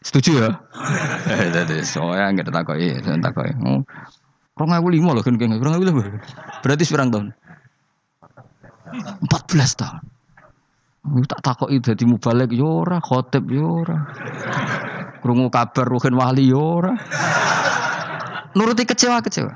Setuju 0.04 0.32
ya? 0.38 0.50
Jadi 1.56 1.82
soalnya 1.82 2.30
nggak 2.36 2.52
takoki, 2.52 3.00
takoki. 3.02 3.52
Rong 4.56 4.72
lima 4.88 5.12
loh 5.12 5.20
kan 5.20 5.36
kan, 5.36 5.52
rong 5.60 5.84
lima. 5.84 6.02
Berarti 6.64 6.82
seberang 6.88 7.12
tahun? 7.12 7.26
Empat 9.20 9.42
belas 9.52 9.76
tahun. 9.76 10.00
Tak 11.28 11.40
takoki 11.44 11.78
dadi 11.78 12.04
mubalek 12.08 12.50
yora, 12.56 12.98
khotib 12.98 13.46
yora. 13.52 14.08
Krungu 15.20 15.52
kabar 15.52 15.86
ruhin 15.86 16.16
wali 16.16 16.50
yora 16.50 16.96
nuruti 18.56 18.88
kecewa-kecewa. 18.88 19.52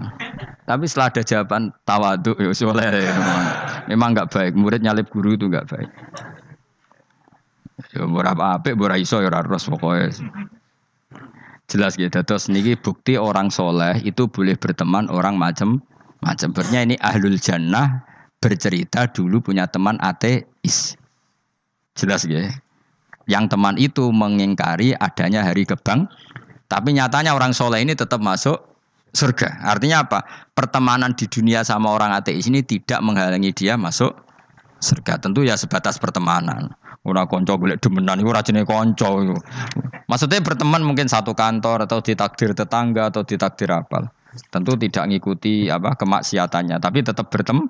Tapi 0.69 0.85
setelah 0.85 1.09
ada 1.11 1.23
jawaban 1.25 1.73
tawaduk 1.89 2.37
ya 2.37 2.53
soleh. 2.53 2.87
Memang 3.89 4.13
nggak 4.13 4.29
baik. 4.31 4.53
Murid 4.55 4.85
nyalip 4.85 5.09
guru 5.09 5.35
itu 5.35 5.49
nggak 5.49 5.67
baik. 5.67 5.91
Ya 7.97 8.05
berapa 8.05 8.61
apik 8.61 8.77
berapa 8.77 9.01
iso 9.01 9.25
ya 9.25 9.33
harus 9.33 9.67
pokoknya. 9.67 10.13
Jelas 11.71 11.95
gitu. 11.95 12.19
Terus 12.27 12.51
niki 12.51 12.75
bukti 12.75 13.15
orang 13.15 13.47
soleh 13.49 14.03
itu 14.03 14.27
boleh 14.27 14.59
berteman 14.59 15.07
orang 15.07 15.39
macam 15.39 15.79
macam. 16.19 16.51
Bernya 16.51 16.83
ini 16.83 16.99
ahlul 16.99 17.39
jannah 17.39 18.03
bercerita 18.43 19.07
dulu 19.07 19.39
punya 19.39 19.71
teman 19.71 19.95
ateis. 20.03 20.99
Jelas 21.95 22.27
gitu. 22.27 22.43
Yang 23.31 23.55
teman 23.55 23.79
itu 23.79 24.11
mengingkari 24.11 24.99
adanya 24.99 25.47
hari 25.47 25.63
kebang, 25.63 26.11
tapi 26.67 26.91
nyatanya 26.91 27.39
orang 27.39 27.55
soleh 27.55 27.79
ini 27.79 27.95
tetap 27.95 28.19
masuk 28.19 28.59
surga. 29.15 29.63
Artinya 29.63 30.03
apa? 30.03 30.27
Pertemanan 30.59 31.15
di 31.15 31.31
dunia 31.31 31.63
sama 31.63 31.95
orang 31.95 32.11
ateis 32.11 32.51
ini 32.51 32.67
tidak 32.67 32.99
menghalangi 33.07 33.55
dia 33.55 33.79
masuk 33.79 34.11
surga. 34.83 35.23
Tentu 35.23 35.47
ya 35.47 35.55
sebatas 35.55 36.03
pertemanan. 36.03 36.75
Ora 37.01 37.25
konco 37.25 37.57
boleh 37.57 37.81
demenan 37.81 38.21
iku 38.21 38.31
rajine 38.33 38.69
konco 38.69 39.25
iku. 39.25 39.37
Maksudnya 40.05 40.45
berteman 40.45 40.85
mungkin 40.85 41.09
satu 41.09 41.33
kantor 41.33 41.89
atau 41.89 42.05
ditakdir 42.05 42.53
tetangga 42.53 43.09
atau 43.09 43.25
ditakdir 43.25 43.73
apa. 43.73 44.13
Tentu 44.53 44.77
tidak 44.77 45.11
ngikuti 45.11 45.73
apa 45.73 45.97
kemaksiatannya, 45.97 46.79
tapi 46.79 47.03
tetap 47.03 47.33
berteman 47.33 47.67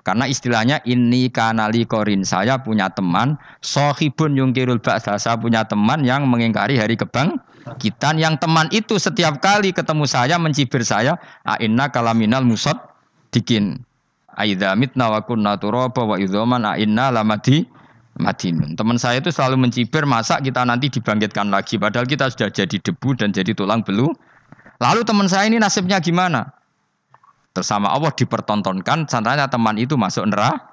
karena 0.00 0.24
istilahnya 0.24 0.80
ini 0.88 1.28
kanali 1.28 1.84
korin. 1.84 2.24
Saya 2.24 2.62
punya 2.62 2.88
teman 2.88 3.36
sohibun 3.60 4.38
yungkirul 4.38 4.80
ba'sa. 4.80 5.18
Saya 5.20 5.36
punya 5.36 5.66
teman 5.66 6.06
yang 6.06 6.24
mengingkari 6.30 6.78
hari 6.78 6.96
kebang 6.96 7.36
kita 7.76 8.16
yang 8.16 8.40
teman 8.40 8.72
itu 8.72 8.96
setiap 8.96 9.38
kali 9.38 9.70
ketemu 9.76 10.08
saya 10.08 10.40
mencibir 10.40 10.80
saya 10.80 11.20
inna 11.60 11.92
kalaminal 11.92 12.40
musad 12.40 12.76
dikin 13.30 13.84
aida 14.34 14.72
mitna 14.74 15.12
wa 15.12 15.20
kunna 15.22 15.60
turaba 15.60 16.02
wa 16.08 16.16
idzaman 16.16 16.64
inna 16.80 17.12
lamati 17.12 17.68
madinun. 18.20 18.76
Teman 18.76 19.00
saya 19.00 19.18
itu 19.18 19.32
selalu 19.32 19.66
mencibir 19.66 20.04
masa 20.04 20.38
kita 20.38 20.62
nanti 20.62 20.92
dibangkitkan 20.92 21.48
lagi 21.48 21.80
padahal 21.80 22.04
kita 22.04 22.28
sudah 22.28 22.52
jadi 22.52 22.76
debu 22.76 23.16
dan 23.16 23.32
jadi 23.32 23.56
tulang 23.56 23.80
belu. 23.80 24.12
Lalu 24.80 25.00
teman 25.04 25.28
saya 25.28 25.48
ini 25.48 25.60
nasibnya 25.60 26.00
gimana? 26.00 26.52
Bersama 27.52 27.90
Allah 27.90 28.14
dipertontonkan, 28.14 29.10
contohnya 29.10 29.50
teman 29.50 29.76
itu 29.76 29.98
masuk 29.98 30.28
neraka. 30.30 30.70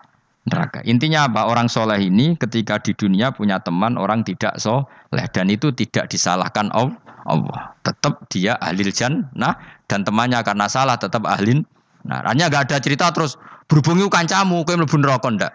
neraka. 0.48 0.80
Intinya 0.88 1.28
apa? 1.28 1.43
Orang 1.52 1.68
soleh 1.68 2.00
ini 2.00 2.39
ketika 2.39 2.80
di 2.80 2.95
dunia 2.95 3.36
punya 3.36 3.60
teman 3.60 4.00
orang 4.00 4.24
tidak 4.24 4.56
soleh 4.56 5.26
dan 5.36 5.52
itu 5.52 5.76
tidak 5.76 6.08
disalahkan 6.08 6.72
Allah. 6.72 7.76
Tetap 7.84 8.32
dia 8.32 8.56
ahli 8.64 8.88
jannah 8.88 9.60
dan 9.91 10.08
temannya 10.08 10.39
karena 10.48 10.72
salah 10.72 10.95
tetap 10.95 11.28
ahli. 11.28 11.60
Nah, 12.08 12.24
hanya 12.24 12.48
gak 12.48 12.72
ada 12.72 12.80
cerita 12.80 13.12
terus 13.12 13.36
berhubungi 13.68 14.08
kancamu, 14.08 14.64
kau 14.64 14.80
mlebu 14.80 14.98
neraka 15.04 15.28
ndak. 15.28 15.54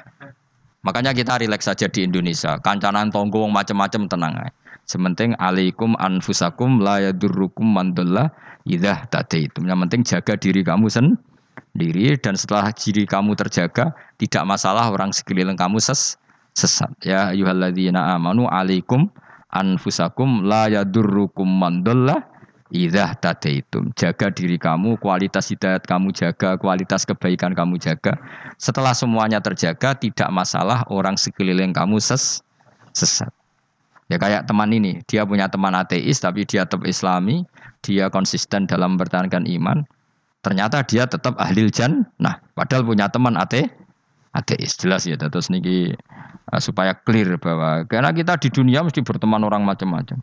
Makanya 0.83 1.15
kita 1.15 1.39
rileks 1.39 1.71
saja 1.71 1.87
di 1.87 2.03
Indonesia. 2.03 2.59
Kancanan 2.59 3.15
tonggo 3.15 3.47
macam-macam 3.47 4.03
tenang 4.11 4.35
aja. 4.35 4.51
Sementing 4.83 5.39
alaikum 5.39 5.95
anfusakum 6.03 6.83
la 6.83 6.99
yadurrukum 6.99 7.63
man 7.63 7.95
dhalla 7.95 8.35
idza 8.67 9.07
tadaitum. 9.07 9.71
Yang 9.71 9.79
penting 9.87 10.03
jaga 10.03 10.35
diri 10.35 10.67
kamu 10.67 10.91
sendiri 10.91 12.19
dan 12.19 12.35
setelah 12.35 12.75
diri 12.75 13.07
kamu 13.07 13.39
terjaga 13.39 13.95
tidak 14.19 14.43
masalah 14.43 14.91
orang 14.91 15.15
sekeliling 15.15 15.55
kamu 15.55 15.79
ses 15.79 16.19
sesat. 16.59 16.91
Ya 17.07 17.31
ayyuhalladzina 17.31 18.19
amanu 18.19 18.51
alaikum 18.51 19.07
anfusakum 19.55 20.43
la 20.43 20.67
yadurrukum 20.67 21.47
man 21.47 21.87
idza 22.73 23.13
tadaitum. 23.21 23.93
Jaga 23.95 24.33
diri 24.33 24.57
kamu, 24.57 24.97
kualitas 24.99 25.53
hidayat 25.53 25.85
kamu 25.85 26.11
jaga, 26.17 26.57
kualitas 26.57 27.05
kebaikan 27.05 27.53
kamu 27.53 27.77
jaga. 27.77 28.17
Setelah 28.57 28.97
semuanya 28.97 29.39
terjaga 29.39 29.93
tidak 29.95 30.33
masalah 30.33 30.83
orang 30.89 31.21
sekeliling 31.21 31.77
kamu 31.77 32.01
ses 32.01 32.41
sesat. 32.97 33.31
Ya 34.09 34.21
kayak 34.21 34.49
teman 34.49 34.73
ini, 34.73 35.01
dia 35.09 35.25
punya 35.25 35.49
teman 35.49 35.73
ateis 35.73 36.21
tapi 36.21 36.45
dia 36.45 36.69
tetap 36.69 36.85
islami, 36.85 37.45
dia 37.85 38.13
konsisten 38.13 38.69
dalam 38.69 38.97
mempertahankan 38.97 39.49
iman. 39.49 39.85
Ternyata 40.43 40.83
dia 40.85 41.07
tetap 41.07 41.39
ahli 41.39 41.71
jan. 41.71 42.03
Nah, 42.19 42.43
padahal 42.59 42.83
punya 42.83 43.07
teman 43.09 43.39
ate 43.39 43.71
ateis. 44.35 44.75
Jelas 44.75 45.07
ya, 45.07 45.15
terus 45.15 45.49
niki 45.49 45.95
uh, 46.51 46.61
supaya 46.61 46.99
clear 46.99 47.39
bahwa 47.39 47.87
karena 47.87 48.11
kita 48.11 48.37
di 48.43 48.49
dunia 48.51 48.83
mesti 48.83 49.01
berteman 49.07 49.47
orang 49.47 49.63
macam-macam. 49.63 50.19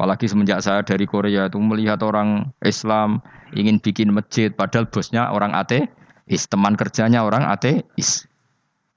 Apalagi 0.00 0.32
semenjak 0.32 0.64
saya 0.64 0.80
dari 0.80 1.04
Korea 1.04 1.52
itu 1.52 1.60
melihat 1.60 2.00
orang 2.00 2.56
Islam 2.64 3.20
ingin 3.52 3.84
bikin 3.84 4.16
masjid, 4.16 4.48
padahal 4.48 4.88
bosnya 4.88 5.28
orang 5.28 5.52
ateis, 5.52 6.48
teman 6.48 6.72
kerjanya 6.72 7.20
orang 7.20 7.44
ateis. 7.44 8.24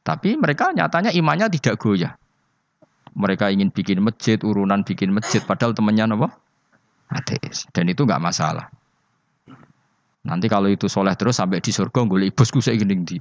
Tapi 0.07 0.39
mereka 0.39 0.71
nyatanya 0.71 1.11
imannya 1.11 1.51
tidak 1.59 1.83
goyah. 1.83 2.15
Mereka 3.19 3.51
ingin 3.51 3.75
bikin 3.75 3.99
masjid, 3.99 4.39
urunan 4.47 4.87
bikin 4.87 5.11
masjid, 5.11 5.43
padahal 5.43 5.75
temannya 5.75 6.07
apa? 6.07 6.39
Ateis. 7.11 7.67
Dan 7.75 7.91
itu 7.91 8.07
nggak 8.07 8.23
masalah. 8.23 8.71
Nanti 10.23 10.47
kalau 10.47 10.71
itu 10.71 10.87
soleh 10.87 11.19
terus 11.19 11.35
sampai 11.35 11.59
di 11.59 11.75
surga 11.75 11.99
gue 12.07 12.31
bosku 12.31 12.63
saya 12.63 12.79
gini 12.79 12.95
di. 13.03 13.19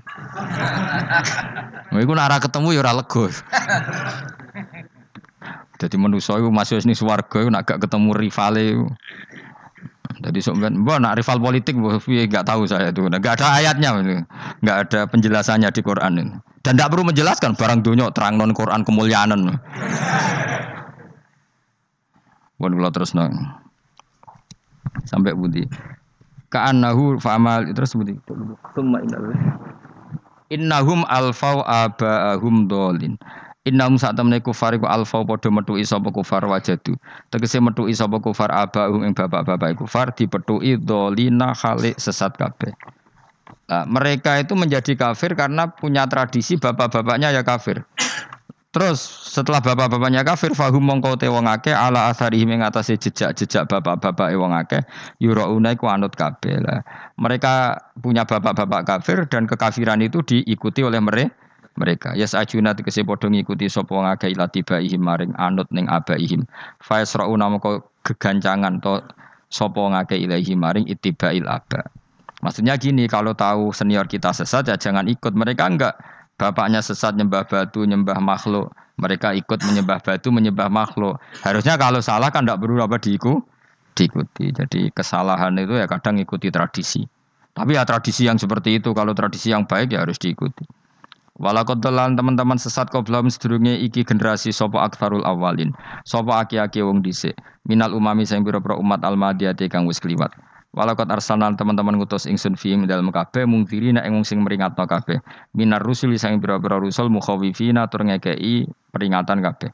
Iku 1.91 2.15
nara 2.15 2.39
ketemu 2.39 2.79
ya 2.79 2.87
ora. 2.87 2.95
Jadi 5.83 5.99
manusia 5.99 6.39
itu 6.39 6.47
masuk 6.47 6.79
ini 6.87 6.95
suwargo 6.95 7.43
nak 7.51 7.67
gak 7.67 7.83
ketemu 7.83 8.15
rivale. 8.15 8.87
Jadi 10.23 10.39
sebenarnya, 10.39 10.79
mbak 10.79 10.99
nak 11.03 11.19
rival 11.19 11.39
politik, 11.43 11.75
nggak 11.75 12.47
tahu 12.47 12.63
saya 12.71 12.95
itu, 12.95 13.03
nggak 13.03 13.43
ada 13.43 13.59
ayatnya, 13.59 13.91
nggak 14.63 14.77
ada 14.87 15.01
penjelasannya 15.11 15.67
di 15.75 15.83
Quran 15.83 16.13
ini. 16.23 16.39
Dan 16.63 16.79
tidak 16.79 16.95
perlu 16.95 17.11
menjelaskan 17.11 17.59
barang 17.59 17.83
dunia 17.83 18.15
terang 18.15 18.39
non 18.39 18.55
Quran 18.55 18.87
kemuliaan. 18.87 19.35
Bukan 22.63 22.73
kalau 22.79 22.93
terus 22.95 23.19
nong 23.19 23.35
sampai 25.03 25.35
budi. 25.35 25.67
Ka'annahu 26.55 27.19
fa'amal 27.19 27.75
terus 27.75 27.99
budi. 27.99 28.15
Innahum 30.55 31.03
alfau 31.11 31.67
aba'ahum 31.67 32.71
dolin. 32.71 33.19
Innahum 33.63 33.95
saat 33.95 34.19
temne 34.19 34.43
kufar 34.43 34.75
iku 34.75 34.91
alfau 34.91 35.23
padha 35.23 35.47
metuki 35.47 35.87
sapa 35.87 36.11
kufar 36.11 36.43
wajadu. 36.51 36.99
Tegese 37.31 37.63
metuki 37.63 37.95
sapa 37.95 38.19
kufar 38.19 38.51
aba'ahum 38.51 39.07
ing 39.07 39.15
bapak-bapak 39.15 39.79
kufar 39.79 40.11
dipetuki 40.11 40.75
dolina 40.83 41.55
khalik 41.55 41.95
sesat 41.95 42.35
kabeh. 42.35 42.75
Nah, 43.71 43.87
mereka 43.87 44.43
itu 44.43 44.59
menjadi 44.59 44.99
kafir 44.99 45.39
karena 45.39 45.71
punya 45.71 46.11
tradisi 46.11 46.59
bapak-bapaknya 46.59 47.31
ya 47.31 47.47
kafir. 47.47 47.87
Terus 48.73 48.99
setelah 49.31 49.61
bapak-bapaknya 49.63 50.25
kafir, 50.25 50.57
fahum 50.57 50.83
mongko 50.83 51.21
te 51.21 51.29
wong 51.29 51.45
akeh 51.45 51.77
ala 51.77 52.09
asarihi 52.09 52.49
ing 52.49 52.65
atase 52.65 52.97
jejak-jejak 52.99 53.69
bapak-bapak 53.69 54.33
wong 54.35 54.57
akeh 54.57 54.83
yurauna 55.21 55.77
iku 55.77 55.87
anut 55.87 56.17
kabeh 56.19 56.57
lah. 56.59 56.83
Mereka 57.21 57.79
punya 58.01 58.27
bapak-bapak 58.27 58.83
kafir 58.89 59.29
dan 59.29 59.47
kekafiran 59.47 60.01
itu 60.03 60.25
diikuti 60.25 60.83
oleh 60.83 60.99
mereka 60.99 61.42
mereka 61.77 62.13
ya 62.13 62.29
sajuna 62.29 62.77
tegese 62.77 63.05
padha 63.05 63.33
ngikuti 63.33 63.69
sapa 63.69 63.93
wong 63.93 64.09
akeh 64.09 64.33
ila 64.37 64.49
tibaihim 64.49 65.01
maring 65.01 65.33
anut 65.41 65.69
ning 65.73 65.89
abaihim 65.89 66.45
fa 66.81 67.01
yasrauna 67.01 67.49
mongko 67.49 67.85
gegancangan 68.05 68.83
to 68.85 69.01
sapa 69.49 69.79
wong 69.79 69.97
akeh 69.97 70.21
ilahi 70.21 70.53
maring 70.57 70.85
ittibail 70.89 71.49
aba 71.49 71.89
Maksudnya 72.43 72.75
gini, 72.75 73.07
kalau 73.07 73.39
tahu 73.39 73.71
senior 73.71 74.11
kita 74.11 74.35
sesat 74.35 74.67
ya 74.67 74.75
jangan 74.75 75.07
ikut. 75.07 75.31
Mereka 75.31 75.63
enggak 75.63 75.95
bapaknya 76.35 76.83
sesat 76.83 77.15
nyembah 77.15 77.47
batu, 77.47 77.87
nyembah 77.87 78.19
makhluk. 78.19 78.75
Mereka 78.99 79.39
ikut 79.39 79.63
menyembah 79.63 80.03
batu, 80.03 80.35
menyembah 80.35 80.67
makhluk. 80.67 81.23
Harusnya 81.47 81.79
kalau 81.79 82.03
salah 82.03 82.35
kan 82.35 82.43
enggak 82.43 82.59
perlu 82.59 82.83
apa 82.83 82.99
diiku, 82.99 83.39
diikuti. 83.95 84.51
Jadi 84.51 84.91
kesalahan 84.91 85.55
itu 85.55 85.79
ya 85.79 85.87
kadang 85.87 86.19
ikuti 86.19 86.51
tradisi. 86.51 87.07
Tapi 87.55 87.79
ya 87.79 87.87
tradisi 87.87 88.27
yang 88.27 88.43
seperti 88.43 88.83
itu, 88.83 88.91
kalau 88.91 89.15
tradisi 89.15 89.55
yang 89.55 89.63
baik 89.63 89.95
ya 89.95 90.03
harus 90.03 90.19
diikuti. 90.19 90.67
Walakot 91.41 91.81
teman-teman 91.81 92.61
sesat 92.61 92.93
belum 92.93 93.33
sedurunge 93.33 93.81
iki 93.81 94.05
generasi 94.05 94.53
sopo 94.53 94.77
akfarul 94.77 95.25
awalin. 95.25 95.73
Sopo 96.05 96.37
aki-aki 96.37 96.85
wong 96.85 97.01
dhisik. 97.01 97.33
Minal 97.65 97.97
umami 97.97 98.29
sing 98.29 98.45
pira-pira 98.45 98.77
umat 98.77 99.01
almadiyati 99.01 99.73
kang 99.73 99.89
wis 99.89 99.97
kliwat. 99.97 100.29
Walakot 100.77 101.09
arsalan 101.09 101.57
teman-teman 101.57 101.97
ngutus 101.97 102.29
ingsun 102.29 102.53
fi 102.53 102.77
dalam 102.85 103.09
kabeh 103.09 103.49
mungkiri 103.49 103.97
nak 103.97 104.05
ing 104.05 104.21
sing 104.29 104.45
meringatno 104.45 104.85
kabeh. 104.85 105.25
Minar 105.57 105.81
rusuli 105.81 106.21
sang 106.21 106.37
pira-pira 106.37 106.77
rusul 106.77 107.09
mukhawifina 107.09 107.89
tur 107.89 108.05
ngekei 108.05 108.69
peringatan 108.93 109.41
kabeh. 109.41 109.73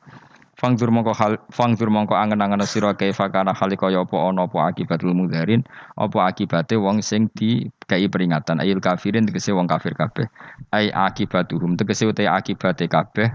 Fangdur 0.59 0.91
mongko 0.91 1.15
hal 1.15 1.39
fangdur 1.55 1.87
mongko 1.87 2.19
angen-angen 2.19 2.67
sira 2.67 2.91
kaifa 2.91 3.31
kana 3.31 3.55
hali 3.55 3.79
kaya 3.79 4.03
apa 4.03 4.19
ana 4.19 4.51
apa 4.51 4.75
akibatul 4.75 5.15
mudharin 5.15 5.63
apa 5.95 6.19
akibate 6.27 6.75
wong 6.75 6.99
sing 6.99 7.31
di 7.39 7.71
kei 7.87 8.11
peringatan 8.11 8.59
ayil 8.59 8.83
kafirin 8.83 9.23
tegese 9.23 9.55
wong 9.55 9.71
kafir 9.71 9.95
kabeh. 9.95 10.27
Ai 10.75 10.91
akibatuhum 10.91 11.79
tegese 11.79 12.11
uta 12.11 12.27
akibate 12.27 12.91
kabeh 12.91 13.31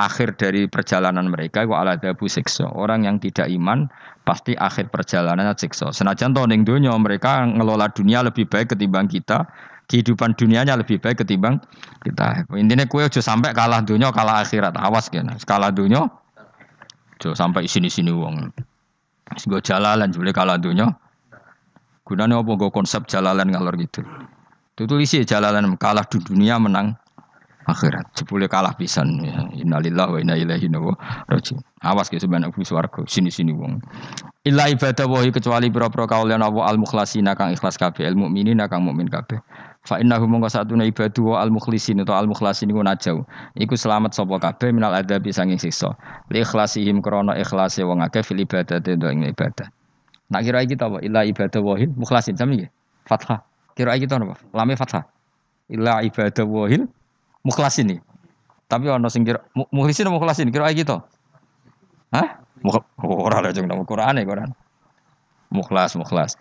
akhir 0.00 0.40
dari 0.40 0.64
perjalanan 0.64 1.28
mereka 1.28 1.68
wa 1.68 1.84
ala 1.84 2.00
dabu 2.00 2.24
siksa. 2.24 2.64
Orang 2.72 3.04
yang 3.04 3.20
tidak 3.20 3.52
iman 3.52 3.92
pasti 4.24 4.56
akhir 4.56 4.88
perjalanannya 4.88 5.52
siksa. 5.52 5.92
Senajan 5.92 6.32
to 6.32 6.40
ning 6.48 6.64
dunia 6.64 6.96
mereka 6.96 7.44
ngelola 7.44 7.92
dunia 7.92 8.24
lebih 8.24 8.48
baik 8.48 8.72
ketimbang 8.72 9.12
kita. 9.12 9.44
Kehidupan 9.92 10.32
dunianya 10.40 10.72
lebih 10.80 11.04
baik 11.04 11.20
ketimbang 11.20 11.60
kita. 12.00 12.48
Intinya 12.56 12.88
kue 12.88 13.04
aja 13.04 13.20
sampai 13.20 13.52
kalah 13.52 13.84
dunia 13.84 14.08
kalah 14.08 14.40
akhirat. 14.40 14.72
Awas 14.80 15.12
kan. 15.12 15.28
Kalah 15.44 15.68
dunia 15.68 16.08
aja 17.22 17.38
sampai 17.38 17.70
sini-sini 17.70 18.10
wong. 18.10 18.50
Gue 19.46 19.62
jalalan 19.62 20.10
boleh 20.10 20.34
kalah 20.34 20.58
dunia. 20.58 20.90
Gunanya 22.02 22.42
apa 22.42 22.50
gue 22.58 22.70
konsep 22.74 23.06
jalalan 23.06 23.46
ngalor 23.46 23.78
gitu. 23.78 24.02
Itu 24.74 24.90
tulis 24.90 25.14
jalalan 25.22 25.78
kalah 25.78 26.02
di 26.10 26.18
dunia 26.18 26.58
menang 26.58 26.98
akhirat. 27.70 28.10
Jebule 28.18 28.50
kalah 28.50 28.74
pisan 28.74 29.22
ya. 29.22 29.46
Innalillahi 29.54 30.10
wa 30.10 30.18
inna 30.18 30.34
ilaihi 30.34 30.66
rajiun. 31.30 31.62
Awas 31.86 32.10
ke 32.10 32.18
sebenarnya 32.18 32.50
aku 32.50 32.66
swarga 32.66 33.06
sini-sini 33.06 33.54
wong. 33.54 33.78
Illa 34.42 34.66
ibadah 34.66 35.06
wahi 35.06 35.30
kecuali 35.30 35.70
pira-pira 35.70 36.10
kaulian 36.10 36.42
Allah 36.42 36.66
al 36.66 36.78
mukhlasina 36.82 37.38
kang 37.38 37.54
ikhlas 37.54 37.78
kabeh 37.78 38.10
al 38.10 38.18
mukminin 38.18 38.58
kang 38.66 38.82
mukmin 38.82 39.06
kabeh. 39.06 39.38
Fa 39.82 39.98
innahu 39.98 40.30
mongko 40.30 40.46
satuna 40.46 40.86
ibadu 40.86 41.34
al 41.34 41.50
mukhlisin 41.50 42.06
atau 42.06 42.14
al 42.14 42.30
mukhlasin 42.30 42.70
iku 42.70 42.86
najau. 42.86 43.26
Iku 43.58 43.74
selamat 43.74 44.14
sapa 44.14 44.38
kabeh 44.38 44.70
minal 44.70 44.94
adabi 44.94 45.34
sanging 45.34 45.58
siksa. 45.58 45.98
Li 46.30 46.46
ikhlasihim 46.46 47.02
krana 47.02 47.34
ikhlase 47.34 47.82
wong 47.82 47.98
akeh 47.98 48.22
fil 48.22 48.38
ibadah 48.38 48.78
ing 48.78 49.26
ibadah. 49.26 49.66
Nak 50.30 50.40
kira 50.46 50.62
iki 50.62 50.78
apa? 50.78 51.02
Illa 51.02 51.26
ibadah 51.26 51.60
wahil 51.60 51.90
mukhlasin 51.98 52.38
sami 52.38 52.62
Fathah. 53.10 53.42
Kira 53.74 53.98
iki 53.98 54.06
apa? 54.06 54.38
Lame 54.54 54.78
fathah. 54.78 55.02
Illa 55.66 55.98
ibadah 56.06 56.46
wahil 56.46 56.86
mukhlas 57.42 57.82
ini. 57.82 57.98
Tapi 58.70 58.86
ono 58.86 59.10
sing 59.10 59.26
kira 59.26 59.42
mukhlisin 59.52 60.06
mukhlasin 60.14 60.54
kira 60.54 60.70
gitu. 60.78 61.02
Hah? 62.14 62.38
Ora 63.02 63.42
lah 63.42 63.50
jeng 63.50 63.66
nang 63.66 63.82
Quran 63.82 64.20
e 64.20 64.22
Quran. 64.22 64.54
Mukhlas 65.50 65.98
mukhlas. 65.98 66.38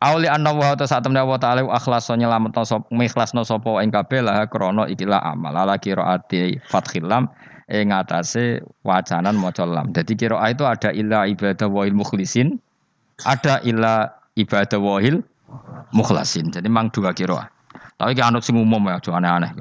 Auli 0.00 0.32
anna 0.32 0.56
ta 0.80 0.88
saat 0.88 1.04
temne 1.04 1.20
wa 1.20 1.36
ta'ala 1.36 1.60
akhlaso 1.68 2.16
nyelametno 2.16 2.64
sop 2.64 2.88
mikhlasno 2.88 3.44
sapa 3.44 3.84
ing 3.84 3.92
kabeh 3.92 4.24
lah 4.24 4.48
krana 4.48 4.88
ikilah 4.88 5.20
amal 5.20 5.52
ala 5.52 5.76
qiraati 5.76 6.56
fathil 6.72 7.04
lam 7.04 7.28
ing 7.68 7.92
atase 7.92 8.64
wacanan 8.80 9.36
maca 9.36 9.68
lam. 9.68 9.92
Dadi 9.92 10.16
qiraah 10.16 10.48
itu 10.48 10.64
ada 10.64 10.88
illa 10.96 11.28
ibadah 11.28 11.68
wahil 11.68 11.92
mukhlisin, 11.92 12.56
ada 13.28 13.60
illa 13.60 14.08
ibadah 14.40 14.80
wahil 14.80 15.20
mukhlasin. 15.92 16.48
Jadi 16.48 16.72
mang 16.72 16.88
dua 16.88 17.12
qiraah. 17.12 17.52
Tapi 18.00 18.16
ki 18.16 18.24
anut 18.24 18.40
sing 18.40 18.56
umum 18.56 18.80
ya, 18.88 18.96
aneh-aneh. 18.96 19.52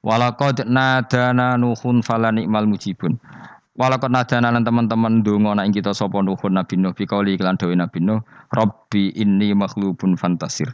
Walaqad 0.00 0.64
nadana 0.64 1.60
nuhun 1.60 2.00
fala 2.00 2.32
ni'mal 2.32 2.64
mujibun. 2.64 3.20
Walaqad 3.76 4.08
nadana 4.08 4.48
lan 4.48 4.64
teman-teman 4.64 5.20
donga 5.20 5.52
nek 5.52 5.68
kita 5.68 5.92
sapa 5.92 6.24
nuhun 6.24 6.56
Nabi 6.56 6.80
Nuh 6.80 6.96
bikauli 6.96 7.36
iklan 7.36 7.60
dawe 7.60 7.76
Nabi 7.76 8.00
Nuh, 8.00 8.24
Rabbi 8.48 9.12
inni 9.12 9.52
makhlubun 9.52 10.16
fantasir. 10.16 10.72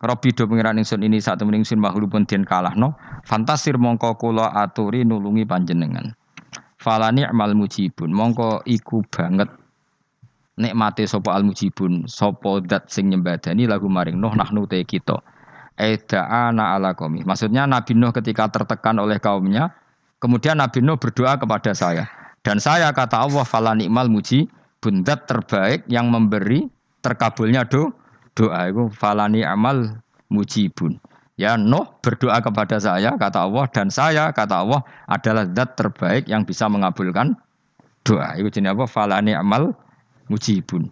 Rabbi 0.00 0.32
do 0.32 0.48
pengiran 0.48 0.80
ingsun 0.80 1.04
ini 1.04 1.20
saat 1.20 1.36
temen 1.36 1.60
ingsun 1.60 1.76
makhlubun 1.76 2.24
den 2.24 2.48
kalahno, 2.48 2.96
fantasir 3.28 3.76
mongko 3.76 4.16
kula 4.16 4.56
aturi 4.56 5.04
nulungi 5.04 5.44
panjenengan. 5.44 6.16
Fala 6.80 7.12
ni'mal 7.12 7.52
mujibun, 7.52 8.08
mongko 8.08 8.64
iku 8.64 9.04
banget 9.12 9.52
nikmate 10.56 11.04
sapa 11.04 11.36
al 11.36 11.44
mujibun, 11.44 12.08
sapa 12.08 12.64
dat 12.64 12.88
sing 12.88 13.12
nyembadani 13.12 13.68
lagu 13.68 13.84
maring 13.92 14.16
Nuh 14.16 14.32
nahnu 14.32 14.64
te 14.64 14.80
kita. 14.80 15.20
Eda'ana 15.76 16.72
ala 16.72 16.96
qaumi. 16.96 17.20
Maksudnya 17.20 17.68
Nabi 17.68 17.92
Nuh 17.92 18.16
ketika 18.16 18.48
tertekan 18.48 18.96
oleh 18.96 19.20
kaumnya, 19.20 19.76
kemudian 20.20 20.58
Nabi 20.60 20.82
Nuh 20.82 20.96
berdoa 20.96 21.36
kepada 21.36 21.72
saya. 21.76 22.08
Dan 22.46 22.62
saya 22.62 22.94
kata 22.94 23.26
Allah 23.26 23.42
fala 23.42 23.74
ni'mal 23.74 24.06
muji 24.06 24.46
bundat 24.78 25.26
terbaik 25.26 25.82
yang 25.90 26.14
memberi 26.14 26.70
terkabulnya 27.02 27.66
do 27.66 27.90
doa 28.38 28.70
itu 28.70 28.86
fala 28.94 29.26
ni'mal 29.26 29.98
mujibun. 30.30 31.02
Ya 31.36 31.58
Nuh 31.58 31.84
berdoa 32.00 32.38
kepada 32.40 32.78
saya 32.78 33.12
kata 33.18 33.50
Allah 33.50 33.64
dan 33.74 33.90
saya 33.90 34.30
kata 34.30 34.62
Allah 34.62 34.80
adalah 35.10 35.44
zat 35.52 35.74
terbaik 35.74 36.30
yang 36.30 36.46
bisa 36.46 36.70
mengabulkan 36.70 37.34
doa. 38.06 38.38
Itu 38.38 38.48
jenis 38.48 38.78
apa? 38.78 38.84
Fala 38.86 39.18
ni'mal 39.18 39.74
mujibun. 40.30 40.88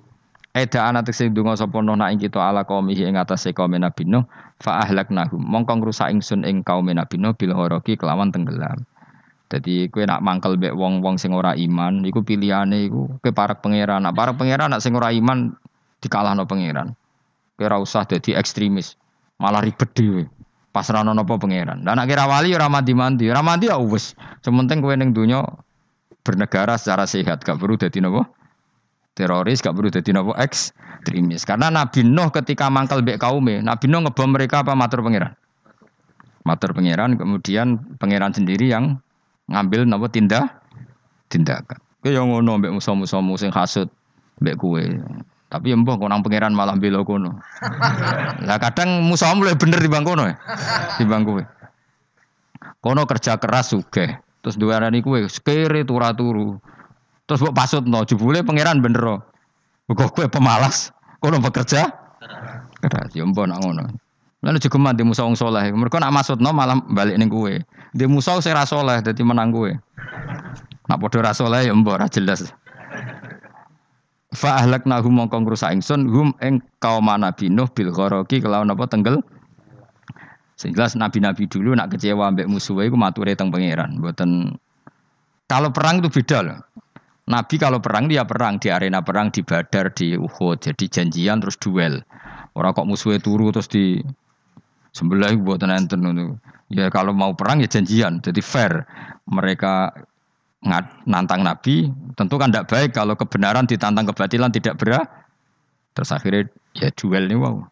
Eda 0.55 0.87
anak 0.87 1.11
sing 1.11 1.35
donga 1.35 1.59
sapa 1.59 1.83
Nuh 1.83 1.99
nak 1.99 2.15
kita 2.15 2.39
ala 2.39 2.63
qaumihi 2.63 3.11
ing 3.11 3.19
atase 3.19 3.51
kaum 3.51 3.75
Nabi 3.75 4.07
Nuh 4.07 4.23
fa 4.63 4.87
ahlaknahum 4.87 5.43
mongko 5.43 5.83
ngrusak 5.83 6.15
ingsun 6.15 6.47
ing 6.47 6.63
kaum 6.63 6.87
Nabi 6.87 7.19
Nuh 7.19 7.35
bil 7.35 7.51
kelawan 7.55 8.31
tenggelam. 8.31 8.87
Jadi 9.53 9.93
kue 9.93 10.09
nak 10.09 10.25
mangkel 10.25 10.57
bek 10.57 10.73
wong-wong 10.73 11.21
sing 11.21 11.37
ora 11.37 11.53
iman, 11.55 12.03
iku 12.03 12.25
pilihane 12.25 12.89
iku 12.89 13.21
ke 13.21 13.31
para 13.31 13.55
pangeran. 13.55 14.03
Nak 14.03 14.15
para 14.17 14.33
pangeran 14.33 14.73
nak 14.73 14.81
sing 14.81 14.97
ora 14.97 15.13
iman 15.13 15.53
dikalahno 16.01 16.49
pangeran. 16.49 16.97
Kue 17.55 17.65
ora 17.69 17.79
usah 17.79 18.09
dadi 18.09 18.35
ekstremis, 18.35 18.97
malah 19.39 19.63
ribet. 19.63 19.95
Pas 20.75 20.89
ra 20.91 21.07
ono 21.07 21.15
apa 21.15 21.35
pangeran. 21.39 21.87
Dan 21.87 21.95
nak 21.95 22.07
kira 22.11 22.27
wali 22.27 22.51
ora 22.51 22.67
mandi-mandi, 22.67 23.31
ora 23.31 23.45
mandi 23.45 23.71
ya 23.71 23.79
wis. 23.79 24.17
Sementing 24.43 24.83
kowe 24.83 24.91
ning 24.97 25.15
donya 25.15 25.45
bernegara 26.27 26.75
secara 26.75 27.07
sehat, 27.07 27.47
gak 27.47 27.61
perlu 27.61 27.79
dadi 27.79 28.03
napa? 28.03 28.27
teroris 29.15 29.63
gak 29.63 29.75
perlu 29.79 29.89
jadi 29.89 30.11
nopo 30.11 30.35
ekstremis 30.35 31.47
karena 31.47 31.71
Nabi 31.71 32.03
Nuh 32.03 32.29
ketika 32.35 32.67
mangkal 32.69 33.01
bek 33.01 33.23
kaume 33.23 33.63
Nabi 33.63 33.87
Nuh 33.87 34.03
ngebom 34.05 34.35
mereka 34.35 34.67
apa 34.67 34.75
matur 34.75 35.07
pangeran 35.07 35.33
matur 36.43 36.75
pangeran 36.75 37.15
kemudian 37.15 37.79
pangeran 38.03 38.35
sendiri 38.35 38.75
yang 38.75 38.99
ngambil 39.49 39.89
nopo 39.89 40.07
tindak? 40.09 40.49
Tindakan. 41.33 41.81
Kau 42.05 42.13
yang 42.13 42.29
ngono 42.29 42.61
bek 42.61 42.73
musuh-musuh 42.77 43.21
sing 43.41 43.51
hasut 43.51 43.89
bek 44.39 44.61
kue 44.61 45.01
tapi 45.49 45.71
ya 45.71 45.79
mbah 45.79 45.95
konang 45.95 46.21
pangeran 46.27 46.51
malah 46.51 46.75
bela 46.75 47.07
kono. 47.07 47.39
Lah 48.49 48.59
kadang 48.59 49.07
musuh 49.07 49.31
mulai 49.39 49.55
bener 49.55 49.79
di 49.79 49.87
bangkono 49.87 50.27
ya? 50.27 50.35
Di 50.99 51.07
bangku 51.07 51.41
kono 52.85 53.09
kerja 53.09 53.41
keras 53.41 53.73
suge 53.73 54.21
terus 54.45 54.61
dua 54.61 54.77
hari 54.77 55.01
kue 55.01 55.25
sekere 55.31 55.89
turu 55.89 56.05
turu 56.13 56.49
Terus 57.25 57.41
buat 57.41 57.57
pasut 57.57 57.89
no, 57.89 58.05
jebule 58.05 58.45
pangeran 58.45 58.85
bener. 58.85 59.25
Kok 59.89 60.13
kue 60.13 60.29
pemalas, 60.29 60.93
kono 61.25 61.41
bekerja. 61.41 61.89
Keras, 62.85 63.11
ya 63.17 63.25
mbok 63.25 63.49
nak 63.49 63.65
ngono. 63.65 63.85
Lalu 64.45 64.61
juga 64.61 64.77
mah 64.77 64.93
di 64.93 65.01
musuh 65.09 65.25
soleh. 65.33 65.73
Mereka 65.73 65.97
nak 65.97 66.13
masuk 66.13 66.37
no 66.37 66.53
malam 66.53 66.85
balik 66.93 67.17
nih 67.17 67.29
kue. 67.33 67.55
Di 67.97 68.05
musuh 68.05 68.45
saya 68.45 68.61
rasoleh, 68.61 69.01
jadi 69.01 69.25
menang 69.25 69.49
kue. 69.49 69.73
Nak 70.85 71.01
podo 71.01 71.25
rasoleh 71.25 71.65
ya 71.65 71.73
mbok 71.73 71.97
jelas. 72.13 72.53
Fa 74.37 74.61
ahlakna 74.61 75.01
hum 75.01 75.17
mongko 75.17 75.47
ngrusak 75.47 75.73
ingsun 75.73 76.11
hum 76.11 76.37
ing 76.45 76.61
kaum 76.83 77.09
Nabi 77.09 77.49
Nuh 77.49 77.71
bil 77.73 77.89
ghoroki 77.89 78.45
kelawan 78.45 78.69
apa 78.69 78.85
tenggel. 78.85 79.25
Sehingga 80.55 80.87
nabi-nabi 80.95 81.51
dulu 81.51 81.75
nak 81.75 81.97
kecewa 81.97 82.31
ambek 82.31 82.47
musuhnya 82.47 82.87
iku 82.87 82.95
mature 82.95 83.35
teng 83.35 83.51
pangeran, 83.51 83.99
mboten 83.99 84.55
kalau 85.51 85.75
perang 85.75 85.99
itu 85.99 86.07
beda 86.15 86.47
loh. 86.47 86.59
Nabi 87.27 87.57
kalau 87.57 87.81
perang 87.81 88.07
dia 88.07 88.23
perang 88.29 88.61
di 88.61 88.69
arena 88.69 89.01
perang 89.01 89.33
di 89.33 89.41
Badar 89.41 89.89
di 89.97 90.13
Uhud 90.13 90.61
jadi 90.61 90.85
janjian 90.85 91.41
terus 91.41 91.57
duel 91.57 92.05
orang 92.53 92.77
kok 92.77 92.85
musuhnya 92.85 93.17
turu 93.17 93.49
terus 93.49 93.65
di 93.65 94.05
sebelah 94.95 95.35
buat 95.37 95.61
nonton 95.61 96.01
itu. 96.15 96.35
Ya 96.73 96.89
kalau 96.89 97.13
mau 97.13 97.35
perang 97.35 97.61
ya 97.61 97.69
janjian. 97.69 98.23
Jadi 98.23 98.41
fair. 98.41 98.87
Mereka 99.27 99.93
nantang 101.05 101.45
Nabi. 101.45 101.91
Tentu 102.17 102.39
kan 102.41 102.49
tidak 102.55 102.71
baik 102.71 102.91
kalau 102.97 103.19
kebenaran 103.19 103.69
ditantang 103.69 104.09
kebatilan 104.09 104.55
tidak 104.55 104.79
berat 104.81 105.07
terus 105.95 106.11
akhirnya 106.11 106.51
ya 106.75 106.91
duel 106.95 107.27
ini 107.31 107.37
wow. 107.39 107.63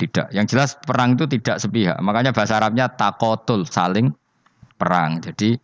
Tidak. 0.00 0.32
Yang 0.32 0.46
jelas 0.56 0.70
perang 0.80 1.18
itu 1.18 1.28
tidak 1.28 1.60
sepihak. 1.60 2.00
Makanya 2.00 2.32
bahasa 2.32 2.56
Arabnya 2.56 2.88
takotul 2.88 3.68
saling 3.68 4.16
perang. 4.80 5.20
Jadi 5.20 5.60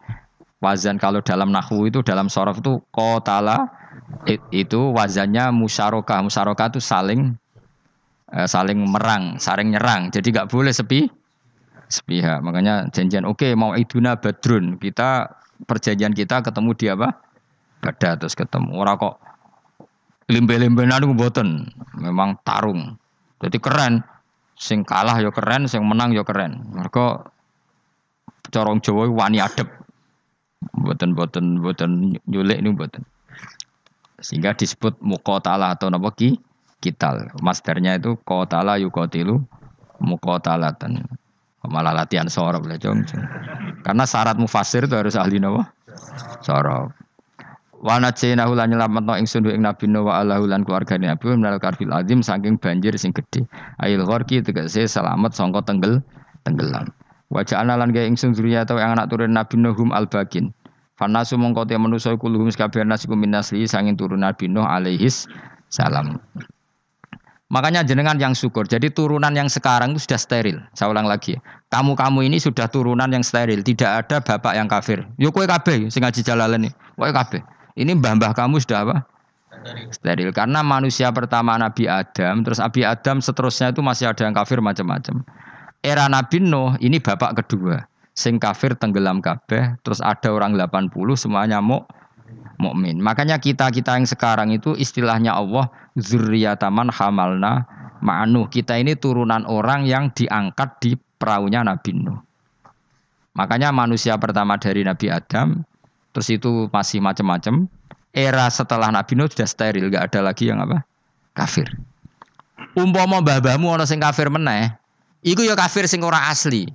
Wazan 0.56 0.96
kalau 0.96 1.20
dalam 1.20 1.52
nahu 1.52 1.92
itu 1.92 2.00
dalam 2.00 2.32
sorof 2.32 2.64
itu 2.64 2.80
kotala 2.88 3.68
itu 4.48 4.80
wazannya 4.96 5.52
musyaroka. 5.52 6.16
Musyaroka 6.24 6.72
itu 6.72 6.80
saling 6.80 7.36
saling 8.32 8.82
merang, 8.90 9.38
saling 9.38 9.70
nyerang. 9.70 10.10
Jadi 10.10 10.34
nggak 10.34 10.50
boleh 10.50 10.74
sepi 10.74 11.06
sepihak. 11.86 12.42
Makanya 12.42 12.90
janjian 12.90 13.22
oke 13.22 13.42
okay, 13.46 13.52
mau 13.54 13.74
iduna 13.78 14.18
badrun 14.18 14.78
kita 14.82 15.30
perjanjian 15.64 16.12
kita 16.12 16.42
ketemu 16.42 16.70
di 16.74 16.86
apa? 16.90 17.08
Bada 17.80 18.18
terus 18.18 18.34
ketemu. 18.34 18.82
Orang 18.82 18.98
kok 18.98 19.14
limbe-limbenan 20.26 21.06
itu 21.06 21.14
boten. 21.14 21.70
Memang 21.96 22.36
tarung. 22.42 22.98
Jadi 23.38 23.58
keren. 23.62 24.02
Sing 24.56 24.88
kalah 24.88 25.20
yo 25.20 25.28
ya 25.28 25.30
keren, 25.36 25.68
sing 25.68 25.84
menang 25.84 26.16
yo 26.16 26.24
ya 26.24 26.24
keren. 26.24 26.64
Mereka 26.72 27.28
corong 28.48 28.80
Jawa 28.80 29.04
wani 29.12 29.38
adep. 29.38 29.68
Buatan 30.72 31.12
buatan 31.12 31.60
nyulik 32.24 32.58
ini 32.64 32.72
buatan. 32.72 33.04
Sehingga 34.16 34.56
disebut 34.56 34.96
mukotala 35.04 35.76
atau 35.76 35.92
napa 35.92 36.08
kital. 36.86 37.34
Masternya 37.42 37.98
itu 37.98 38.14
kotala 38.22 38.78
yukotilu 38.78 39.42
mukotalatan. 39.98 41.02
Malah 41.66 41.90
latihan 41.90 42.30
sorok 42.30 42.70
lah 42.70 42.78
jong. 42.78 43.02
Karena 43.82 44.06
syarat 44.06 44.38
mufasir 44.38 44.86
itu 44.86 44.94
harus 44.94 45.18
ahli 45.18 45.42
napa? 45.42 45.66
Sorok. 46.46 46.94
Wana 47.82 48.14
cina 48.14 48.46
hulan 48.46 48.72
nyelamat 48.72 49.02
no 49.04 49.12
ing 49.18 49.28
sundu 49.28 49.52
ing 49.52 49.66
nabi 49.66 49.84
no 49.90 50.06
wa 50.06 50.22
ala 50.22 50.40
hulan 50.40 50.64
keluarga 50.64 50.96
nabi 50.96 51.28
menal 51.28 51.60
karfil 51.60 51.92
azim 51.92 52.22
saking 52.22 52.56
banjir 52.56 52.94
sing 52.94 53.10
gede. 53.10 53.44
Ail 53.82 54.00
ghorki 54.06 54.40
tegese 54.40 54.86
selamat 54.86 55.34
songko 55.34 55.60
tenggel 55.66 56.00
tenggelam. 56.46 56.88
Wajah 57.34 57.66
analan 57.66 57.90
gaya 57.90 58.06
ingsun 58.06 58.38
atau 58.38 58.78
yang 58.78 58.94
anak 58.94 59.10
turun 59.10 59.34
Nabi 59.34 59.58
Nuhum 59.58 59.90
al 59.90 60.06
Bagin. 60.06 60.54
Fanasu 60.94 61.34
mongko 61.36 61.66
te 61.66 61.74
manusa 61.74 62.14
kuluhum 62.14 62.48
sekabeh 62.48 62.86
nasiku 62.86 63.18
min 63.18 63.34
nasli 63.34 63.66
sangin 63.66 63.98
turun 63.98 64.22
Nabi 64.22 64.46
Nuh 64.46 64.64
alaihis 64.64 65.26
salam. 65.68 66.22
Makanya 67.46 67.86
jenengan 67.86 68.18
yang 68.18 68.34
syukur. 68.34 68.66
Jadi 68.66 68.90
turunan 68.90 69.30
yang 69.30 69.46
sekarang 69.46 69.94
itu 69.94 70.02
sudah 70.02 70.18
steril. 70.18 70.58
Saya 70.74 70.90
ulang 70.90 71.06
lagi. 71.06 71.38
Kamu-kamu 71.70 72.26
ini 72.26 72.42
sudah 72.42 72.66
turunan 72.66 73.06
yang 73.06 73.22
steril. 73.22 73.62
Tidak 73.62 73.86
ada 73.86 74.18
bapak 74.18 74.58
yang 74.58 74.66
kafir. 74.66 75.06
Yo 75.14 75.30
kue 75.30 75.46
kabeh 75.46 75.86
sing 75.86 76.02
ngaji 76.02 76.26
jalalan 76.26 76.66
ini. 76.66 76.70
Kue 76.98 77.14
kabeh. 77.14 77.40
Ini 77.78 77.94
mbah-mbah 78.02 78.34
kamu 78.34 78.58
sudah 78.58 78.82
apa? 78.82 78.96
Steril. 79.94 80.34
Karena 80.34 80.66
manusia 80.66 81.14
pertama 81.14 81.54
Nabi 81.54 81.86
Adam, 81.86 82.42
terus 82.42 82.58
Nabi 82.58 82.82
Adam 82.82 83.22
seterusnya 83.22 83.70
itu 83.70 83.78
masih 83.78 84.10
ada 84.10 84.26
yang 84.26 84.34
kafir 84.34 84.58
macam-macam 84.58 85.22
era 85.86 86.10
Nabi 86.10 86.42
Nuh 86.42 86.74
ini 86.82 86.98
bapak 86.98 87.38
kedua. 87.44 87.86
Sing 88.16 88.40
kafir 88.40 88.74
tenggelam 88.74 89.20
kabeh, 89.22 89.76
terus 89.84 90.00
ada 90.00 90.32
orang 90.32 90.56
80 90.56 90.90
semuanya 91.14 91.60
mau 91.60 91.84
mukmin. 92.58 92.98
Makanya 93.00 93.40
kita-kita 93.40 93.96
yang 93.96 94.08
sekarang 94.08 94.52
itu 94.52 94.76
istilahnya 94.76 95.36
Allah 95.36 95.68
zurriyataman 95.96 96.92
hamalna 96.92 97.64
ma'nuh. 98.00 98.48
Kita 98.48 98.76
ini 98.76 98.96
turunan 98.96 99.44
orang 99.48 99.88
yang 99.88 100.12
diangkat 100.12 100.68
di 100.82 100.90
perahunya 100.96 101.64
Nabi 101.64 101.90
Nuh. 101.96 102.18
Makanya 103.36 103.68
manusia 103.72 104.16
pertama 104.16 104.56
dari 104.56 104.80
Nabi 104.80 105.12
Adam, 105.12 105.60
terus 106.16 106.32
itu 106.32 106.72
masih 106.72 107.04
macam-macam. 107.04 107.68
Era 108.16 108.48
setelah 108.48 108.88
Nabi 108.88 109.12
Nuh 109.12 109.28
sudah 109.28 109.44
steril, 109.44 109.92
gak 109.92 110.12
ada 110.12 110.32
lagi 110.32 110.48
yang 110.48 110.64
apa? 110.64 110.80
Kafir. 111.36 111.68
Umpama 112.72 113.20
babamu 113.20 113.76
orang 113.76 113.84
sing 113.84 114.00
kafir 114.00 114.32
meneh, 114.32 114.72
Iku 115.26 115.42
ya 115.42 115.58
kafir 115.58 115.90
sing 115.90 116.06
ora 116.06 116.30
asli. 116.30 116.70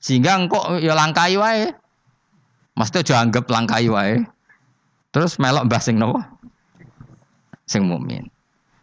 Sehingga 0.00 0.32
engkau 0.40 0.80
ya 0.80 0.96
langkai 0.96 1.36
wae. 1.36 1.68
Maksudnya 2.72 3.04
aja 3.04 3.14
anggap 3.20 3.44
langkai 3.52 3.92
wae. 3.92 4.24
Terus 5.10 5.38
melok 5.42 5.66
mbah 5.66 5.82
sing 5.82 5.98
nopo? 5.98 6.22
Sing 7.66 7.86
mukmin. 7.86 8.30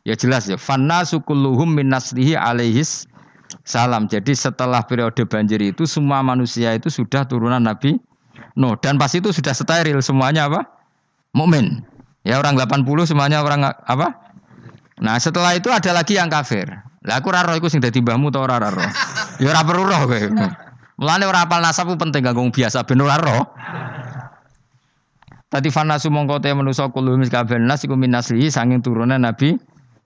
Ya 0.04 0.16
jelas 0.16 0.48
ya. 0.48 0.56
Fanna 0.56 1.04
sukulluhum 1.04 1.76
min 1.76 1.92
naslihi 1.92 2.36
alaihis 2.36 3.08
salam. 3.64 4.08
Jadi 4.08 4.36
setelah 4.36 4.84
periode 4.84 5.24
banjir 5.28 5.60
itu 5.60 5.88
semua 5.88 6.24
manusia 6.24 6.76
itu 6.76 6.88
sudah 6.92 7.28
turunan 7.28 7.64
Nabi 7.64 8.00
Nuh 8.58 8.74
dan 8.82 8.98
pas 8.98 9.14
itu 9.14 9.30
sudah 9.30 9.54
steril 9.54 10.02
semuanya 10.02 10.50
apa? 10.50 10.66
Mukmin. 11.38 11.86
Ya 12.26 12.42
orang 12.42 12.58
80 12.58 12.84
semuanya 13.06 13.46
orang 13.46 13.70
apa? 13.70 14.18
Nah, 14.98 15.22
setelah 15.22 15.54
itu 15.54 15.70
ada 15.70 15.94
lagi 15.94 16.18
yang 16.18 16.28
kafir. 16.28 16.66
Lah 17.06 17.22
aku 17.22 17.30
ora 17.30 17.46
roh 17.46 17.54
iku 17.54 17.70
sing 17.70 17.80
dadi 17.80 18.02
mbahmu 18.02 18.34
ta 18.34 18.42
ora 18.42 18.58
roh. 18.58 18.90
Ya 19.38 19.54
ora 19.54 19.62
perlu 19.62 19.86
roh 19.86 20.10
kowe. 20.10 20.22
Mulane 20.98 21.30
ora 21.30 21.46
apal 21.46 21.62
nasab 21.62 21.94
penting 21.94 22.26
kanggo 22.26 22.42
biasa 22.50 22.82
ben 22.84 23.00
ora 23.00 23.22
roh. 23.22 23.46
Tadi 25.48 25.72
fanasu 25.72 26.12
mongko 26.12 26.44
te 26.44 26.52
manusa 26.52 26.92
kulo 26.92 27.16
mis 27.16 27.32
nas 27.32 27.82
iku 27.84 27.96
minaslihi 27.96 28.52
sanging 28.52 28.84
turunan 28.84 29.24
Nabi 29.24 29.56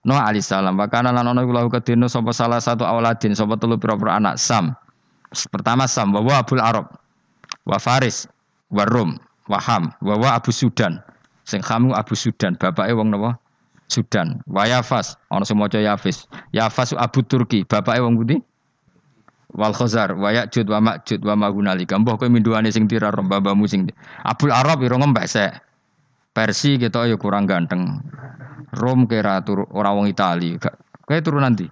Nuh 0.02 0.18
alaihissalam. 0.18 0.74
Wakana 0.82 1.14
lan 1.14 1.30
ono 1.30 1.46
iku 1.46 1.70
kedino 1.70 2.10
sapa 2.10 2.34
salah 2.34 2.58
satu 2.58 2.82
awaladin 2.86 3.38
sapa 3.38 3.54
telu 3.58 3.78
pira-pira 3.78 4.18
anak 4.18 4.42
Sam. 4.42 4.74
Pertama 5.54 5.86
Sam 5.86 6.10
bahwa 6.14 6.42
Abul 6.42 6.62
Arab 6.62 6.90
wa 7.70 7.78
Faris 7.78 8.26
wa 8.74 8.82
Rum 8.90 9.22
wa 9.46 9.62
Ham 9.62 9.94
Abu 10.02 10.50
Sudan. 10.50 10.98
Sing 11.46 11.62
Hamu 11.62 11.94
Abu 11.94 12.14
Sudan, 12.18 12.58
bapake 12.58 12.94
wong 12.94 13.14
napa? 13.14 13.38
Sudan. 13.90 14.40
Wa 14.48 14.66
Yafas, 14.70 15.18
ana 15.34 15.44
sing 15.46 15.58
maca 15.58 15.78
Yafis. 15.82 16.30
Yafas 16.54 16.94
Abu 16.98 17.26
Turki, 17.26 17.66
bapake 17.66 18.02
wong 18.02 18.18
pundi? 18.18 18.42
Wal 19.52 19.76
Khazar, 19.76 20.16
wa 20.16 20.32
Ya'jud 20.32 20.64
wa 20.72 20.80
Ma'jud 20.80 21.20
wa 21.28 21.36
Magunalika. 21.36 22.00
Mbah 22.00 22.16
kowe 22.16 22.32
minduane 22.32 22.72
sing 22.72 22.88
tira 22.88 23.12
babamu 23.12 23.68
sing 23.68 23.92
Abul 24.24 24.52
Arab 24.56 24.80
ira 24.80 24.96
ngembek 24.96 25.28
sek. 25.28 25.52
Persi 26.32 26.80
kita 26.80 27.04
ya 27.12 27.20
kurang 27.20 27.44
ganteng. 27.44 28.00
Rom 28.72 29.04
kira 29.12 29.44
turu 29.44 29.68
ora 29.76 29.92
wong 29.92 30.08
Itali. 30.08 30.56
Kowe 31.04 31.20
turu 31.20 31.44
nanti. 31.44 31.68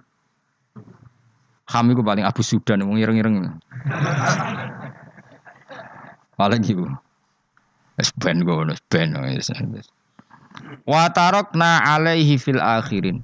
Kami 1.64 1.96
ku 1.96 2.04
paling 2.04 2.26
Abu 2.26 2.44
Sudan 2.44 2.84
wong 2.84 3.00
ireng-ireng. 3.00 3.46
Paling 6.40 6.64
iku. 6.64 6.88
Wis 8.00 8.16
ben 8.16 8.40
ngono, 8.48 8.72
ben. 8.88 9.12
Wa 10.88 11.12
tarokna 11.12 11.84
alaihi 11.84 12.40
fil 12.40 12.56
akhirin. 12.56 13.20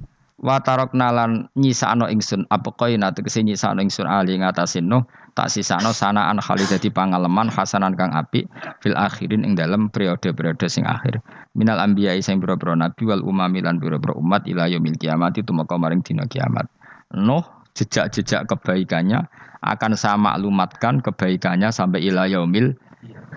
Wa 0.47 0.63
tarokna 0.63 1.11
lan 1.11 1.51
nyisano 1.59 2.07
ingsun 2.07 2.47
apa 2.55 2.71
koina 2.79 3.11
tegese 3.11 3.43
nyisano 3.43 3.83
ingsun 3.83 4.07
ali 4.07 4.39
ngatasin 4.39 4.87
no 4.87 5.11
tak 5.35 5.51
sisano 5.51 5.91
sanaan 5.91 6.39
khalid 6.39 6.71
dadi 6.71 6.87
pangalaman 6.87 7.51
hasanan 7.51 7.99
kang 7.99 8.15
apik 8.15 8.47
fil 8.79 8.95
akhirin 8.95 9.43
ing 9.43 9.59
dalam 9.59 9.91
periode-periode 9.91 10.71
sing 10.71 10.87
akhir. 10.87 11.19
Minal 11.59 11.83
anbiya 11.83 12.15
sing 12.23 12.39
pira-pira 12.39 12.79
nabi 12.79 13.11
wal 13.11 13.27
umami 13.27 13.59
lan 13.59 13.83
pira-pira 13.83 14.15
umat 14.15 14.47
ila 14.47 14.71
yaumil 14.71 14.95
kiamat 14.95 15.35
itu 15.35 15.51
maka 15.51 15.75
maring 15.75 16.07
dina 16.07 16.31
kiamat. 16.31 16.71
Nuh 17.19 17.43
jejak-jejak 17.75 18.47
kebaikannya 18.47 19.27
akan 19.67 19.99
saya 19.99 20.15
maklumatkan 20.15 21.03
kebaikannya 21.03 21.75
sampai 21.75 22.07
ila 22.07 22.31
yaumil 22.31 22.79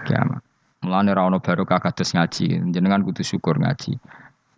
kiamat. 0.05 0.45
Mulane 0.86 1.12
ra 1.12 1.26
ono 1.26 1.41
barokah 1.41 1.82
kados 1.82 2.14
ngaji, 2.14 2.70
jenengan 2.72 3.01
kudu 3.01 3.26
syukur 3.26 3.57
ngaji. 3.60 3.97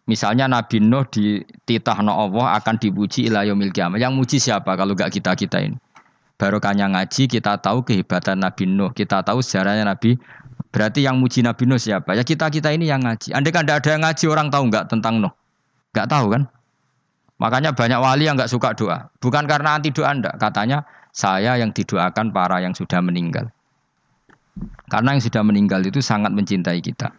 Misalnya 0.10 0.50
Nabi 0.50 0.82
Nuh 0.82 1.06
dititahno 1.08 2.10
Allah 2.10 2.58
akan 2.58 2.76
dipuji 2.82 3.30
ila 3.30 3.46
yaumil. 3.46 3.70
Yang 3.74 4.14
muji 4.14 4.38
siapa 4.42 4.74
kalau 4.74 4.98
gak 4.98 5.14
kita-kita 5.14 5.62
ini? 5.62 5.78
Barokahnya 6.42 6.90
ngaji 6.90 7.30
kita 7.30 7.62
tahu 7.62 7.86
kehebatan 7.86 8.42
Nabi 8.42 8.66
Nuh, 8.66 8.90
kita 8.98 9.22
tahu 9.22 9.46
sejarahnya 9.46 9.86
Nabi 9.86 10.18
Berarti 10.72 11.04
yang 11.04 11.20
muji 11.20 11.44
Nabi 11.44 11.68
Nuh 11.68 11.78
siapa? 11.78 12.16
Ya 12.16 12.24
kita 12.24 12.48
kita 12.48 12.72
ini 12.72 12.88
yang 12.88 13.04
ngaji. 13.04 13.36
Andai 13.36 13.52
kan 13.52 13.68
ada 13.68 13.84
yang 13.84 14.08
ngaji 14.08 14.26
orang 14.32 14.48
tahu 14.48 14.72
nggak 14.72 14.88
tentang 14.88 15.20
Nuh? 15.20 15.34
Nggak 15.92 16.08
tahu 16.08 16.26
kan? 16.32 16.42
Makanya 17.44 17.76
banyak 17.76 18.00
wali 18.00 18.24
yang 18.24 18.40
nggak 18.40 18.48
suka 18.48 18.72
doa. 18.72 19.12
Bukan 19.20 19.44
karena 19.52 19.76
anti 19.76 19.92
doa 19.92 20.16
anda. 20.16 20.32
Katanya 20.40 20.88
saya 21.12 21.60
yang 21.60 21.76
didoakan 21.76 22.32
para 22.32 22.64
yang 22.64 22.72
sudah 22.72 23.04
meninggal. 23.04 23.52
Karena 24.88 25.12
yang 25.12 25.24
sudah 25.24 25.44
meninggal 25.44 25.84
itu 25.84 26.00
sangat 26.00 26.32
mencintai 26.32 26.80
kita. 26.80 27.12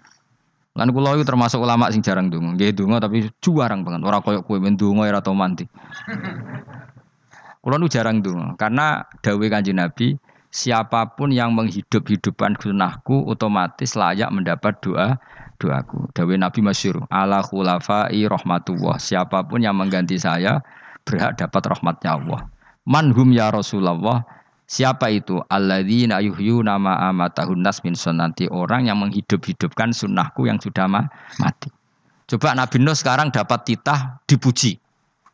Lan 0.72 0.88
kula 0.88 1.20
itu 1.20 1.24
termasuk 1.28 1.60
ulama 1.60 1.92
sing 1.92 2.00
jarang 2.00 2.32
donga. 2.32 2.56
Nggih 2.56 2.72
donga 2.72 2.96
tapi 3.04 3.28
jarang 3.44 3.84
banget. 3.84 4.00
Ora 4.08 4.24
koyo 4.24 4.40
kowe 4.40 4.56
men 4.56 4.80
donga 4.80 5.04
ora 5.04 5.20
tau 5.20 5.36
mandi. 5.36 5.68
Kula 7.62 7.78
nu 7.78 7.86
jarang 7.86 8.18
donga 8.18 8.58
karena 8.58 9.06
dawuh 9.22 9.46
Kanjeng 9.46 9.78
Nabi, 9.78 10.18
siapa 10.50 11.14
pun 11.14 11.30
yang 11.30 11.54
menghidup-hidupkan 11.54 12.58
sunnahku 12.58 13.22
otomatis 13.30 13.94
layak 13.94 14.34
mendapat 14.34 14.82
doa 14.82 15.22
doaku. 15.62 16.10
Dawe 16.10 16.34
Nabi 16.34 16.60
Masyur, 16.60 17.06
ala 17.06 17.38
khulafai 17.46 18.18
rahmatullah. 18.26 18.98
Siapa 18.98 19.46
pun 19.46 19.62
yang 19.62 19.78
mengganti 19.78 20.18
saya 20.18 20.58
berhak 21.06 21.38
dapat 21.38 21.62
rahmatnya 21.70 22.18
Allah. 22.18 22.40
Manhum 22.82 23.30
ya 23.30 23.54
Rasulullah. 23.54 24.26
Siapa 24.72 25.12
itu? 25.12 25.36
Alladzina 25.52 26.24
yuhyu 26.24 26.64
nama 26.64 26.96
amatahun 27.12 27.60
nas 27.60 27.84
min 27.84 27.92
sunnati. 27.92 28.48
Orang 28.48 28.88
yang 28.88 28.96
menghidup-hidupkan 29.04 29.92
sunnahku 29.92 30.48
yang 30.48 30.56
sudah 30.56 30.88
mati. 30.88 31.68
Coba 32.24 32.56
Nabi 32.56 32.80
Nuh 32.80 32.96
sekarang 32.96 33.28
dapat 33.28 33.68
titah 33.68 34.24
dipuji 34.24 34.80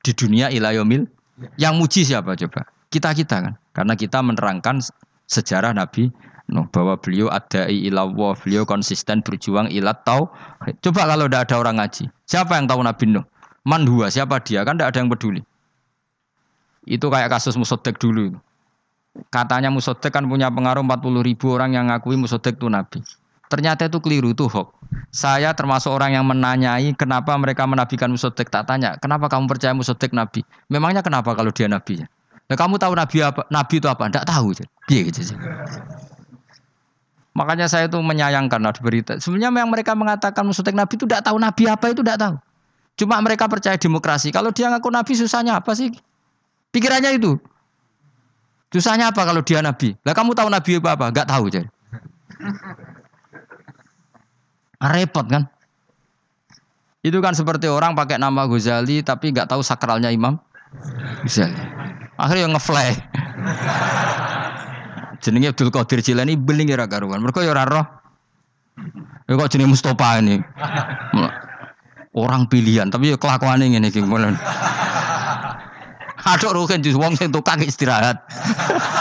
di 0.03 0.11
dunia 0.11 0.51
ilayomil. 0.51 1.07
Yang 1.55 1.75
muji 1.79 2.01
siapa 2.03 2.35
coba? 2.35 2.67
Kita-kita 2.91 3.37
kan. 3.47 3.55
Karena 3.71 3.95
kita 3.95 4.19
menerangkan 4.27 4.83
sejarah 5.31 5.71
Nabi 5.71 6.11
Nuh 6.51 6.67
bahwa 6.75 6.99
beliau 6.99 7.31
ada 7.31 7.71
ilallah, 7.71 8.35
beliau 8.43 8.67
konsisten 8.67 9.23
berjuang 9.23 9.71
ilat 9.71 10.03
tau. 10.03 10.35
Coba 10.83 11.07
kalau 11.07 11.31
tidak 11.31 11.47
ada 11.47 11.55
orang 11.63 11.79
ngaji, 11.79 12.11
siapa 12.27 12.59
yang 12.59 12.67
tahu 12.67 12.83
Nabi 12.83 13.05
Nuh? 13.07 13.23
Man 13.63 13.87
huwa, 13.87 14.11
siapa 14.11 14.43
dia? 14.43 14.67
Kan 14.67 14.83
tidak 14.83 14.97
ada 14.97 14.99
yang 14.99 15.15
peduli. 15.15 15.47
Itu 16.91 17.07
kayak 17.07 17.31
kasus 17.31 17.55
Musodek 17.55 18.03
dulu. 18.03 18.35
Katanya 19.29 19.69
Musodek 19.69 20.15
kan 20.15 20.25
punya 20.31 20.49
pengaruh 20.49 20.85
40 20.85 21.27
ribu 21.27 21.53
orang 21.53 21.75
yang 21.75 21.91
ngakui 21.91 22.15
Musodek 22.15 22.57
itu 22.57 22.71
Nabi. 22.71 23.03
Ternyata 23.49 23.89
itu 23.89 23.99
keliru, 24.05 24.37
itu 24.37 24.45
hoax. 24.45 24.77
Saya 25.09 25.57
termasuk 25.57 25.89
orang 25.89 26.13
yang 26.13 26.25
menanyai 26.29 26.93
kenapa 26.93 27.33
mereka 27.41 27.65
menabikan 27.65 28.13
Musodek. 28.13 28.53
Tak 28.53 28.69
tanya, 28.69 29.01
kenapa 29.01 29.33
kamu 29.33 29.49
percaya 29.49 29.73
Musodek 29.73 30.13
Nabi? 30.13 30.45
Memangnya 30.69 31.01
kenapa 31.01 31.33
kalau 31.33 31.49
dia 31.49 31.65
Nabi? 31.65 32.05
Nah, 32.49 32.57
kamu 32.57 32.77
tahu 32.77 32.93
Nabi 32.97 33.17
apa? 33.25 33.45
Nabi 33.49 33.75
itu 33.81 33.89
apa? 33.89 34.09
Tidak 34.09 34.25
tahu. 34.29 34.53
Iya 34.89 35.01
gitu 35.09 35.21
sih. 35.33 35.37
Makanya 37.37 37.69
saya 37.69 37.87
itu 37.87 38.01
menyayangkan 38.01 38.61
ada 38.61 38.81
berita. 38.81 39.13
Sebenarnya 39.21 39.65
yang 39.65 39.71
mereka 39.71 39.93
mengatakan 39.97 40.45
musuh 40.45 40.65
Nabi 40.65 40.95
itu 40.97 41.05
tidak 41.09 41.25
tahu 41.25 41.37
Nabi 41.41 41.63
apa 41.69 41.87
itu 41.93 42.01
tidak 42.05 42.19
tahu. 42.21 42.35
Cuma 42.99 43.17
mereka 43.23 43.47
percaya 43.47 43.79
demokrasi. 43.79 44.35
Kalau 44.35 44.51
dia 44.51 44.69
ngaku 44.75 44.91
Nabi 44.91 45.13
susahnya 45.15 45.57
apa 45.63 45.71
sih? 45.73 45.95
Pikirannya 46.75 47.15
itu. 47.15 47.39
Susahnya 48.69 49.09
apa 49.09 49.25
kalau 49.25 49.41
dia 49.41 49.65
Nabi? 49.65 49.97
Lah 50.05 50.13
kamu 50.13 50.37
tahu 50.37 50.53
Nabi 50.53 50.71
apa 50.77 50.91
apa? 50.93 51.07
Gak 51.09 51.29
tahu 51.29 51.45
jadi. 51.49 51.69
Repot 54.79 55.27
kan? 55.27 55.49
Itu 57.01 57.19
kan 57.25 57.33
seperti 57.33 57.67
orang 57.67 57.97
pakai 57.97 58.21
nama 58.21 58.45
Ghazali 58.45 59.01
tapi 59.01 59.33
nggak 59.33 59.49
tahu 59.49 59.65
sakralnya 59.65 60.13
Imam 60.13 60.37
Ghazali. 61.25 61.57
Akhirnya 62.21 62.53
ngefly. 62.53 62.89
Jenenge 65.23 65.51
Abdul 65.51 65.75
Qadir 65.75 65.99
Jilani 66.05 66.39
beling 66.39 66.71
ora 66.71 66.87
karuan. 66.87 67.25
Mergo 67.25 67.43
ya 67.43 67.67
roh. 67.67 67.87
Ya 69.29 69.37
kok 69.37 69.51
jenenge 69.51 69.75
Mustofa 69.75 70.23
ini. 70.23 70.39
Orang 72.17 72.49
pilihan 72.49 72.89
tapi 72.89 73.15
ya 73.15 73.17
kelakuane 73.21 73.69
ngene 73.69 73.93
iki 73.93 74.01
Aduk 76.29 76.53
Ruhin 76.53 76.85
jus 76.85 76.93
wong 76.93 77.17
sing 77.17 77.33
tukang 77.33 77.57
istirahat. 77.65 78.21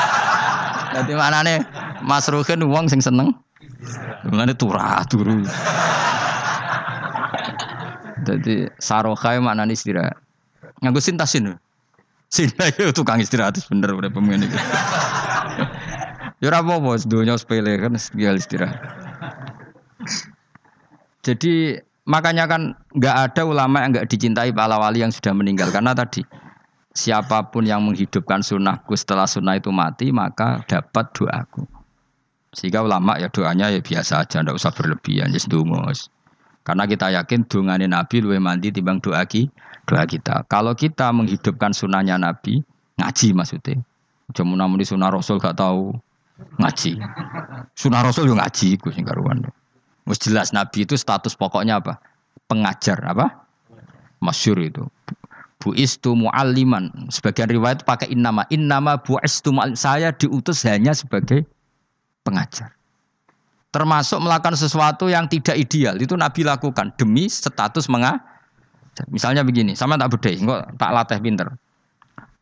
Dadi 0.95 1.11
manane 1.11 1.67
Mas 1.99 2.31
Ruhin 2.31 2.63
wong 2.63 2.87
sing 2.87 3.03
seneng. 3.03 3.35
Mulane 4.23 4.55
turah 4.55 5.03
turu. 5.11 5.43
Jadi 8.23 8.71
sarokai 8.79 9.43
maknane 9.43 9.75
istirahat. 9.75 10.15
Nganggo 10.79 11.03
sintasin. 11.03 11.59
Sini 12.31 12.51
itu 12.75 12.91
tukang 12.95 13.19
istirahat 13.19 13.59
bener 13.67 13.91
bener 13.91 14.11
pemain 14.11 14.39
itu. 14.39 14.55
Ya 16.37 16.53
ora 16.53 16.61
apa-apa, 16.61 17.01
dunia 17.09 17.33
sepele 17.33 17.81
kan 17.81 17.97
tinggal 17.97 18.37
istirahat. 18.37 18.77
Jadi 21.25 21.81
makanya 22.05 22.45
kan 22.45 22.77
nggak 22.93 23.15
ada 23.33 23.41
ulama 23.41 23.81
yang 23.81 23.89
nggak 23.97 24.05
dicintai 24.05 24.53
para 24.53 24.77
wali 24.77 25.01
yang 25.01 25.09
sudah 25.09 25.33
meninggal 25.33 25.73
karena 25.73 25.97
tadi 25.97 26.21
siapa 26.97 27.53
pun 27.53 27.61
yang 27.61 27.85
menghidupkan 27.85 28.41
sunnahku 28.41 28.97
setelah 28.97 29.29
sunnah 29.29 29.53
itu 29.61 29.69
mati 29.69 30.09
maka 30.09 30.65
dapat 30.65 31.13
doaku. 31.13 31.69
Sehingga 32.57 32.81
ulama 32.81 33.21
ya 33.21 33.29
doanya 33.29 33.69
ya 33.69 33.77
biasa 33.85 34.25
aja, 34.25 34.41
ndak 34.41 34.57
usah 34.57 34.73
berlebihan, 34.73 35.29
just 35.29 35.45
dumos. 35.45 36.09
Karena 36.65 36.89
kita 36.89 37.13
yakin 37.13 37.45
dungane 37.45 37.85
Nabi 37.85 38.25
luwih 38.25 38.41
mandi 38.41 38.73
timbang 38.73 38.97
doa 38.97 39.21
ki, 39.29 39.45
doa 39.85 40.03
kita. 40.09 40.49
Kalau 40.49 40.73
kita 40.73 41.13
menghidupkan 41.13 41.71
sunnahnya 41.71 42.17
Nabi, 42.17 42.65
ngaji 42.97 43.37
maksudnya. 43.37 43.77
Cuma 44.33 44.57
namun 44.57 44.81
di 44.81 44.83
sunnah 44.89 45.13
Rasul 45.13 45.37
gak 45.37 45.55
tahu 45.55 45.95
ngaji. 46.59 46.99
Sunnah 47.77 48.01
Rasul 48.03 48.27
juga 48.27 48.43
ngaji, 48.43 48.75
gue 48.81 48.91
sing 48.91 49.05
karuan. 49.05 49.45
Jelas 50.17 50.51
Nabi 50.51 50.83
itu 50.83 50.97
status 50.97 51.37
pokoknya 51.37 51.79
apa? 51.79 52.01
Pengajar 52.49 52.99
apa? 53.05 53.47
Masyur 54.19 54.59
itu. 54.59 54.83
Buistu 55.57 56.13
mualliman. 56.13 56.89
Sebagian 57.09 57.49
riwayat 57.49 57.83
pakai 57.83 58.09
innama. 58.13 58.45
Innama 58.53 58.97
buistu 59.01 59.53
muallim. 59.53 59.77
Saya 59.77 60.13
diutus 60.13 60.65
hanya 60.65 60.93
sebagai 60.93 61.45
pengajar. 62.25 62.73
Termasuk 63.75 64.23
melakukan 64.23 64.55
sesuatu 64.55 65.11
yang 65.11 65.27
tidak 65.27 65.59
ideal 65.59 65.99
itu 65.99 66.15
Nabi 66.15 66.47
lakukan 66.47 66.95
demi 66.95 67.27
status 67.27 67.91
mengajar. 67.91 68.23
Misalnya 69.13 69.45
begini, 69.45 69.77
sama 69.77 69.93
tak 69.99 70.17
bedai, 70.17 70.41
enggak 70.41 70.73
tak 70.81 70.89
latih 70.89 71.19
pinter. 71.21 71.47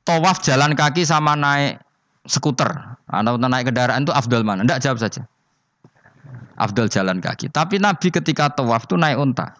Tawaf 0.07 0.39
jalan 0.45 0.77
kaki 0.77 1.03
sama 1.03 1.35
naik 1.35 1.81
skuter 2.29 2.71
atau 3.09 3.35
naik 3.35 3.67
kendaraan 3.67 4.07
itu 4.07 4.13
afdal 4.15 4.45
mana? 4.45 4.63
Enggak 4.63 4.79
jawab 4.79 5.01
saja. 5.01 5.25
Afdal 6.55 6.87
jalan 6.87 7.19
kaki. 7.19 7.51
Tapi 7.51 7.81
Nabi 7.83 8.07
ketika 8.13 8.53
tawaf 8.53 8.87
itu 8.87 8.95
naik 8.95 9.19
unta. 9.19 9.59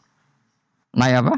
Naik 0.96 1.28
apa? 1.28 1.36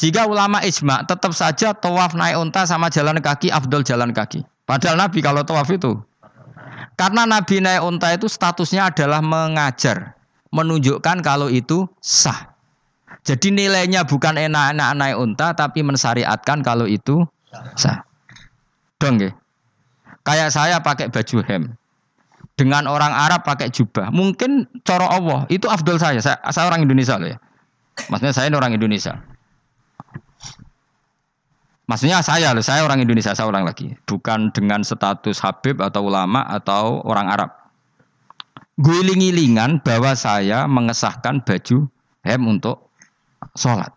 Sehingga 0.00 0.24
ulama 0.24 0.64
ijma 0.64 1.04
tetap 1.04 1.36
saja 1.36 1.76
tawaf 1.76 2.16
naik 2.16 2.40
unta 2.40 2.64
sama 2.64 2.88
jalan 2.88 3.20
kaki 3.20 3.52
afdal 3.52 3.84
jalan 3.84 4.16
kaki. 4.16 4.40
Padahal 4.64 4.96
Nabi 4.96 5.20
kalau 5.20 5.44
tawaf 5.44 5.68
itu 5.68 6.00
karena 7.00 7.24
Nabi 7.24 7.64
naik 7.64 7.80
unta 7.80 8.12
itu 8.12 8.28
statusnya 8.28 8.92
adalah 8.92 9.24
mengajar, 9.24 10.20
menunjukkan 10.52 11.24
kalau 11.24 11.48
itu 11.48 11.88
sah. 12.04 12.52
Jadi 13.24 13.56
nilainya 13.56 14.04
bukan 14.04 14.36
enak-enak 14.36 14.90
naik 15.00 15.16
unta, 15.16 15.56
tapi 15.56 15.80
mensyariatkan 15.80 16.60
kalau 16.60 16.84
itu 16.84 17.24
sah. 17.72 18.04
Dong 19.00 19.16
ya. 19.16 19.32
Kayak 20.28 20.52
saya 20.52 20.76
pakai 20.84 21.08
baju 21.08 21.40
hem. 21.48 21.72
Dengan 22.60 22.84
orang 22.84 23.16
Arab 23.16 23.48
pakai 23.48 23.72
jubah. 23.72 24.12
Mungkin 24.12 24.68
coro 24.84 25.08
Allah, 25.08 25.48
itu 25.48 25.64
afdol 25.72 25.96
saya. 25.96 26.20
saya. 26.20 26.36
Saya 26.52 26.68
orang 26.68 26.84
Indonesia 26.84 27.16
loh 27.16 27.32
ya. 27.32 27.40
Maksudnya 28.12 28.36
saya 28.36 28.52
orang 28.52 28.76
Indonesia. 28.76 29.16
Maksudnya 31.90 32.22
saya 32.22 32.54
saya 32.62 32.86
orang 32.86 33.02
Indonesia, 33.02 33.34
saya 33.34 33.50
orang 33.50 33.66
lagi. 33.66 33.90
Bukan 34.06 34.54
dengan 34.54 34.86
status 34.86 35.42
Habib 35.42 35.82
atau 35.82 36.06
ulama 36.06 36.46
atau 36.46 37.02
orang 37.02 37.26
Arab. 37.26 37.50
Guling-gilingan 38.78 39.82
bahwa 39.82 40.14
saya 40.14 40.70
mengesahkan 40.70 41.42
baju 41.42 41.90
hem 42.22 42.42
untuk 42.46 42.94
sholat. 43.58 43.90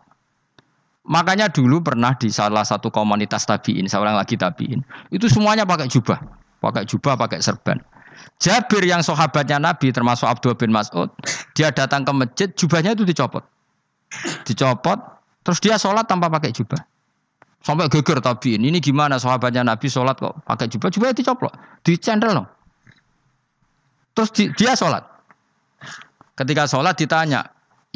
Makanya 1.06 1.46
dulu 1.54 1.86
pernah 1.86 2.18
di 2.18 2.34
salah 2.34 2.66
satu 2.66 2.90
komunitas 2.90 3.46
tabiin, 3.46 3.86
seorang 3.86 4.18
lagi 4.18 4.40
tabiin, 4.40 4.80
itu 5.12 5.28
semuanya 5.28 5.68
pakai 5.68 5.86
jubah, 5.86 6.16
pakai 6.64 6.88
jubah, 6.88 7.14
pakai 7.14 7.44
serban. 7.44 7.76
Jabir 8.40 8.80
yang 8.88 9.04
sahabatnya 9.04 9.60
Nabi 9.60 9.92
termasuk 9.92 10.24
Abdul 10.24 10.56
bin 10.56 10.72
Mas'ud, 10.72 11.12
dia 11.52 11.68
datang 11.68 12.08
ke 12.08 12.12
masjid, 12.16 12.48
jubahnya 12.56 12.96
itu 12.96 13.04
dicopot. 13.04 13.44
Dicopot, 14.48 14.96
terus 15.44 15.60
dia 15.60 15.76
sholat 15.76 16.08
tanpa 16.08 16.32
pakai 16.32 16.56
jubah. 16.56 16.80
Sampai 17.64 17.88
geger 17.88 18.20
tabiin. 18.20 18.60
Ini 18.60 18.76
gimana 18.76 19.16
sahabatnya 19.16 19.64
Nabi 19.64 19.88
sholat 19.88 20.20
kok 20.20 20.36
pakai 20.44 20.68
jubah? 20.68 20.92
Jubah 20.92 21.16
itu 21.16 21.24
coplok. 21.24 21.56
Dicendel 21.80 22.36
loh. 22.36 22.46
Terus 24.12 24.30
di, 24.36 24.52
dia 24.52 24.76
sholat. 24.76 25.00
Ketika 26.36 26.68
sholat 26.68 26.92
ditanya, 27.00 27.40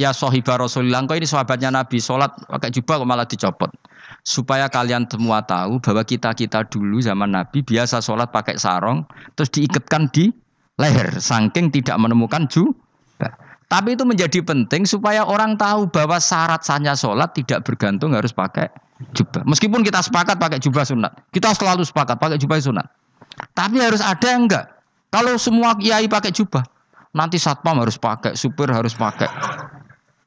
ya 0.00 0.16
sohibah 0.16 0.56
Rasulullah, 0.56 1.04
kok 1.04 1.20
ini 1.20 1.28
sahabatnya 1.28 1.68
Nabi 1.68 2.00
sholat 2.00 2.32
pakai 2.48 2.72
jubah 2.72 3.04
kok 3.04 3.08
malah 3.12 3.28
dicopot. 3.28 3.68
Supaya 4.24 4.72
kalian 4.72 5.04
semua 5.04 5.44
tahu 5.44 5.76
bahwa 5.84 6.00
kita-kita 6.00 6.64
dulu 6.72 7.04
zaman 7.04 7.36
Nabi 7.36 7.60
biasa 7.60 8.00
sholat 8.00 8.32
pakai 8.32 8.56
sarong, 8.56 9.04
terus 9.36 9.52
diikatkan 9.52 10.08
di 10.16 10.32
leher, 10.80 11.12
saking 11.20 11.68
tidak 11.68 12.00
menemukan 12.00 12.48
jubah. 12.48 13.36
Tapi 13.68 14.00
itu 14.00 14.08
menjadi 14.08 14.40
penting 14.40 14.88
supaya 14.88 15.28
orang 15.28 15.60
tahu 15.60 15.92
bahwa 15.92 16.16
syarat 16.16 16.64
sahnya 16.64 16.96
sholat 16.96 17.36
tidak 17.36 17.68
bergantung 17.68 18.16
harus 18.16 18.32
pakai 18.32 18.72
jubah. 19.14 19.42
Meskipun 19.46 19.80
kita 19.86 20.02
sepakat 20.02 20.36
pakai 20.38 20.58
jubah 20.58 20.82
sunat, 20.82 21.12
kita 21.30 21.54
selalu 21.54 21.86
sepakat 21.86 22.18
pakai 22.18 22.38
jubah 22.38 22.58
sunat. 22.58 22.86
Tapi 23.54 23.78
harus 23.78 24.02
ada 24.02 24.26
yang 24.26 24.50
enggak. 24.50 24.66
Kalau 25.08 25.38
semua 25.40 25.78
kiai 25.78 26.10
pakai 26.10 26.34
jubah, 26.34 26.60
nanti 27.16 27.40
satpam 27.40 27.80
harus 27.80 27.96
pakai, 27.96 28.34
supir 28.34 28.68
harus 28.68 28.92
pakai. 28.92 29.30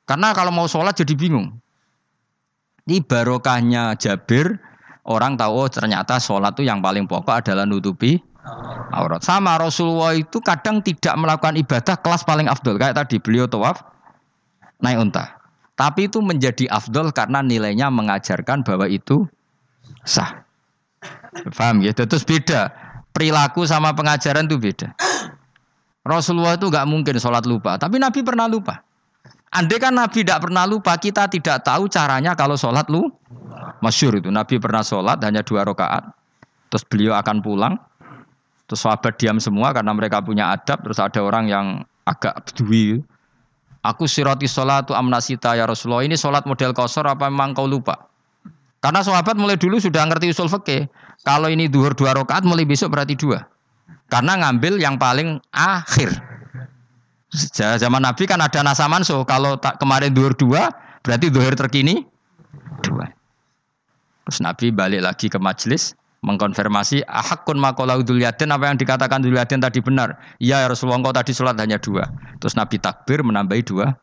Karena 0.08 0.34
kalau 0.34 0.50
mau 0.50 0.66
sholat 0.66 0.98
jadi 0.98 1.14
bingung. 1.14 1.56
Ini 2.90 3.06
barokahnya 3.06 3.94
Jabir, 3.96 4.58
orang 5.06 5.38
tahu 5.38 5.54
oh 5.54 5.70
ternyata 5.70 6.18
sholat 6.18 6.58
itu 6.58 6.66
yang 6.66 6.82
paling 6.82 7.06
pokok 7.06 7.46
adalah 7.46 7.64
nutupi 7.64 8.18
aurat. 8.92 9.22
Sama 9.22 9.56
Rasulullah 9.62 10.18
itu 10.18 10.42
kadang 10.42 10.82
tidak 10.82 11.14
melakukan 11.16 11.56
ibadah 11.56 11.96
kelas 12.02 12.26
paling 12.26 12.50
afdol. 12.50 12.82
Kayak 12.82 13.06
tadi 13.06 13.22
beliau 13.22 13.46
tawaf 13.46 13.86
naik 14.82 14.98
unta. 14.98 15.41
Tapi 15.76 16.12
itu 16.12 16.20
menjadi 16.22 16.68
afdol 16.70 17.10
karena 17.16 17.42
nilainya 17.42 17.90
mengajarkan 17.90 18.62
bahwa 18.62 18.86
itu 18.86 19.26
sah. 20.06 20.46
Paham 21.56 21.82
gitu? 21.82 22.06
Terus 22.06 22.28
beda. 22.28 22.70
Perilaku 23.12 23.66
sama 23.66 23.92
pengajaran 23.96 24.48
itu 24.48 24.60
beda. 24.60 24.94
Rasulullah 26.02 26.58
itu 26.58 26.68
nggak 26.68 26.88
mungkin 26.90 27.16
sholat 27.22 27.46
lupa. 27.46 27.78
Tapi 27.78 28.02
Nabi 28.02 28.26
pernah 28.26 28.50
lupa. 28.50 28.82
Andai 29.52 29.84
kan 29.84 29.92
Nabi 29.92 30.24
tidak 30.24 30.48
pernah 30.48 30.64
lupa, 30.64 30.96
kita 30.96 31.28
tidak 31.28 31.60
tahu 31.68 31.92
caranya 31.92 32.32
kalau 32.40 32.56
sholat 32.56 32.88
lu. 32.88 33.12
Masyur 33.84 34.18
itu. 34.18 34.32
Nabi 34.32 34.58
pernah 34.58 34.82
sholat 34.82 35.20
hanya 35.28 35.44
dua 35.44 35.68
rakaat. 35.68 36.08
Terus 36.72 36.84
beliau 36.88 37.14
akan 37.20 37.44
pulang. 37.44 37.76
Terus 38.66 38.88
sahabat 38.88 39.20
diam 39.20 39.38
semua 39.44 39.76
karena 39.76 39.92
mereka 39.92 40.24
punya 40.24 40.56
adab. 40.56 40.80
Terus 40.88 41.04
ada 41.04 41.20
orang 41.20 41.52
yang 41.52 41.66
agak 42.08 42.48
bedui. 42.48 43.04
Aku 43.82 44.06
siroti 44.06 44.46
sholatu 44.46 44.94
amnasita 44.94 45.58
ya 45.58 45.66
Rasulullah. 45.66 46.06
Ini 46.06 46.14
sholat 46.14 46.46
model 46.46 46.70
kosor 46.78 47.10
apa 47.10 47.26
memang 47.26 47.58
kau 47.58 47.66
lupa? 47.66 48.10
Karena 48.82 49.02
sahabat 49.02 49.38
mulai 49.38 49.58
dulu 49.58 49.82
sudah 49.82 50.06
ngerti 50.06 50.34
usul 50.34 50.50
fikih. 50.50 50.86
Kalau 51.26 51.50
ini 51.50 51.70
duhur 51.70 51.94
dua 51.94 52.18
rakaat 52.18 52.46
mulai 52.46 52.66
besok 52.66 52.94
berarti 52.94 53.18
dua. 53.18 53.46
Karena 54.10 54.38
ngambil 54.38 54.78
yang 54.82 55.02
paling 55.02 55.42
akhir. 55.54 56.14
Zaman 57.58 58.02
Nabi 58.06 58.26
kan 58.30 58.42
ada 58.42 58.62
nasa 58.62 58.86
manso. 58.86 59.22
Kalau 59.26 59.58
tak 59.58 59.82
kemarin 59.82 60.14
duhur 60.14 60.34
dua, 60.34 60.70
berarti 61.02 61.30
duhur 61.34 61.54
terkini 61.58 62.06
dua. 62.86 63.10
Terus 64.26 64.38
Nabi 64.46 64.70
balik 64.70 65.02
lagi 65.02 65.26
ke 65.30 65.42
majelis 65.42 65.98
mengkonfirmasi 66.22 67.02
ahakun 67.10 67.58
makolau 67.58 68.06
duliatin 68.06 68.54
apa 68.54 68.70
yang 68.70 68.78
dikatakan 68.78 69.26
duliatin 69.26 69.58
tadi 69.58 69.82
benar. 69.82 70.18
Iya 70.38 70.66
ya 70.66 70.68
Rasulullah 70.70 71.02
engkau 71.02 71.14
tadi 71.14 71.34
sholat 71.34 71.58
hanya 71.58 71.82
dua. 71.82 72.06
Terus 72.38 72.54
Nabi 72.54 72.78
takbir 72.78 73.26
menambahi 73.26 73.66
dua 73.66 73.98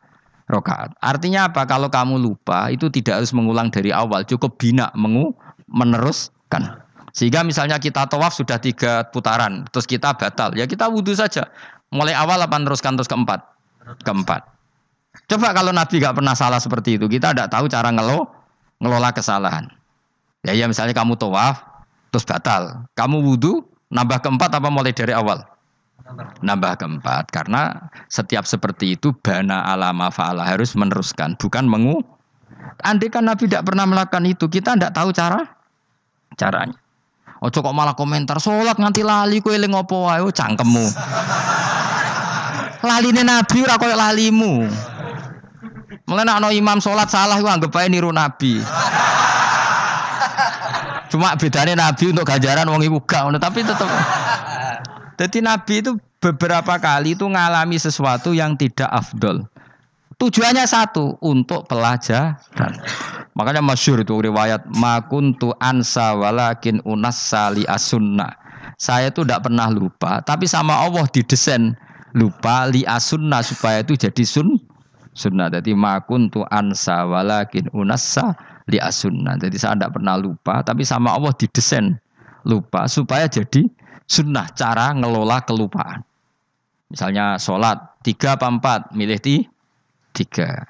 rokaat. 0.51 0.91
Artinya 0.99 1.47
apa? 1.47 1.63
Kalau 1.63 1.87
kamu 1.87 2.19
lupa 2.19 2.67
itu 2.67 2.91
tidak 2.91 3.23
harus 3.23 3.31
mengulang 3.31 3.71
dari 3.71 3.95
awal. 3.95 4.27
Cukup 4.27 4.59
bina 4.59 4.91
mengu 4.97 5.31
meneruskan. 5.71 6.83
Sehingga 7.13 7.41
misalnya 7.41 7.81
kita 7.81 8.05
tawaf 8.05 8.37
sudah 8.37 8.61
tiga 8.61 9.07
putaran, 9.09 9.65
terus 9.73 9.89
kita 9.89 10.13
batal, 10.13 10.53
ya 10.53 10.69
kita 10.69 10.85
wudhu 10.85 11.17
saja. 11.17 11.49
Mulai 11.89 12.13
awal 12.13 12.37
apa 12.37 12.53
teruskan 12.61 12.93
terus 12.93 13.09
keempat? 13.09 13.41
Keempat. 14.05 14.45
Coba 15.25 15.57
kalau 15.57 15.73
Nabi 15.73 15.97
gak 15.97 16.21
pernah 16.21 16.37
salah 16.37 16.61
seperti 16.61 17.01
itu, 17.01 17.09
kita 17.09 17.33
tidak 17.33 17.49
tahu 17.49 17.65
cara 17.65 17.89
ngelo, 17.89 18.29
ngelola 18.77 19.09
kesalahan. 19.09 19.65
Ya, 20.45 20.53
ya 20.53 20.69
misalnya 20.69 20.93
kamu 20.93 21.17
tawaf, 21.17 21.65
terus 22.09 22.25
batal. 22.25 22.85
Kamu 22.97 23.21
wudhu, 23.23 23.65
nambah 23.93 24.21
keempat 24.21 24.53
apa 24.53 24.69
mulai 24.69 24.93
dari 24.93 25.13
awal? 25.13 25.41
Nambah 26.41 26.81
keempat. 26.81 27.29
Karena 27.29 27.89
setiap 28.09 28.45
seperti 28.45 28.97
itu, 28.97 29.13
bana 29.21 29.65
alama 29.69 30.09
fa'ala 30.09 30.45
harus 30.45 30.73
meneruskan. 30.73 31.37
Bukan 31.37 31.69
mengu. 31.69 32.01
Andai 32.81 33.11
kan 33.11 33.27
Nabi 33.27 33.45
tidak 33.45 33.69
pernah 33.69 33.85
melakukan 33.85 34.25
itu, 34.25 34.49
kita 34.49 34.75
tidak 34.75 34.95
tahu 34.95 35.13
cara 35.13 35.45
caranya. 36.39 36.75
Ojo 37.39 37.63
kok 37.63 37.71
malah 37.71 37.95
komentar, 37.95 38.35
sholat 38.35 38.75
nganti 38.75 38.99
lali 38.99 39.39
kue 39.39 39.55
eling 39.55 39.71
opo 39.71 40.11
wae, 40.11 40.19
oh, 40.19 40.27
cangkemmu. 40.27 40.91
Laline 42.83 43.23
Nabi 43.23 43.57
ora 43.63 43.79
koyo 43.79 43.95
lalimu. 43.95 44.67
Mulai 46.07 46.25
nak 46.25 46.51
imam 46.51 46.79
sholat 46.81 47.07
salah, 47.07 47.37
gue 47.37 47.47
anggap 47.47 47.69
aja 47.75 47.85
niru 47.85 48.09
Nabi. 48.09 48.59
Cuma 51.09 51.33
bedanya 51.33 51.73
Nabi 51.73 52.13
untuk 52.13 52.25
ganjaran 52.29 52.69
wong 52.69 52.85
ibu 52.85 53.01
gak 53.01 53.33
tapi 53.41 53.65
tetap. 53.65 53.89
Jadi 55.17 55.37
Nabi 55.49 55.73
itu 55.81 55.91
beberapa 56.21 56.77
kali 56.77 57.17
itu 57.17 57.25
ngalami 57.25 57.81
sesuatu 57.81 58.31
yang 58.31 58.53
tidak 58.53 58.87
afdol. 58.93 59.49
Tujuannya 60.19 60.67
satu 60.67 61.15
untuk 61.23 61.65
pelajaran. 61.71 62.71
Makanya 63.39 63.63
masyur 63.63 64.03
itu 64.03 64.19
riwayat 64.19 64.67
makuntu 64.67 65.55
ansa 65.63 66.11
walakin 66.11 66.83
unas 66.83 67.15
sali 67.15 67.63
asunna. 67.71 68.35
Saya 68.75 69.11
itu 69.11 69.23
tidak 69.23 69.47
pernah 69.47 69.71
lupa, 69.71 70.19
tapi 70.23 70.43
sama 70.43 70.75
Allah 70.75 71.07
didesain 71.07 71.71
lupa 72.15 72.67
li 72.67 72.83
asunna 72.83 73.39
supaya 73.39 73.79
itu 73.79 73.95
jadi 73.95 74.23
sun 74.27 74.59
sunnah. 75.15 75.47
Jadi 75.47 75.71
makuntu 75.71 76.43
ansa 76.51 77.07
walakin 77.07 77.71
unassa 77.71 78.35
li 78.69 78.77
asunnah. 78.77 79.35
Jadi 79.41 79.57
saya 79.57 79.75
tidak 79.75 79.97
pernah 79.97 80.15
lupa, 80.15 80.61
tapi 80.61 80.85
sama 80.85 81.17
Allah 81.17 81.33
didesain 81.35 81.97
lupa 82.45 82.85
supaya 82.87 83.25
jadi 83.25 83.65
sunnah 84.05 84.47
cara 84.53 84.93
ngelola 84.95 85.41
kelupaan. 85.43 86.05
Misalnya 86.89 87.37
sholat 87.37 87.77
tiga 88.01 88.37
apa 88.37 88.47
empat, 88.49 88.93
milih 88.93 89.19
di 89.21 89.35
tiga. 90.13 90.65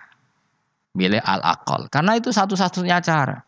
milih 0.97 1.21
al 1.21 1.39
akal 1.45 1.85
karena 1.93 2.17
itu 2.17 2.33
satu-satunya 2.33 2.97
cara 3.05 3.45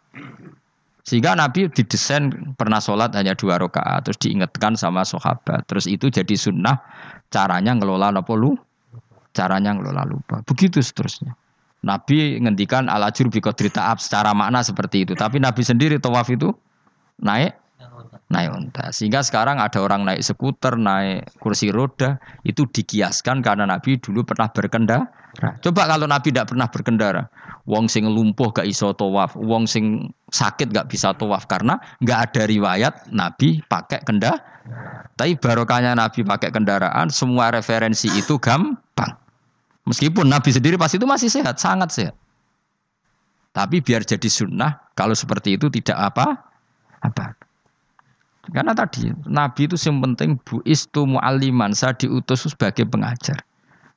sehingga 1.02 1.34
Nabi 1.34 1.66
didesain 1.74 2.30
pernah 2.54 2.78
sholat 2.78 3.18
hanya 3.18 3.34
dua 3.34 3.58
rakaat 3.58 4.06
terus 4.06 4.22
diingatkan 4.22 4.78
sama 4.78 5.02
sahabat 5.02 5.66
terus 5.66 5.90
itu 5.90 6.14
jadi 6.14 6.38
sunnah 6.38 6.78
caranya 7.34 7.74
ngelola 7.74 8.14
apa 8.14 8.34
lu 8.38 8.54
caranya 9.34 9.74
ngelola 9.74 10.06
lupa 10.06 10.46
begitu 10.46 10.78
seterusnya 10.86 11.34
Nabi 11.82 12.38
ngendikan 12.38 12.86
al 12.86 13.02
ajur 13.10 13.34
bi 13.34 13.42
ta'ab 13.42 13.98
secara 13.98 14.38
makna 14.38 14.62
seperti 14.62 15.10
itu 15.10 15.14
tapi 15.18 15.42
Nabi 15.42 15.66
sendiri 15.66 15.98
tawaf 15.98 16.30
itu 16.30 16.54
naik 17.22 17.58
naik 18.32 18.50
unta. 18.56 18.90
Sehingga 18.96 19.22
sekarang 19.22 19.60
ada 19.60 19.84
orang 19.84 20.08
naik 20.08 20.24
skuter, 20.24 20.80
naik 20.80 21.28
kursi 21.44 21.70
roda, 21.70 22.18
itu 22.48 22.64
dikiaskan 22.64 23.44
karena 23.44 23.68
Nabi 23.68 24.00
dulu 24.00 24.24
pernah 24.24 24.48
berkendara. 24.48 25.04
Coba 25.64 25.88
kalau 25.88 26.08
Nabi 26.08 26.32
tidak 26.32 26.52
pernah 26.52 26.68
berkendara, 26.68 27.24
wong 27.64 27.88
sing 27.88 28.04
lumpuh 28.04 28.52
gak 28.52 28.68
iso 28.68 28.92
tawaf, 28.92 29.36
wong 29.40 29.64
sing 29.64 30.12
sakit 30.32 30.76
gak 30.76 30.92
bisa 30.92 31.16
tawaf 31.16 31.48
karena 31.48 31.80
gak 32.04 32.32
ada 32.32 32.44
riwayat 32.48 32.94
Nabi 33.12 33.64
pakai 33.68 34.04
kendaraan. 34.04 34.44
Tapi 35.16 35.40
barokahnya 35.40 35.96
Nabi 35.96 36.28
pakai 36.28 36.52
kendaraan, 36.52 37.08
semua 37.12 37.52
referensi 37.52 38.12
itu 38.12 38.38
gampang. 38.38 39.16
Meskipun 39.90 40.30
Nabi 40.30 40.54
sendiri 40.54 40.78
pasti 40.78 41.02
itu 41.02 41.10
masih 41.10 41.30
sehat, 41.32 41.58
sangat 41.58 41.90
sehat. 41.90 42.16
Tapi 43.52 43.84
biar 43.84 44.06
jadi 44.06 44.30
sunnah, 44.32 44.80
kalau 44.96 45.12
seperti 45.12 45.60
itu 45.60 45.68
tidak 45.68 45.98
apa, 45.98 46.40
apa. 47.04 47.36
Karena 48.50 48.74
tadi 48.74 49.14
Nabi 49.30 49.70
itu 49.70 49.78
yang 49.86 50.02
penting 50.02 50.40
bu 50.42 50.66
istu 50.66 51.06
mu'aliman 51.06 51.78
saya 51.78 51.94
diutus 51.94 52.48
sebagai 52.48 52.88
pengajar. 52.90 53.38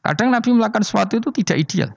Kadang 0.04 0.36
Nabi 0.36 0.52
melakukan 0.52 0.84
sesuatu 0.84 1.16
itu 1.16 1.32
tidak 1.32 1.56
ideal. 1.64 1.90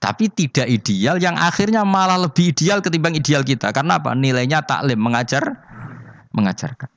Tapi 0.00 0.32
tidak 0.32 0.66
ideal 0.66 1.20
yang 1.20 1.36
akhirnya 1.36 1.84
malah 1.84 2.16
lebih 2.16 2.56
ideal 2.56 2.80
ketimbang 2.80 3.14
ideal 3.14 3.44
kita. 3.44 3.70
Karena 3.70 4.00
apa? 4.00 4.16
Nilainya 4.16 4.64
taklim, 4.64 4.96
mengajar, 4.96 5.44
mengajarkan. 6.32 6.88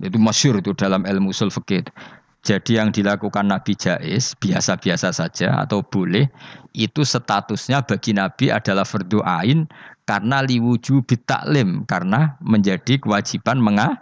Itu 0.00 0.18
masyur 0.18 0.58
itu 0.58 0.72
dalam 0.74 1.04
ilmu 1.04 1.30
usul 1.30 1.52
fikih. 1.52 1.84
Jadi 2.44 2.76
yang 2.76 2.92
dilakukan 2.92 3.48
Nabi 3.48 3.72
Jais 3.72 4.36
biasa-biasa 4.36 5.16
saja 5.16 5.64
atau 5.64 5.80
boleh 5.80 6.28
itu 6.76 7.00
statusnya 7.00 7.80
bagi 7.88 8.12
Nabi 8.12 8.52
adalah 8.52 8.84
fardu 8.84 9.24
ain 9.24 9.64
karena 10.04 10.44
liwuju 10.44 11.08
bitaklim 11.08 11.88
karena 11.88 12.36
menjadi 12.44 13.00
kewajiban 13.00 13.56
menga 13.56 13.96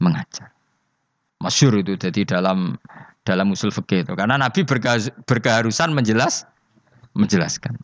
mengajar. 0.00 0.48
Masyur 1.44 1.84
itu 1.84 2.00
jadi 2.00 2.24
dalam 2.24 2.80
dalam 3.28 3.52
usul 3.52 3.68
fikih 3.68 4.08
itu 4.08 4.16
karena 4.16 4.40
Nabi 4.40 4.64
berkeharusan 5.28 5.92
menjelas 5.92 6.48
menjelaskan. 7.12 7.76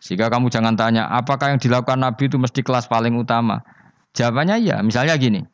Sehingga 0.00 0.32
kamu 0.32 0.48
jangan 0.48 0.78
tanya 0.78 1.10
apakah 1.10 1.52
yang 1.52 1.60
dilakukan 1.60 1.98
Nabi 1.98 2.30
itu 2.30 2.38
mesti 2.38 2.62
kelas 2.62 2.86
paling 2.86 3.18
utama. 3.18 3.60
Jawabannya 4.16 4.62
ya, 4.64 4.80
misalnya 4.80 5.18
gini. 5.20 5.44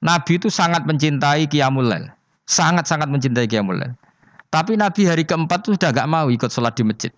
Nabi 0.00 0.40
itu 0.40 0.48
sangat 0.48 0.88
mencintai 0.88 1.44
Qiyamul 1.50 1.86
Lail. 1.86 2.15
Sangat-sangat 2.46 3.10
mencintai 3.10 3.50
Qiyamul 3.50 3.82
Lail. 3.82 3.92
Tapi 4.54 4.78
Nabi 4.78 5.04
hari 5.10 5.26
keempat 5.26 5.66
itu 5.66 5.74
sudah 5.74 5.90
gak 5.90 6.06
mau 6.06 6.30
ikut 6.30 6.48
sholat 6.48 6.78
di 6.78 6.86
masjid. 6.86 7.12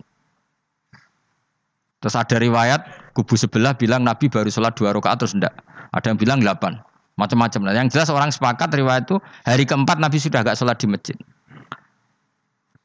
Terus 2.01 2.15
ada 2.17 2.35
riwayat 2.41 3.13
kubu 3.13 3.37
sebelah 3.37 3.77
bilang 3.77 4.01
Nabi 4.01 4.31
baru 4.31 4.49
sholat 4.49 4.73
dua 4.73 4.95
rakaat 4.95 5.21
terus 5.21 5.37
enggak. 5.37 5.53
Ada 5.93 6.15
yang 6.15 6.19
bilang 6.19 6.39
delapan. 6.41 6.81
Macam-macam. 7.19 7.67
Nah, 7.67 7.75
yang 7.75 7.91
jelas 7.91 8.07
orang 8.09 8.31
sepakat 8.31 8.71
riwayat 8.73 9.05
itu 9.05 9.19
hari 9.43 9.67
keempat 9.67 10.01
Nabi 10.01 10.17
sudah 10.17 10.41
gak 10.41 10.57
sholat 10.57 10.81
di 10.81 10.87
masjid. 10.89 11.17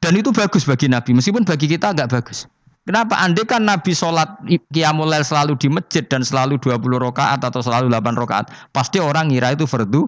Dan 0.03 0.13
itu 0.21 0.29
bagus 0.29 0.69
bagi 0.69 0.85
Nabi, 0.85 1.17
meskipun 1.17 1.47
bagi 1.47 1.65
kita 1.65 1.95
agak 1.95 2.13
bagus. 2.13 2.45
Kenapa? 2.85 3.17
Andai 3.17 3.49
kan 3.49 3.65
Nabi 3.65 3.97
sholat 3.97 4.29
Qiyamul 4.69 5.09
selalu 5.25 5.57
di 5.57 5.65
masjid 5.73 6.05
dan 6.05 6.21
selalu 6.21 6.61
20 6.61 6.77
rakaat 7.01 7.41
atau 7.41 7.65
selalu 7.65 7.89
8 7.89 8.13
rakaat, 8.13 8.53
pasti 8.69 9.01
orang 9.01 9.33
ngira 9.33 9.57
itu 9.57 9.65
fardu 9.65 10.05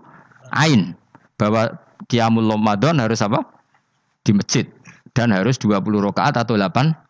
ain. 0.53 0.93
Bahwa 1.41 1.73
Qiyamul 2.07 2.47
Ramadan 2.47 2.99
harus 3.03 3.19
apa? 3.23 3.43
Di 4.23 4.31
masjid. 4.31 4.65
Dan 5.11 5.33
harus 5.33 5.59
20 5.59 5.79
rakaat 6.03 6.39
atau 6.39 6.55
8 6.55 7.07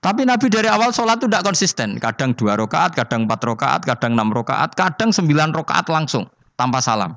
tapi 0.00 0.24
Nabi 0.24 0.48
dari 0.48 0.64
awal 0.64 0.96
sholat 0.96 1.20
itu 1.20 1.28
tidak 1.28 1.44
konsisten. 1.44 2.00
Kadang 2.00 2.32
dua 2.32 2.56
rakaat, 2.56 2.96
kadang 2.96 3.28
empat 3.28 3.44
rakaat, 3.44 3.84
kadang 3.84 4.16
enam 4.16 4.32
rakaat, 4.32 4.72
kadang 4.72 5.12
sembilan 5.12 5.52
rakaat 5.52 5.92
langsung 5.92 6.24
tanpa 6.56 6.80
salam. 6.80 7.12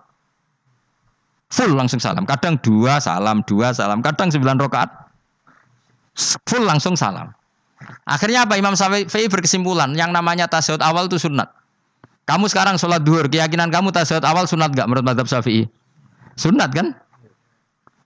Full 1.48 1.72
langsung 1.80 2.04
salam. 2.04 2.28
Kadang 2.28 2.60
dua 2.60 3.00
salam, 3.00 3.40
dua 3.48 3.72
salam. 3.72 4.04
Kadang 4.04 4.36
sembilan 4.36 4.60
rakaat 4.68 4.90
full 6.44 6.68
langsung 6.68 7.00
salam. 7.00 7.32
Akhirnya 8.04 8.44
apa 8.44 8.60
Imam 8.60 8.76
Syafi'i 8.76 9.32
berkesimpulan 9.32 9.96
yang 9.96 10.12
namanya 10.12 10.52
tasyahud 10.52 10.84
awal 10.84 11.08
itu 11.08 11.24
sunat. 11.24 11.48
Kamu 12.28 12.52
sekarang 12.52 12.76
sholat 12.76 13.04
duhur, 13.04 13.28
keyakinan 13.32 13.72
kamu 13.72 13.96
tasyahud 13.96 14.24
awal 14.28 14.44
sunat 14.44 14.76
gak 14.76 14.88
menurut 14.92 15.08
madhab 15.08 15.28
Syafi'i? 15.28 15.68
Sunat 16.36 16.76
kan? 16.76 16.96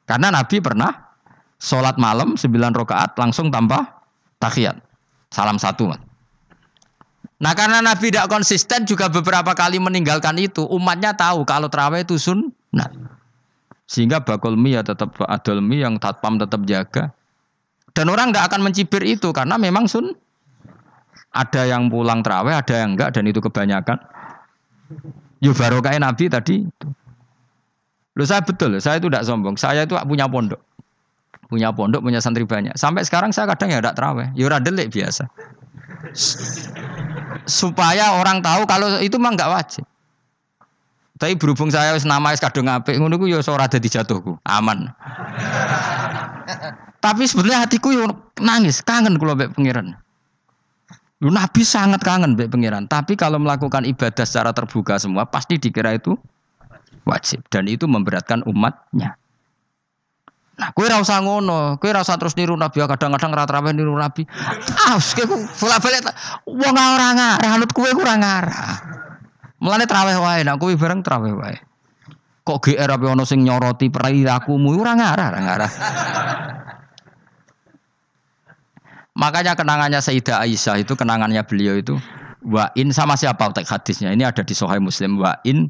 Karena 0.08 0.32
Nabi 0.32 0.64
pernah 0.64 0.90
sholat 1.60 2.00
malam 2.00 2.40
9 2.40 2.48
rakaat 2.72 3.20
langsung 3.20 3.52
tanpa 3.52 4.02
tahiyat. 4.40 4.80
Salam 5.28 5.60
satu. 5.60 5.92
Nah 7.38 7.54
karena 7.54 7.84
Nabi 7.84 8.10
tidak 8.10 8.32
konsisten 8.32 8.88
juga 8.88 9.12
beberapa 9.12 9.54
kali 9.54 9.78
meninggalkan 9.78 10.40
itu, 10.42 10.66
umatnya 10.72 11.14
tahu 11.14 11.44
kalau 11.44 11.68
terawih 11.70 12.02
itu 12.02 12.18
sunnah. 12.18 12.90
Sehingga 13.88 14.24
bakul 14.24 14.58
ya 14.68 14.82
tetap 14.82 15.16
adol 15.28 15.62
mie 15.62 15.84
yang 15.84 16.00
tatpam 16.02 16.40
tetap 16.40 16.64
jaga. 16.66 17.14
Dan 17.94 18.10
orang 18.10 18.32
nggak 18.32 18.52
akan 18.52 18.62
mencibir 18.66 19.04
itu 19.06 19.30
karena 19.36 19.60
memang 19.60 19.86
sun. 19.86 20.16
Ada 21.36 21.70
yang 21.70 21.92
pulang 21.92 22.26
terawih, 22.26 22.58
ada 22.58 22.74
yang 22.74 22.98
enggak 22.98 23.14
dan 23.14 23.30
itu 23.30 23.38
kebanyakan. 23.44 24.00
Yo 25.44 25.54
barokah 25.54 25.94
Nabi 26.00 26.32
tadi 26.32 26.66
itu. 26.66 26.88
Loh 28.18 28.26
saya 28.26 28.42
betul, 28.42 28.82
saya 28.82 28.98
itu 28.98 29.14
tidak 29.14 29.30
sombong. 29.30 29.54
Saya 29.62 29.86
itu 29.86 29.94
punya 30.10 30.26
pondok. 30.26 30.58
Punya 31.48 31.70
pondok, 31.70 32.02
punya 32.02 32.18
santri 32.18 32.44
banyak. 32.44 32.74
Sampai 32.74 33.06
sekarang 33.06 33.30
saya 33.30 33.46
kadang 33.54 33.70
ya 33.70 33.78
tidak 33.78 33.94
terawih. 33.94 34.28
Ya 34.34 34.58
delik 34.58 34.90
biasa. 34.90 35.30
Supaya 37.46 38.18
orang 38.18 38.42
tahu 38.42 38.66
kalau 38.66 38.98
itu 39.00 39.22
mah 39.22 39.38
nggak 39.38 39.52
wajib. 39.54 39.86
Tapi 41.18 41.34
berhubung 41.34 41.74
saya 41.74 41.98
wis 41.98 42.06
nama 42.06 42.30
wis 42.30 42.42
kadung 42.42 42.70
apik 42.70 42.98
ngono 42.98 43.18
ku 43.18 43.26
ya 43.26 43.42
ora 43.50 43.66
dadi 43.70 43.90
jatuhku. 43.90 44.38
Aman. 44.46 44.90
Tapi 47.02 47.24
sebenarnya 47.30 47.66
hatiku 47.66 47.94
yo 47.94 48.06
nangis, 48.42 48.82
kangen 48.82 49.18
kula 49.22 49.38
mbek 49.38 49.54
pangeran. 49.54 49.94
Lu 51.22 51.34
Nabi 51.34 51.66
sangat 51.66 52.06
kangen 52.06 52.38
mbek 52.38 52.54
pangeran, 52.54 52.86
tapi 52.86 53.18
kalau 53.18 53.42
melakukan 53.42 53.86
ibadah 53.86 54.26
secara 54.26 54.54
terbuka 54.54 55.02
semua 55.02 55.26
pasti 55.26 55.58
dikira 55.58 55.98
itu 55.98 56.14
wajib 57.08 57.48
dan 57.48 57.72
itu 57.72 57.88
memberatkan 57.88 58.44
umatnya. 58.44 59.16
Nah, 60.58 60.74
kue 60.74 60.90
rasa 60.90 61.22
ngono, 61.22 61.78
kue 61.78 61.94
rasa 61.94 62.18
terus 62.18 62.34
niru 62.34 62.58
Nabi, 62.58 62.82
kadang-kadang 62.82 63.30
rata 63.32 63.62
rata 63.62 63.72
niru 63.72 63.94
Nabi. 63.94 64.26
Ah, 64.90 64.98
kue 65.00 65.24
bolak 65.30 65.80
balik, 65.80 66.02
wong 66.50 66.76
orang 66.76 67.16
ngarah, 67.16 67.56
anut 67.56 67.72
kue 67.72 67.94
kurang 67.94 68.26
ngarah. 68.26 68.82
Mulane 69.62 69.86
traweh 69.86 70.18
wae, 70.18 70.42
nak 70.42 70.58
kue 70.58 70.74
bareng 70.76 71.06
traweh 71.06 71.34
wae. 71.34 71.58
Kok 72.42 72.58
GR 72.64 72.90
apa 72.90 73.06
ono 73.06 73.24
sing 73.28 73.46
nyoroti 73.46 73.92
perilakumu 73.94 74.76
ora 74.76 74.98
ngarah, 74.98 75.26
ora 75.30 75.40
ngarah. 75.46 75.72
Makanya 79.18 79.58
kenangannya 79.58 80.00
Sayyidah 80.02 80.46
Aisyah 80.46 80.78
itu 80.82 80.94
kenangannya 80.94 81.42
beliau 81.42 81.74
itu 81.78 81.98
wa 82.48 82.72
in 82.80 82.96
sama 82.96 83.20
siapa 83.20 83.52
teks 83.52 83.68
hadisnya 83.68 84.14
ini 84.16 84.24
ada 84.24 84.40
di 84.46 84.56
Sahih 84.56 84.80
Muslim 84.80 85.20
wa 85.20 85.36
in 85.44 85.68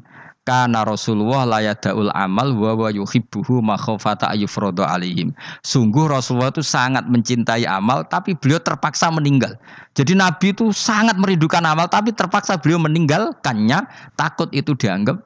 karena 0.48 0.80
Rasulullah 0.80 1.44
layadaul 1.44 2.08
amal 2.16 2.56
wa 2.56 2.72
wa 2.72 2.88
yuhibbuhu 2.88 3.60
makhofata 3.60 4.32
ayufrodo 4.32 4.80
alihim. 4.80 5.36
Sungguh 5.60 6.08
Rasulullah 6.08 6.48
itu 6.48 6.64
sangat 6.64 7.04
mencintai 7.04 7.68
amal 7.68 8.08
tapi 8.08 8.32
beliau 8.32 8.56
terpaksa 8.56 9.12
meninggal. 9.12 9.60
Jadi 9.92 10.16
Nabi 10.16 10.56
itu 10.56 10.72
sangat 10.72 11.20
merindukan 11.20 11.60
amal 11.68 11.92
tapi 11.92 12.16
terpaksa 12.16 12.56
beliau 12.56 12.80
meninggalkannya 12.80 13.84
takut 14.16 14.48
itu 14.56 14.72
dianggap 14.72 15.20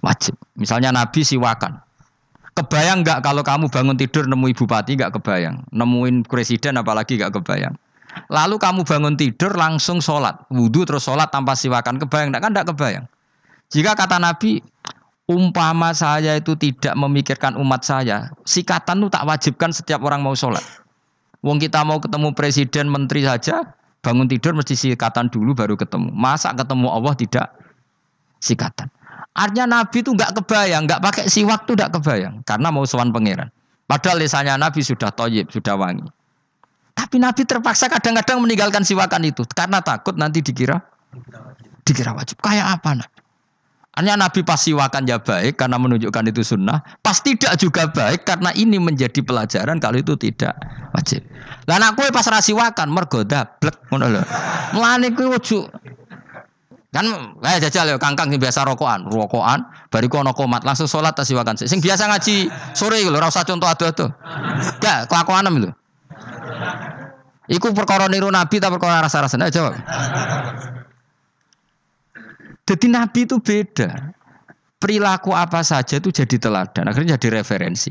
wajib. 0.00 0.32
Misalnya 0.56 0.88
Nabi 0.88 1.20
siwakan. 1.20 1.76
Kebayang 2.56 3.04
nggak 3.04 3.20
kalau 3.20 3.44
kamu 3.44 3.68
bangun 3.68 4.00
tidur 4.00 4.24
nemu 4.24 4.56
ibu 4.56 4.64
bupati 4.64 4.96
nggak 4.96 5.20
kebayang. 5.20 5.68
Nemuin 5.68 6.24
presiden 6.24 6.80
apalagi 6.80 7.20
nggak 7.20 7.36
kebayang. 7.36 7.76
Lalu 8.32 8.56
kamu 8.56 8.88
bangun 8.88 9.14
tidur 9.20 9.52
langsung 9.52 10.00
sholat, 10.00 10.34
wudhu 10.48 10.88
terus 10.88 11.04
sholat 11.04 11.28
tanpa 11.28 11.52
siwakan. 11.52 12.00
Kebayang 12.00 12.32
nggak 12.32 12.42
kan 12.42 12.50
nggak 12.56 12.68
kebayang. 12.72 13.04
Jika 13.70 13.94
kata 13.94 14.18
Nabi, 14.18 14.58
umpama 15.30 15.94
saya 15.94 16.34
itu 16.34 16.58
tidak 16.58 16.98
memikirkan 16.98 17.54
umat 17.54 17.86
saya, 17.86 18.34
sikatan 18.42 19.06
itu 19.06 19.08
tak 19.14 19.22
wajibkan 19.22 19.70
setiap 19.70 20.02
orang 20.02 20.26
mau 20.26 20.34
sholat. 20.34 20.62
Wong 21.40 21.62
kita 21.62 21.86
mau 21.86 22.02
ketemu 22.02 22.34
presiden, 22.34 22.90
menteri 22.90 23.22
saja, 23.22 23.62
bangun 24.02 24.26
tidur 24.26 24.58
mesti 24.58 24.74
sikatan 24.74 25.30
dulu 25.30 25.54
baru 25.54 25.78
ketemu. 25.78 26.10
Masa 26.10 26.50
ketemu 26.52 26.90
Allah 26.90 27.14
tidak 27.14 27.46
sikatan? 28.42 28.90
Artinya 29.38 29.80
Nabi 29.80 30.02
itu 30.02 30.10
nggak 30.10 30.42
kebayang, 30.42 30.90
nggak 30.90 31.00
pakai 31.00 31.24
siwak 31.30 31.64
itu 31.64 31.78
nggak 31.78 31.94
kebayang, 31.94 32.42
karena 32.42 32.68
mau 32.74 32.82
sowan 32.82 33.14
pangeran. 33.14 33.48
Padahal 33.86 34.18
lisannya 34.18 34.58
Nabi 34.58 34.82
sudah 34.82 35.14
toyib, 35.14 35.46
sudah 35.54 35.78
wangi. 35.78 36.06
Tapi 36.98 37.22
Nabi 37.22 37.46
terpaksa 37.46 37.86
kadang-kadang 37.86 38.42
meninggalkan 38.42 38.82
siwakan 38.82 39.24
itu 39.24 39.46
karena 39.54 39.78
takut 39.80 40.18
nanti 40.18 40.42
dikira 40.42 40.82
dikira 41.86 42.12
wajib. 42.12 42.42
Kayak 42.42 42.76
apa 42.76 43.00
Nabi? 43.00 43.19
Hanya 43.98 44.14
Nabi 44.14 44.46
pas 44.46 44.62
siwakan 44.62 45.02
ya 45.02 45.18
baik 45.18 45.58
karena 45.58 45.74
menunjukkan 45.74 46.30
itu 46.30 46.46
sunnah. 46.46 46.78
Pas 47.02 47.18
tidak 47.18 47.58
juga 47.58 47.90
baik 47.90 48.22
karena 48.22 48.54
ini 48.54 48.78
menjadi 48.78 49.18
pelajaran 49.18 49.82
kalau 49.82 49.98
itu 49.98 50.14
tidak 50.14 50.54
wajib. 50.94 51.26
Lah 51.66 51.82
aku 51.82 52.06
pas 52.14 52.22
rasiwakan 52.22 52.86
mergo 52.86 53.26
dablek 53.26 53.74
ngono 53.90 54.06
lho. 54.14 54.22
Mulane 54.78 55.10
kuwi 55.10 55.34
Kan 56.90 57.06
kayak 57.38 57.70
jajal 57.70 57.86
ya 57.86 57.96
kangkang 58.02 58.34
sing 58.34 58.42
biasa 58.42 58.66
rokokan, 58.66 59.06
rokokan, 59.06 59.62
bariku 59.94 60.26
ono 60.26 60.34
komat 60.34 60.66
langsung 60.66 60.90
sholat 60.90 61.14
tas 61.14 61.30
siwakan. 61.30 61.54
Sing 61.54 61.78
biasa 61.78 62.10
ngaji 62.10 62.50
sore 62.74 62.98
lho 62.98 63.14
ora 63.14 63.30
usah 63.30 63.46
contoh 63.46 63.70
ado-ado. 63.70 64.10
Gak 64.82 65.06
kelakuan 65.06 65.46
lho. 65.46 65.70
Iku 67.50 67.74
perkara 67.74 68.06
niru 68.06 68.30
Nabi 68.30 68.62
ta 68.62 68.70
perkara 68.70 69.02
rasa-rasa? 69.02 69.34
Nah, 69.34 69.50
jawab. 69.50 69.74
Jadi 72.70 72.86
Nabi 72.86 73.26
itu 73.26 73.42
beda. 73.42 74.14
Perilaku 74.78 75.34
apa 75.34 75.60
saja 75.66 75.98
itu 75.98 76.14
jadi 76.14 76.38
teladan, 76.38 76.86
akhirnya 76.86 77.18
jadi 77.18 77.42
referensi. 77.42 77.90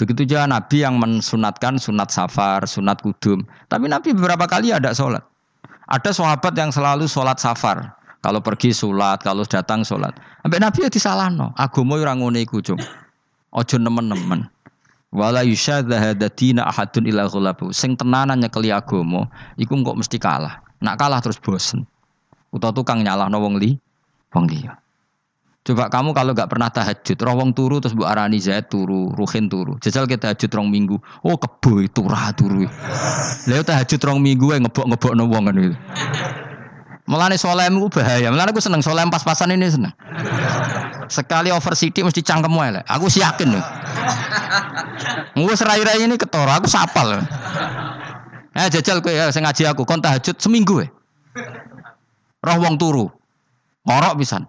Begitu 0.00 0.24
juga 0.24 0.48
Nabi 0.48 0.80
yang 0.80 0.96
mensunatkan 0.96 1.76
sunat 1.76 2.08
safar, 2.08 2.64
sunat 2.64 3.04
kudum. 3.04 3.44
Tapi 3.68 3.92
Nabi 3.92 4.16
beberapa 4.16 4.48
kali 4.48 4.72
ada 4.72 4.96
sholat. 4.96 5.20
Ada 5.86 6.16
sahabat 6.16 6.56
yang 6.56 6.72
selalu 6.72 7.06
sholat 7.06 7.36
safar. 7.38 7.92
Kalau 8.24 8.40
pergi 8.42 8.74
sholat, 8.74 9.22
kalau 9.22 9.46
datang 9.46 9.86
sholat. 9.86 10.16
Sampai 10.42 10.58
Nabi 10.58 10.78
ya 10.82 10.90
disalahno. 10.90 11.54
Agama 11.54 12.00
orang 12.00 12.24
ngene 12.24 12.42
iku. 12.42 12.58
Ojo 13.54 13.76
nemen-nemen. 13.78 14.48
Wala 15.14 15.46
dina 16.34 16.66
ahadun 16.66 17.06
ila 17.06 17.30
ghulabu. 17.30 17.70
Sing 17.70 17.94
tenanan 17.94 18.42
nyekeli 18.42 18.74
agama, 18.74 19.30
iku 19.60 19.78
kok 19.80 19.96
mesti 19.96 20.18
kalah. 20.18 20.58
Nak 20.82 20.98
kalah 20.98 21.22
terus 21.22 21.38
bosen. 21.38 21.86
Utawa 22.54 22.72
tukang 22.72 23.02
nyalah 23.02 23.30
wong 23.30 23.58
li, 23.58 23.76
wong 24.32 24.46
liya. 24.46 24.78
Coba 25.66 25.90
kamu 25.90 26.14
kalau 26.14 26.30
nggak 26.30 26.46
pernah 26.46 26.70
tahajud, 26.70 27.18
rawong 27.18 27.50
turu 27.50 27.82
terus 27.82 27.90
bu 27.90 28.06
arani 28.06 28.38
Zaid 28.38 28.70
turu, 28.70 29.10
Ruhin 29.10 29.50
turu. 29.50 29.74
Jajal 29.82 30.06
kita 30.06 30.30
tahajud 30.30 30.50
rong 30.54 30.70
minggu, 30.70 30.94
oh 31.26 31.34
kebo 31.34 31.82
itu 31.82 32.06
rah 32.06 32.30
turu. 32.30 32.70
Lalu 33.50 33.64
tahajud 33.66 33.98
rong 33.98 34.22
minggu 34.22 34.54
yang 34.54 34.62
ngebok 34.70 34.86
ngebok 34.94 35.12
wong 35.26 35.42
kan 35.50 35.58
itu. 35.58 35.74
Melani 37.06 37.34
solem 37.34 37.82
gue 37.82 37.90
bahaya. 37.90 38.30
Melani 38.30 38.50
aku 38.54 38.62
seneng 38.62 38.82
solem 38.82 39.10
pas-pasan 39.10 39.54
ini 39.54 39.66
seneng. 39.66 39.94
Sekali 41.10 41.50
over 41.50 41.74
city 41.74 42.02
mesti 42.02 42.22
cangkem 42.22 42.50
wae 42.50 42.82
Aku 42.86 43.10
sih 43.10 43.22
yakin 43.22 43.58
loh. 43.58 43.64
Gue 45.34 45.54
serai-rai 45.54 46.02
ini 46.02 46.14
ketora, 46.14 46.62
aku 46.62 46.70
sapal. 46.70 47.26
Eh 48.54 48.66
jajal 48.70 49.02
gue 49.02 49.14
ya 49.14 49.34
sengaja 49.34 49.74
aku 49.74 49.82
kon 49.82 49.98
tahajud 49.98 50.38
seminggu 50.38 50.86
ya. 50.86 50.88
Roh 52.46 52.56
wong 52.62 52.78
turu. 52.78 53.10
Ngorok 53.86 54.22
pisan. 54.22 54.46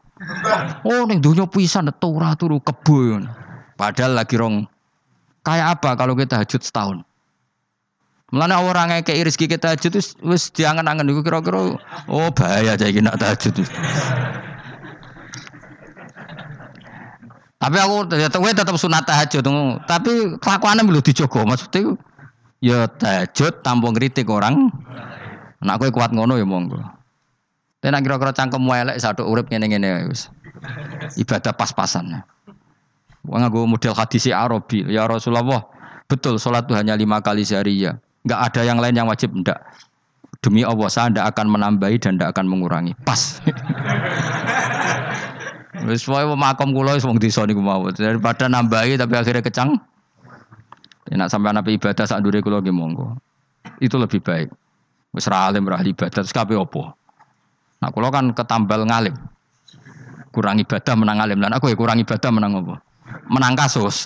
Oh 0.85 1.05
ning 1.09 1.21
donya 1.21 1.49
pisan 1.49 1.89
ora 1.89 2.37
turu 2.37 2.61
kebo. 2.61 3.21
Padahal 3.77 4.17
lagi 4.17 4.37
rong 4.37 4.65
kayak 5.45 5.77
apa 5.77 5.93
kalau 5.97 6.17
kita 6.17 6.41
hajut 6.41 6.61
setahun? 6.61 7.05
Mulane 8.33 8.59
orang 8.59 8.91
kayak 9.05 9.29
rezeki 9.29 9.55
kita 9.55 9.77
hajut 9.77 9.93
itu 9.93 10.01
wis 10.25 10.51
diangen-angen 10.51 11.07
iku 11.07 11.21
kira-kira 11.23 11.79
oh 12.09 12.29
bahaya 12.33 12.75
aja 12.75 12.89
iki 12.89 12.99
nak 12.99 13.21
tahajud. 13.21 13.61
Tapi 17.57 17.77
aku 17.81 17.95
tetap 18.13 18.41
tetap 18.41 18.75
sunat 18.77 19.07
tahajud, 19.09 19.41
tapi 19.89 20.37
kelakuannya 20.37 20.85
belum 20.85 21.01
dijogo. 21.01 21.41
Maksudnya 21.41 21.97
ya 22.61 22.85
tahajud 22.85 23.65
tampung 23.65 23.97
kritik 23.97 24.29
orang. 24.29 24.69
Nak 25.57 25.81
kowe 25.81 25.89
kuat 25.89 26.13
ngono 26.13 26.37
ya 26.37 26.45
monggo. 26.45 26.96
Tapi 27.87 27.95
nak 27.95 28.03
kira-kira 28.03 28.35
cangkem 28.35 28.67
elek 28.67 28.99
satu 28.99 29.23
urip 29.23 29.47
ngene-ngene 29.47 30.11
wis. 30.11 30.27
Ibadah 31.15 31.55
pas-pasan. 31.55 32.19
Wong 33.23 33.39
nganggo 33.39 33.63
model 33.63 33.95
hadis 33.95 34.27
Arabi, 34.27 34.83
ya 34.91 35.07
Rasulullah, 35.07 35.63
betul 36.11 36.35
sholat 36.35 36.67
itu 36.67 36.75
hanya 36.75 36.99
lima 36.99 37.23
kali 37.23 37.47
sehari 37.47 37.87
ya. 37.87 37.95
Enggak 38.27 38.51
ada 38.51 38.61
yang 38.67 38.83
lain 38.83 38.91
yang 38.91 39.07
wajib 39.07 39.31
enggak. 39.31 39.63
Demi 40.43 40.67
Allah 40.67 40.91
saya 40.91 41.07
tidak 41.15 41.31
akan 41.31 41.47
menambahi 41.47 41.95
dan 41.95 42.19
tidak 42.19 42.35
akan 42.35 42.51
mengurangi. 42.51 42.91
Pas. 43.07 43.39
Wis 45.87 46.03
wae 46.11 46.27
makom 46.27 46.75
kula 46.75 46.99
wis 46.99 47.07
wong 47.07 47.23
desa 47.23 47.47
niku 47.47 47.63
mau. 47.63 47.87
Daripada 47.87 48.51
nambahi 48.51 48.99
tapi 48.99 49.15
akhirnya 49.15 49.47
kecang. 49.47 49.79
Enak 51.07 51.31
sampai 51.31 51.55
nabi 51.55 51.79
ibadah 51.79 52.03
sak 52.03 52.19
ndure 52.19 52.43
kula 52.43 52.59
nggih 52.59 52.75
monggo. 52.75 53.15
Itu 53.79 53.95
lebih 53.95 54.19
baik. 54.19 54.51
Wis 55.15 55.31
ra 55.31 55.47
alim 55.47 55.63
ra 55.63 55.79
ibadah 55.79 56.11
terus 56.11 56.35
kabeh 56.35 56.59
opo? 56.59 57.06
Nah, 57.77 57.89
kalau 57.93 58.09
kan 58.09 58.33
ketambal 58.33 58.85
ngalim. 58.89 59.13
Kurang 60.33 60.61
ibadah 60.61 60.93
menang 60.93 61.17
alim. 61.21 61.37
Dan 61.41 61.53
aku 61.53 61.69
ya 61.71 61.75
kurang 61.77 61.97
ibadah 62.01 62.29
menang 62.29 62.61
apa? 62.61 62.75
Menang 63.29 63.53
kasus. 63.57 64.05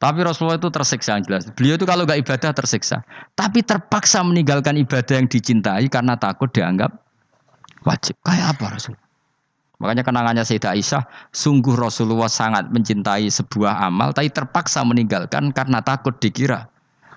Tapi 0.00 0.18
Rasulullah 0.24 0.56
itu 0.56 0.72
tersiksa 0.72 1.20
yang 1.20 1.24
jelas. 1.28 1.44
Beliau 1.52 1.76
itu 1.76 1.84
kalau 1.84 2.08
gak 2.08 2.24
ibadah 2.24 2.50
tersiksa. 2.56 3.04
Tapi 3.36 3.60
terpaksa 3.60 4.24
meninggalkan 4.24 4.80
ibadah 4.80 5.20
yang 5.20 5.28
dicintai 5.28 5.86
karena 5.92 6.16
takut 6.16 6.48
dianggap 6.50 6.88
wajib. 7.84 8.16
Kayak 8.24 8.56
apa 8.56 8.64
Rasul? 8.80 8.96
Makanya 9.80 10.04
kenangannya 10.04 10.44
Sayyidah 10.44 10.76
Aisyah, 10.76 11.02
sungguh 11.32 11.72
Rasulullah 11.72 12.28
sangat 12.28 12.68
mencintai 12.68 13.32
sebuah 13.32 13.88
amal, 13.88 14.12
tapi 14.12 14.28
terpaksa 14.28 14.84
meninggalkan 14.84 15.56
karena 15.56 15.80
takut 15.80 16.12
dikira 16.20 16.68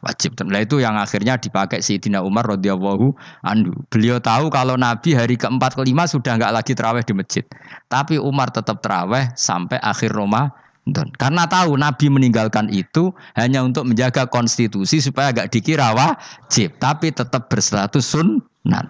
wajib. 0.03 0.35
Nah 0.43 0.61
itu 0.61 0.83
yang 0.83 0.99
akhirnya 0.99 1.39
dipakai 1.39 1.79
Sayyidina 1.79 2.19
Umar 2.19 2.43
radhiyallahu 2.45 3.15
anhu. 3.47 3.71
Beliau 3.87 4.19
tahu 4.19 4.51
kalau 4.51 4.75
Nabi 4.75 5.15
hari 5.15 5.39
keempat 5.39 5.79
kelima 5.79 6.03
sudah 6.03 6.35
nggak 6.35 6.51
lagi 6.51 6.75
terawih 6.75 7.01
di 7.07 7.15
masjid. 7.15 7.45
Tapi 7.87 8.19
Umar 8.19 8.51
tetap 8.51 8.83
terawih 8.83 9.31
sampai 9.39 9.79
akhir 9.79 10.11
Ramadan. 10.11 11.07
Karena 11.15 11.47
tahu 11.47 11.79
Nabi 11.79 12.11
meninggalkan 12.11 12.67
itu 12.69 13.15
hanya 13.39 13.63
untuk 13.63 13.87
menjaga 13.87 14.27
konstitusi 14.27 14.99
supaya 14.99 15.31
nggak 15.31 15.49
dikira 15.49 15.95
wajib, 15.95 16.75
tapi 16.83 17.15
tetap 17.15 17.47
berstatus 17.47 18.03
sunnah. 18.03 18.85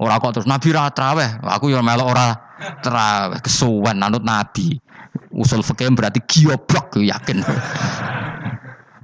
Orang 0.00 0.16
kok 0.24 0.40
terus 0.40 0.48
Nabi 0.48 0.72
ra 0.72 0.88
terawih, 0.88 1.44
aku 1.44 1.68
yang 1.68 1.84
melok 1.84 2.16
ora 2.16 2.32
terawih 2.80 3.36
kesuwen 3.44 4.00
nanut 4.00 4.24
Nabi. 4.24 4.80
Usul 5.30 5.60
fikih 5.60 5.92
berarti 5.92 6.24
gioblok 6.24 6.96
yakin. 6.96 7.44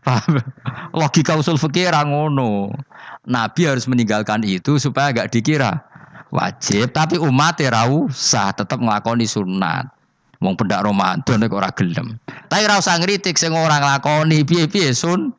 Logika 0.98 1.34
usul 1.34 1.58
fikih 1.58 1.90
ngono. 1.90 2.70
Nabi 3.26 3.66
harus 3.66 3.90
meninggalkan 3.90 4.46
itu 4.46 4.78
supaya 4.78 5.10
gak 5.10 5.34
dikira 5.34 5.82
wajib, 6.30 6.94
tapi 6.94 7.18
umat 7.18 7.58
ya 7.58 7.86
usah 7.90 8.54
tetap 8.54 8.78
nglakoni 8.78 9.26
sunat. 9.26 9.90
Wong 10.44 10.52
pendak 10.52 10.84
Ramadan 10.84 11.40
nek 11.40 11.48
ora 11.48 11.72
gelem. 11.72 12.20
Tapi 12.52 12.68
ora 12.68 12.76
usah 12.76 13.00
ngritik 13.00 13.40
sing 13.40 13.56
ora 13.56 13.80
nglakoni 13.80 14.44
piye-piye 14.44 14.92
sun. 14.92 15.32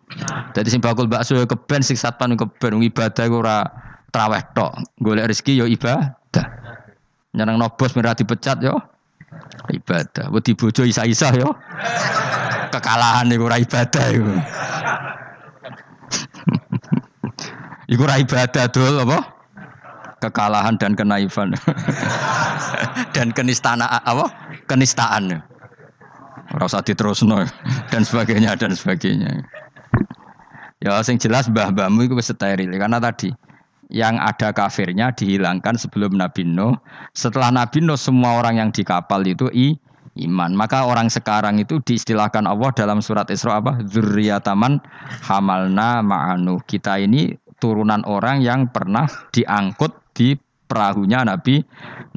Dadi 0.57 0.73
sing 0.73 0.81
bakul 0.81 1.05
bakso 1.05 1.37
ya 1.37 1.45
keben 1.45 1.85
sing 1.85 1.93
satpan 1.93 2.33
keben 2.33 2.81
ibadah 2.81 3.29
ora 3.29 3.57
traweh 4.09 4.41
tok. 4.57 4.73
Golek 5.05 5.29
rezeki 5.29 5.61
yo 5.61 5.69
ya 5.69 5.77
ibadah. 5.77 6.45
Nyeneng 7.37 7.61
nobos 7.61 7.93
merah 7.93 8.17
dipecat 8.17 8.57
yo 8.65 8.81
ibadah. 9.69 10.33
Wedi 10.33 10.57
bojo 10.57 10.81
isa-isa 10.81 11.29
yo 11.37 11.53
kekalahan 12.69 13.31
iku 13.31 13.43
ora 13.47 13.57
ibadah 13.59 14.05
iku. 14.13 14.33
iku 17.93 18.01
ora 18.05 18.15
ibadah 18.19 18.65
dul 18.71 18.95
apa? 19.03 19.19
Kekalahan 20.17 20.75
dan 20.81 20.97
kenaifan. 20.97 21.53
dan 23.15 23.27
kenistaan 23.31 23.83
apa? 23.83 24.25
Kenistaan. 24.65 25.43
Ora 26.55 26.63
usah 26.63 26.81
diterusno 26.81 27.43
dan 27.91 28.01
sebagainya 28.07 28.55
dan 28.55 28.73
sebagainya. 28.73 29.43
Ya 30.77 31.01
sing 31.01 31.17
jelas 31.17 31.49
mbah-mbahmu 31.49 32.05
itu 32.05 32.13
steril 32.21 32.69
karena 32.77 33.01
tadi 33.01 33.33
yang 33.89 34.19
ada 34.19 34.51
kafirnya 34.51 35.15
dihilangkan 35.15 35.79
sebelum 35.79 36.15
Nabi 36.15 36.43
Nuh. 36.43 36.75
Setelah 37.15 37.51
Nabi 37.51 37.83
Nuh 37.83 37.99
semua 37.99 38.39
orang 38.39 38.59
yang 38.59 38.69
di 38.71 38.83
kapal 38.83 39.23
itu 39.23 39.47
i 39.55 39.79
iman. 40.25 40.57
Maka 40.57 40.89
orang 40.89 41.07
sekarang 41.11 41.61
itu 41.61 41.77
diistilahkan 41.83 42.49
Allah 42.49 42.73
dalam 42.73 42.99
surat 42.99 43.29
Isra 43.29 43.61
apa? 43.61 43.77
Zurriyataman 43.85 44.81
hamalna 45.25 46.01
ma'anu. 46.01 46.61
Kita 46.65 46.97
ini 46.97 47.33
turunan 47.61 48.01
orang 48.09 48.41
yang 48.41 48.69
pernah 48.69 49.05
diangkut 49.33 49.93
di 50.17 50.33
perahunya 50.67 51.23
Nabi. 51.23 51.63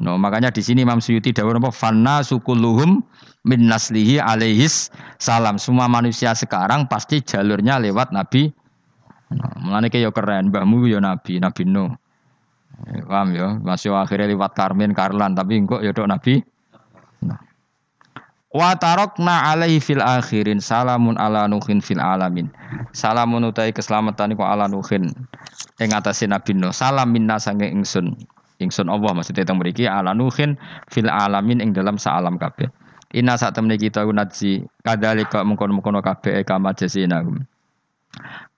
No, 0.01 0.17
makanya 0.17 0.51
di 0.51 0.59
sini 0.65 0.83
Imam 0.83 0.99
Suyuti 0.99 1.31
dawuh 1.31 1.55
apa? 1.55 1.69
Fanna 1.69 2.25
sukuluhum 2.25 2.99
min 3.47 3.59
naslihi 3.69 4.19
alaihis 4.19 4.91
salam. 5.21 5.61
Semua 5.61 5.87
manusia 5.87 6.35
sekarang 6.35 6.89
pasti 6.89 7.21
jalurnya 7.23 7.79
lewat 7.79 8.11
Nabi. 8.11 8.51
No, 9.31 9.47
mulane 9.63 9.87
yo 9.95 10.11
keren, 10.11 10.51
mbahmu 10.51 10.91
yo 10.91 10.99
Nabi, 10.99 11.39
Nabi 11.39 11.63
Nuh. 11.63 11.95
Paham 12.81 13.37
ya, 13.37 13.61
masih 13.61 13.93
akhirnya 13.93 14.25
lewat 14.25 14.57
Karmen, 14.57 14.97
Karlan, 14.97 15.37
tapi 15.37 15.61
kok 15.69 15.85
ya 15.85 15.93
Nabi 15.93 16.41
Wa 18.51 18.75
tarokna 18.75 19.47
alaihi 19.55 19.79
fil 19.79 20.03
akhirin 20.03 20.59
salamun 20.59 21.15
ala 21.15 21.47
nuhin 21.47 21.79
fil 21.79 22.03
alamin. 22.03 22.51
Salamun 22.91 23.47
utai 23.47 23.71
keselamatan 23.71 24.35
iku 24.35 24.43
ala 24.43 24.67
nuhin 24.67 25.07
ing 25.79 25.89
atase 25.95 26.27
Nabi 26.27 26.59
Nuh. 26.59 26.75
Salam 26.75 27.15
minna 27.15 27.39
sange 27.39 27.71
ingsun. 27.71 28.11
Ingsun 28.59 28.91
Allah 28.91 29.15
maksudnya 29.15 29.47
teng 29.47 29.57
mriki 29.57 29.87
ala 29.87 30.11
nuhin 30.11 30.59
fil 30.91 31.07
alamin 31.07 31.63
ing 31.63 31.71
dalam 31.71 31.95
saalam 31.95 32.35
kabeh. 32.35 32.67
Inna 33.15 33.39
sak 33.39 33.55
temne 33.55 33.75
kita 33.75 34.07
unadzi 34.07 34.63
kadzalika 34.87 35.43
mengkono-mengkono 35.43 35.99
kabeh 36.03 36.43
kama 36.47 36.75
jasina. 36.75 37.23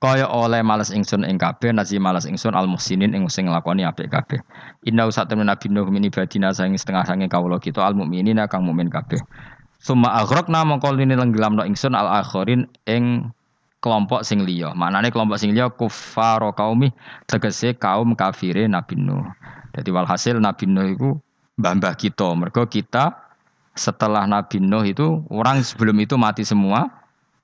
Kaya 0.01 0.25
oleh 0.25 0.65
males 0.65 0.89
ingsun 0.89 1.25
ing 1.25 1.37
kabeh 1.37 1.69
nasi 1.69 2.01
males 2.01 2.25
ingsun 2.25 2.57
al 2.57 2.65
muhsinin 2.65 3.13
ing 3.13 3.29
sing 3.29 3.45
nglakoni 3.45 3.85
apik 3.85 4.09
kabeh. 4.09 4.41
Inna 4.89 5.05
sak 5.13 5.29
temne 5.29 5.45
Nabi 5.45 5.69
Nuh 5.69 5.85
min 5.89 6.09
sange 6.09 6.77
setengah 6.81 7.05
sange 7.05 7.29
kawula 7.29 7.61
kita 7.61 7.85
al 7.85 7.93
mukminina 7.93 8.49
kang 8.49 8.65
mukmin 8.65 8.89
kabeh. 8.89 9.21
Suma 9.83 10.15
aghraqna 10.15 10.63
mongko 10.63 10.95
lini 10.95 11.11
lenggelamno 11.19 11.67
ingsun 11.67 11.91
al 11.91 12.23
akhirin 12.23 12.63
ing 12.87 13.27
kelompok 13.83 14.23
sing 14.23 14.47
liya. 14.47 14.71
Maknane 14.71 15.11
kelompok 15.11 15.35
sing 15.35 15.51
liya 15.51 15.67
kuffaro 15.67 16.55
kaumi 16.55 16.87
tegese 17.27 17.75
kaum 17.75 18.15
kafire 18.15 18.63
Nabi 18.71 18.95
Nuh. 18.95 19.27
Jadi 19.75 19.91
walhasil 19.91 20.39
Nabi 20.39 20.71
Nuh 20.71 20.87
itu 20.87 21.09
mbah-mbah 21.59 21.99
kita. 21.99 22.31
Mergo 22.31 22.63
kita 22.63 23.11
setelah 23.75 24.23
Nabi 24.23 24.63
Nuh 24.63 24.87
itu 24.87 25.19
orang 25.27 25.59
sebelum 25.59 25.99
itu 25.99 26.15
mati 26.15 26.47
semua 26.47 26.87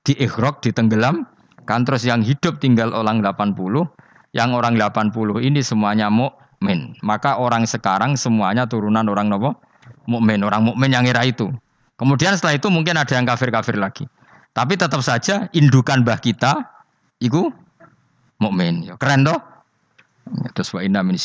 di 0.00 0.16
ikhraq 0.16 0.64
ditenggelam 0.64 1.28
kan 1.68 1.84
terus 1.84 2.08
yang 2.08 2.24
hidup 2.24 2.56
tinggal 2.56 2.90
orang 2.96 3.20
80 3.20 3.52
yang 4.32 4.56
orang 4.56 4.80
80 4.80 5.12
ini 5.44 5.60
semuanya 5.60 6.08
mukmin 6.08 6.96
maka 7.04 7.36
orang 7.36 7.68
sekarang 7.68 8.16
semuanya 8.16 8.64
turunan 8.64 9.04
orang 9.06 9.28
nopo 9.28 9.54
mukmin 10.08 10.40
orang 10.40 10.64
mukmin 10.64 10.90
yang 10.90 11.04
era 11.04 11.20
itu 11.26 11.52
Kemudian 12.00 12.32
setelah 12.32 12.56
itu 12.56 12.72
mungkin 12.72 12.96
ada 12.96 13.12
yang 13.12 13.28
kafir-kafir 13.28 13.76
lagi. 13.76 14.08
Tapi 14.56 14.80
tetap 14.80 15.04
saja 15.04 15.52
indukan 15.52 16.00
bah 16.00 16.16
kita 16.16 16.64
itu 17.20 17.52
mukmin. 18.40 18.88
Ya, 18.88 18.96
keren 18.96 19.28
toh? 19.28 19.36
Ya, 20.40 20.48
terus 20.56 20.72
wa 20.72 20.80
inna 20.80 21.04
min 21.04 21.20